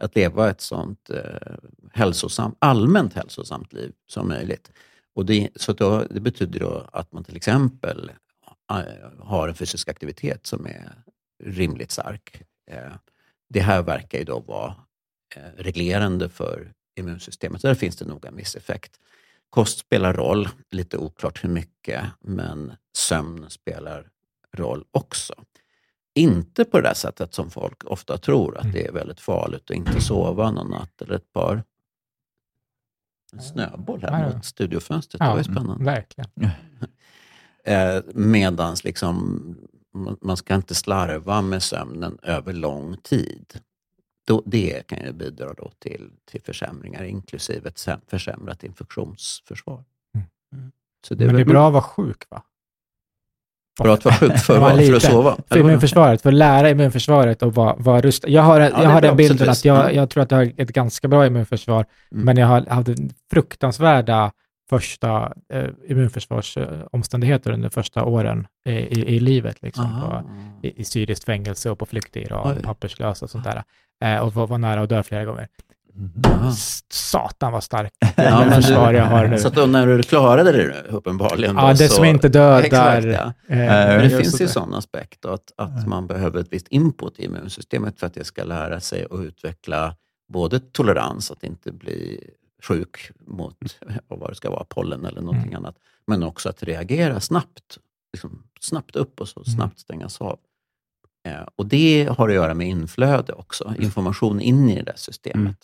att 0.00 0.16
leva 0.16 0.50
ett 0.50 0.60
sånt 0.60 1.10
eh, 1.10 1.54
hälsosamt, 1.92 2.56
allmänt 2.58 3.14
hälsosamt 3.14 3.72
liv 3.72 3.92
som 4.06 4.28
möjligt. 4.28 4.72
Och 5.14 5.26
det, 5.26 5.48
så 5.56 5.72
då, 5.72 6.04
det 6.10 6.20
betyder 6.20 6.60
då 6.60 6.88
att 6.92 7.12
man 7.12 7.24
till 7.24 7.36
exempel 7.36 8.12
eh, 8.72 8.84
har 9.18 9.48
en 9.48 9.54
fysisk 9.54 9.88
aktivitet 9.88 10.46
som 10.46 10.66
är 10.66 10.92
rimligt 11.44 11.90
stark. 11.90 12.42
Eh, 12.70 12.92
det 13.48 13.60
här 13.60 13.82
verkar 13.82 14.18
ju 14.18 14.24
då 14.24 14.40
vara 14.40 14.74
eh, 15.36 15.62
reglerande 15.62 16.28
för 16.28 16.72
immunsystemet. 16.94 17.62
Där 17.62 17.74
finns 17.74 17.96
det 17.96 18.04
nog 18.04 18.24
en 18.24 18.36
viss 18.36 18.56
effekt. 18.56 19.00
Kost 19.50 19.78
spelar 19.78 20.12
roll, 20.14 20.48
lite 20.70 20.96
oklart 20.98 21.44
hur 21.44 21.48
mycket, 21.48 22.04
men 22.20 22.72
sömn 22.96 23.50
spelar 23.50 24.08
roll 24.56 24.84
också. 24.90 25.34
Inte 26.14 26.64
på 26.64 26.76
det 26.80 26.88
där 26.88 26.94
sättet 26.94 27.34
som 27.34 27.50
folk 27.50 27.84
ofta 27.84 28.18
tror, 28.18 28.58
att 28.58 28.72
det 28.72 28.86
är 28.86 28.92
väldigt 28.92 29.20
farligt 29.20 29.70
att 29.70 29.76
inte 29.76 30.00
sova 30.00 30.50
någon 30.50 30.70
natt 30.70 31.02
eller 31.02 31.14
ett 31.14 31.32
par. 31.32 31.62
En 33.32 33.40
snöboll 33.42 34.02
här 34.02 34.28
Ja. 34.28 34.34
mot 34.34 34.44
studiofönstret, 34.44 35.18
det 35.20 35.26
var 35.26 35.38
ju 35.38 35.44
spännande. 35.44 35.84
verkligen. 35.84 36.30
Eh, 37.64 38.02
medans 38.14 38.84
liksom, 38.84 39.40
man 40.20 40.36
ska 40.36 40.54
inte 40.54 40.74
slarva 40.74 41.42
med 41.42 41.62
sömnen 41.62 42.18
över 42.22 42.52
lång 42.52 42.96
tid. 42.96 43.60
Då, 44.30 44.42
det 44.46 44.86
kan 44.86 44.98
ju 45.04 45.12
bidra 45.12 45.52
då 45.54 45.70
till, 45.78 46.10
till 46.30 46.42
försämringar, 46.42 47.04
inklusive 47.04 47.68
ett 47.68 47.76
säm- 47.76 48.00
försämrat 48.06 48.64
infektionsförsvar. 48.64 49.84
Mm. 50.54 50.72
Så 51.08 51.14
Men 51.14 51.34
det 51.34 51.40
är 51.40 51.44
bra 51.44 51.66
att 51.66 51.72
vara 51.72 51.82
sjuk, 51.82 52.22
va? 52.30 52.42
bra 53.82 53.94
att 53.94 54.04
vara 54.04 54.14
sjuk 54.14 54.36
för, 54.38 54.58
vad? 54.60 54.86
för 54.86 54.94
att 54.96 55.02
sova. 55.02 55.36
För 55.48 55.58
immunförsvaret, 55.58 56.22
för 56.22 56.28
att 56.28 56.34
lära 56.34 56.70
immunförsvaret 56.70 57.42
och 57.42 57.54
vara, 57.54 57.74
vara 57.76 58.00
rustad. 58.00 58.28
Jag 58.28 58.42
har, 58.42 58.60
Ja, 58.60 58.68
det 58.76 58.82
jag 58.82 58.90
har 58.90 59.00
den 59.00 59.16
bilden 59.16 59.48
att 59.50 59.64
jag, 59.64 59.80
Mm. 59.84 59.96
jag 59.96 60.10
tror 60.10 60.22
att 60.22 60.30
jag 60.30 60.38
har 60.38 60.52
ett 60.56 60.72
ganska 60.72 61.08
bra 61.08 61.26
immunförsvar, 61.26 61.86
Mm. 62.12 62.24
men 62.24 62.36
jag 62.36 62.46
har 62.46 62.66
hade 62.66 62.96
fruktansvärda 63.30 64.32
första 64.70 65.32
eh, 65.52 65.68
immunförsvarsomständigheter 65.88 67.50
under 67.52 67.68
första 67.68 68.04
åren 68.04 68.46
i, 68.66 68.70
i, 68.70 69.16
i 69.16 69.20
livet. 69.20 69.62
Liksom, 69.62 70.00
på, 70.00 70.30
i, 70.66 70.80
I 70.80 70.84
syriskt 70.84 71.24
fängelse 71.24 71.70
och 71.70 71.78
på 71.78 71.86
flykt 71.86 72.16
i 72.16 72.20
Iran, 72.22 72.56
papperslös 72.62 73.22
och 73.22 73.30
sånt 73.30 73.44
där. 73.44 73.62
Eh, 74.04 74.18
och 74.20 74.34
var, 74.34 74.46
var 74.46 74.58
nära 74.58 74.80
att 74.82 74.88
dö 74.88 75.02
flera 75.02 75.24
gånger. 75.24 75.48
S- 76.48 76.80
Satan 76.92 77.52
vad 77.52 77.64
starkt 77.64 77.94
Ja, 78.00 78.12
men 78.16 78.42
immunförsvar 78.42 78.92
du- 78.92 78.98
jag 78.98 79.04
har 79.04 79.26
nu. 79.26 79.38
Så 79.38 79.48
att 79.48 79.54
då, 79.54 79.66
när 79.66 79.86
du 79.86 80.02
klarade 80.02 80.52
det 80.52 80.82
uppenbarligen. 80.88 81.56
Ja, 81.56 81.62
då, 81.62 81.68
det 81.68 81.88
så, 81.88 81.94
som 81.94 82.04
inte 82.04 82.28
dödar. 82.28 82.62
Exakt, 82.62 83.04
ja. 83.06 83.32
eh, 83.48 83.56
Men 83.56 83.98
det 84.02 84.10
finns 84.10 84.40
ju 84.40 84.48
sån 84.48 84.74
aspekt 84.74 85.24
att, 85.24 85.52
att 85.56 85.86
man 85.88 86.06
behöver 86.06 86.40
ett 86.40 86.52
visst 86.52 86.68
input 86.68 87.18
i 87.18 87.24
immunsystemet 87.24 88.00
för 88.00 88.06
att 88.06 88.14
det 88.14 88.24
ska 88.24 88.44
lära 88.44 88.80
sig 88.80 89.06
att 89.10 89.20
utveckla 89.20 89.94
både 90.32 90.60
tolerans, 90.60 91.30
att 91.30 91.44
inte 91.44 91.72
bli 91.72 92.30
sjuk 92.62 93.10
mot 93.26 93.56
vad 94.08 94.30
det 94.30 94.34
ska 94.34 94.50
vara, 94.50 94.64
pollen 94.64 95.04
eller 95.04 95.20
någonting 95.20 95.52
Mm. 95.52 95.64
annat, 95.64 95.76
men 96.06 96.22
också 96.22 96.48
att 96.48 96.62
reagera 96.62 97.20
snabbt. 97.20 97.78
Liksom, 98.12 98.42
snabbt 98.60 98.96
upp 98.96 99.20
och 99.20 99.28
så 99.28 99.40
Mm. 99.40 99.56
snabbt 99.56 99.78
stängas 99.78 100.20
av. 100.20 100.38
Eh, 101.28 101.46
och 101.56 101.66
det 101.66 102.08
har 102.18 102.28
att 102.28 102.34
göra 102.34 102.54
med 102.54 102.68
inflöde 102.68 103.32
också, 103.32 103.74
information 103.78 104.40
in 104.40 104.68
i 104.70 104.76
det 104.76 104.82
där 104.82 104.96
systemet. 104.96 105.36
Mm. 105.36 105.54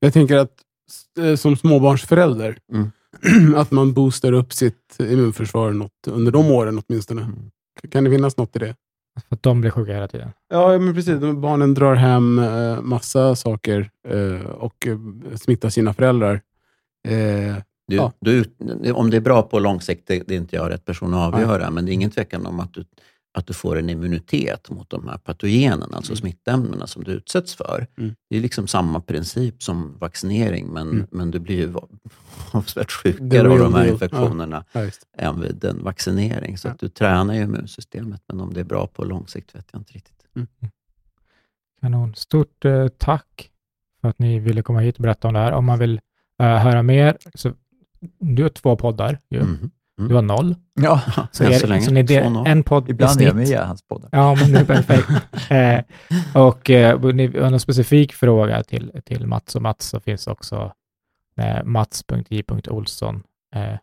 Jag 0.00 0.12
tänker 0.12 0.36
att 0.36 0.62
eh, 1.18 1.34
som 1.36 1.56
småbarnsförälder, 1.56 2.58
Mm. 2.72 2.90
att 3.56 3.70
man 3.70 3.92
boostar 3.94 4.32
upp 4.32 4.52
sitt 4.52 4.96
immunförsvar 5.00 5.72
något, 5.72 6.06
under 6.08 6.32
de 6.32 6.50
åren 6.50 6.82
åtminstone. 6.88 7.22
Mm. 7.22 7.50
Kan 7.90 8.04
det 8.04 8.10
finnas 8.10 8.36
något 8.36 8.56
i 8.56 8.58
det? 8.58 8.76
För 9.28 9.34
att 9.36 9.42
de 9.42 9.60
blir 9.60 9.70
sjuka 9.70 9.92
hela 9.92 10.08
tiden. 10.08 10.30
Ja, 10.48 10.78
men 10.78 10.94
precis. 10.94 11.20
Barnen 11.20 11.74
drar 11.74 11.94
hem 11.94 12.38
eh, 12.38 12.80
massa 12.80 13.36
saker 13.36 13.90
eh, 14.08 14.46
och 14.50 14.86
eh, 14.86 14.98
smittar 15.36 15.68
sina 15.68 15.94
föräldrar. 15.94 16.40
Du, 17.88 17.96
Ja. 17.96 18.12
du, 18.20 18.44
om 18.92 19.10
det 19.10 19.16
är 19.16 19.20
bra 19.20 19.42
på 19.42 19.58
lång 19.58 19.80
sikt, 19.80 20.06
det, 20.06 20.30
är 20.30 20.32
inte 20.32 20.56
jag 20.56 20.70
rätt 20.70 20.84
person 20.84 21.14
att 21.14 21.34
avgöra, 21.34 21.70
men 21.70 21.86
det 21.86 21.92
är 21.92 21.94
ingen 21.94 22.10
tvekan 22.10 22.46
om 22.46 22.60
att 22.60 22.74
du, 22.74 22.84
att 23.38 23.46
du 23.46 23.52
får 23.54 23.78
en 23.78 23.90
immunitet 23.90 24.70
mot 24.70 24.90
de 24.90 25.08
här 25.08 25.18
patogenerna, 25.18 25.96
alltså 25.96 26.12
Mm. 26.12 26.16
smittämnena 26.20 26.86
som 26.86 27.04
du 27.04 27.12
utsätts 27.12 27.54
för. 27.54 27.86
Mm. 27.98 28.14
Det 28.30 28.36
är 28.36 28.40
liksom 28.40 28.66
samma 28.66 29.00
princip 29.00 29.62
som 29.62 29.98
vaccinering, 29.98 30.66
men, 30.66 30.88
Mm. 30.90 31.06
men 31.10 31.30
du 31.30 31.38
blir 31.38 31.56
ju 31.56 31.74
avsevärt 32.52 32.92
sjukare 32.92 33.50
av 33.50 33.58
de 33.58 33.74
här 33.74 33.86
infektionerna 33.86 34.64
ja, 34.72 34.84
just. 34.84 35.06
än 35.18 35.40
vid 35.40 35.64
en 35.64 35.82
vaccinering. 35.84 36.58
Så 36.58 36.68
Ja. 36.68 36.72
att 36.72 36.78
du 36.80 36.88
tränar 36.88 37.34
ju 37.34 37.42
immunsystemet, 37.42 38.22
men 38.28 38.40
om 38.40 38.54
det 38.54 38.60
är 38.60 38.64
bra 38.64 38.86
på 38.86 39.04
lång 39.04 39.26
sikt 39.28 39.54
vet 39.54 39.66
jag 39.72 39.80
inte 39.80 39.92
riktigt. 39.92 40.14
Kanon. 41.80 42.14
Stort 42.14 42.64
eh, 42.64 42.88
tack 42.88 43.50
för 44.00 44.08
att 44.08 44.18
ni 44.18 44.38
ville 44.38 44.62
komma 44.62 44.80
hit 44.80 44.96
och 44.96 45.02
berätta 45.02 45.28
om 45.28 45.34
det 45.34 45.40
här. 45.40 45.52
Om 45.52 45.64
man 45.64 45.78
vill 45.78 46.00
eh, 46.40 46.46
höra 46.56 46.82
mer, 46.82 47.16
så 47.34 47.52
du 48.18 48.42
har 48.42 48.50
två 48.50 48.76
poddar. 48.76 49.18
Ju. 49.30 49.44
Mhm. 49.98 50.08
Du 50.08 50.14
har 50.14 50.22
noll. 50.22 50.54
Ja, 50.74 51.00
Så, 51.32 51.44
Än 51.44 51.52
är, 51.52 51.58
så 51.58 51.66
länge. 51.66 51.82
så 51.82 51.90
ni 51.90 52.02
del, 52.02 52.36
en 52.46 52.62
podd 52.62 52.88
i 52.88 52.90
ibland 52.90 53.20
är 53.20 53.26
jag 53.26 53.36
med 53.36 53.48
i 53.48 53.54
hans 53.54 53.82
poddar. 53.82 54.08
Ja, 54.12 54.34
men 54.34 54.52
det 54.52 54.58
är 54.58 54.64
perfekt. 54.64 55.08
eh, 55.50 56.42
och 56.42 56.70
eh, 56.70 57.00
någon 57.50 57.60
specifik 57.60 58.12
fråga 58.12 58.62
till, 58.62 58.92
till 59.04 59.26
Mats 59.26 59.56
och 59.56 59.62
Mats 59.62 59.86
så 59.88 60.00
finns 60.00 60.26
också 60.26 60.72
eh, 61.36 61.64
mats.j.olsson 61.64 63.22
eh, 63.54 63.74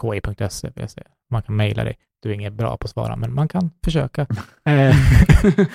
ki.se. 0.00 0.88
säga. 0.88 1.06
Man 1.30 1.42
kan 1.42 1.56
mejla 1.56 1.84
dig. 1.84 1.98
Du 2.22 2.30
är 2.30 2.34
inget 2.34 2.52
bra 2.52 2.76
på 2.76 2.84
att 2.84 2.90
svara, 2.90 3.16
men 3.16 3.34
man 3.34 3.48
kan 3.48 3.70
försöka. 3.84 4.26
Eh, 4.66 4.96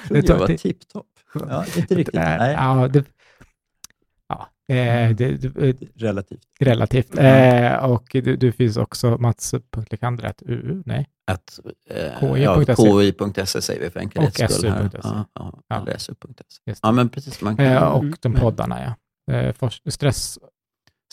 det 0.09 0.29
var 0.29 0.57
tipptopp. 0.57 1.05
Ja, 1.33 1.65
inte 1.77 1.95
riktigt. 1.95 2.15
Eh, 2.15 2.21
Nej, 2.37 2.53
Ja, 2.53 2.87
det, 2.87 3.05
eh, 4.70 5.15
det, 5.15 5.38
det, 5.38 5.76
relativt. 5.95 6.41
relativt. 6.59 7.17
Eh, 7.17 7.74
och 7.76 8.07
du, 8.11 8.36
du 8.36 8.51
finns 8.51 8.78
också 8.78 9.17
mats.lekander.uu, 9.17 10.84
nej, 10.86 11.07
Att, 11.32 11.59
eh, 11.89 12.20
KI.se. 12.20 12.43
ja, 12.43 12.63
KI.se 13.36 13.61
säger 13.61 13.82
vi 13.82 13.89
för 13.89 13.99
enkelhets 13.99 14.41
Och 14.41 14.51
skull. 14.51 14.70
här. 14.70 14.84
SU.se. 14.89 14.99
Ja, 15.03 15.26
ja, 15.34 15.61
Ja. 15.88 15.97
SU.se. 15.97 16.74
Ja, 16.82 16.91
men 16.91 17.09
precis. 17.09 17.41
Man 17.41 17.57
kan, 17.57 17.65
eh, 17.65 17.84
och 17.84 18.03
Mm. 18.03 18.15
de 18.22 18.34
poddarna, 18.34 18.95
ja. 19.28 19.34
Eh, 19.34 19.70
stress, 19.89 20.39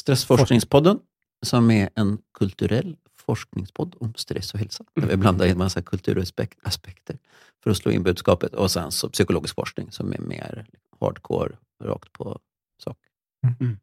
Stressforskningspodden, 0.00 0.98
som 1.46 1.70
är 1.70 1.88
en 1.94 2.18
kulturell 2.38 2.96
forskningspodd 3.26 3.94
om 4.00 4.14
stress 4.16 4.54
och 4.54 4.60
hälsa. 4.60 4.84
Där 5.00 5.06
vi 5.06 5.16
blandar 5.16 5.46
in 5.46 5.52
en 5.52 5.58
massa 5.58 5.82
kulturaspekter 5.82 7.18
för 7.64 7.70
att 7.70 7.76
slå 7.76 7.92
in 7.92 8.02
budskapet. 8.02 8.54
Och 8.54 8.70
sen 8.70 8.90
så 8.92 9.08
psykologisk 9.08 9.54
forskning 9.54 9.90
som 9.92 10.12
är 10.12 10.18
mer 10.18 10.66
hardcore, 11.00 11.52
rakt 11.84 12.12
på 12.12 12.38
sak. 13.48 13.78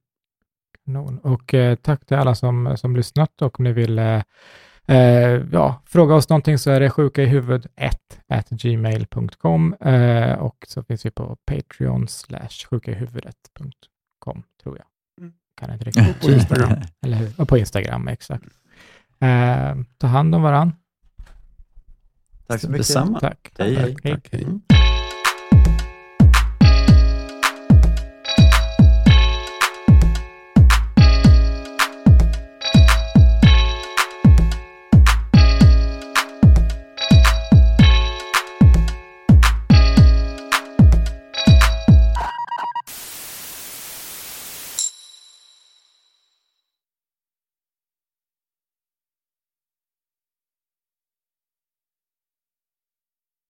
kanon. 0.85 1.19
Och 1.19 1.53
eh, 1.53 1.75
tack 1.75 2.05
till 2.05 2.17
alla 2.17 2.35
som, 2.35 2.77
som 2.77 2.95
lyssnat 2.95 3.41
och 3.41 3.59
om 3.59 3.63
ni 3.63 3.73
vill 3.73 3.99
eh, 3.99 4.21
eh, 4.87 5.41
ja, 5.51 5.81
fråga 5.85 6.15
oss 6.15 6.29
någonting 6.29 6.57
så 6.57 6.71
är 6.71 6.79
det 6.79 6.89
sjuka 6.89 7.23
i 7.23 7.25
huvud 7.25 7.67
1 7.75 7.97
at 8.27 8.49
gmail.com 8.49 9.73
eh, 9.73 10.33
och 10.33 10.65
så 10.67 10.83
finns 10.83 11.05
vi 11.05 11.11
på 11.11 11.37
Patreon 11.45 12.07
slash 12.07 12.67
sjukaihuvud1.com 12.69 14.43
tror 14.63 14.77
jag. 14.77 14.85
Mm. 15.21 15.33
Kan 15.59 15.73
inte 15.73 15.85
riktigt. 15.85 16.21
På 16.21 16.31
Instagram. 16.31 16.73
Eller 17.05 17.17
hur? 17.17 17.31
Och 17.37 17.47
på 17.47 17.57
Instagram, 17.57 18.07
exakt. 18.07 18.45
Eh, 19.19 19.75
ta 19.97 20.07
hand 20.07 20.35
om 20.35 20.41
varann. 20.41 20.71
Tack 22.47 22.61
så 22.61 22.69
mycket. 22.69 22.87
Detsamma. 22.87 23.19
Tack. 23.19 23.51
Hej, 23.57 23.75
hej. 23.75 23.95
Hej. 24.03 24.13
Tack, 24.13 24.27
hej. 24.31 24.43
Mm. 24.43 24.61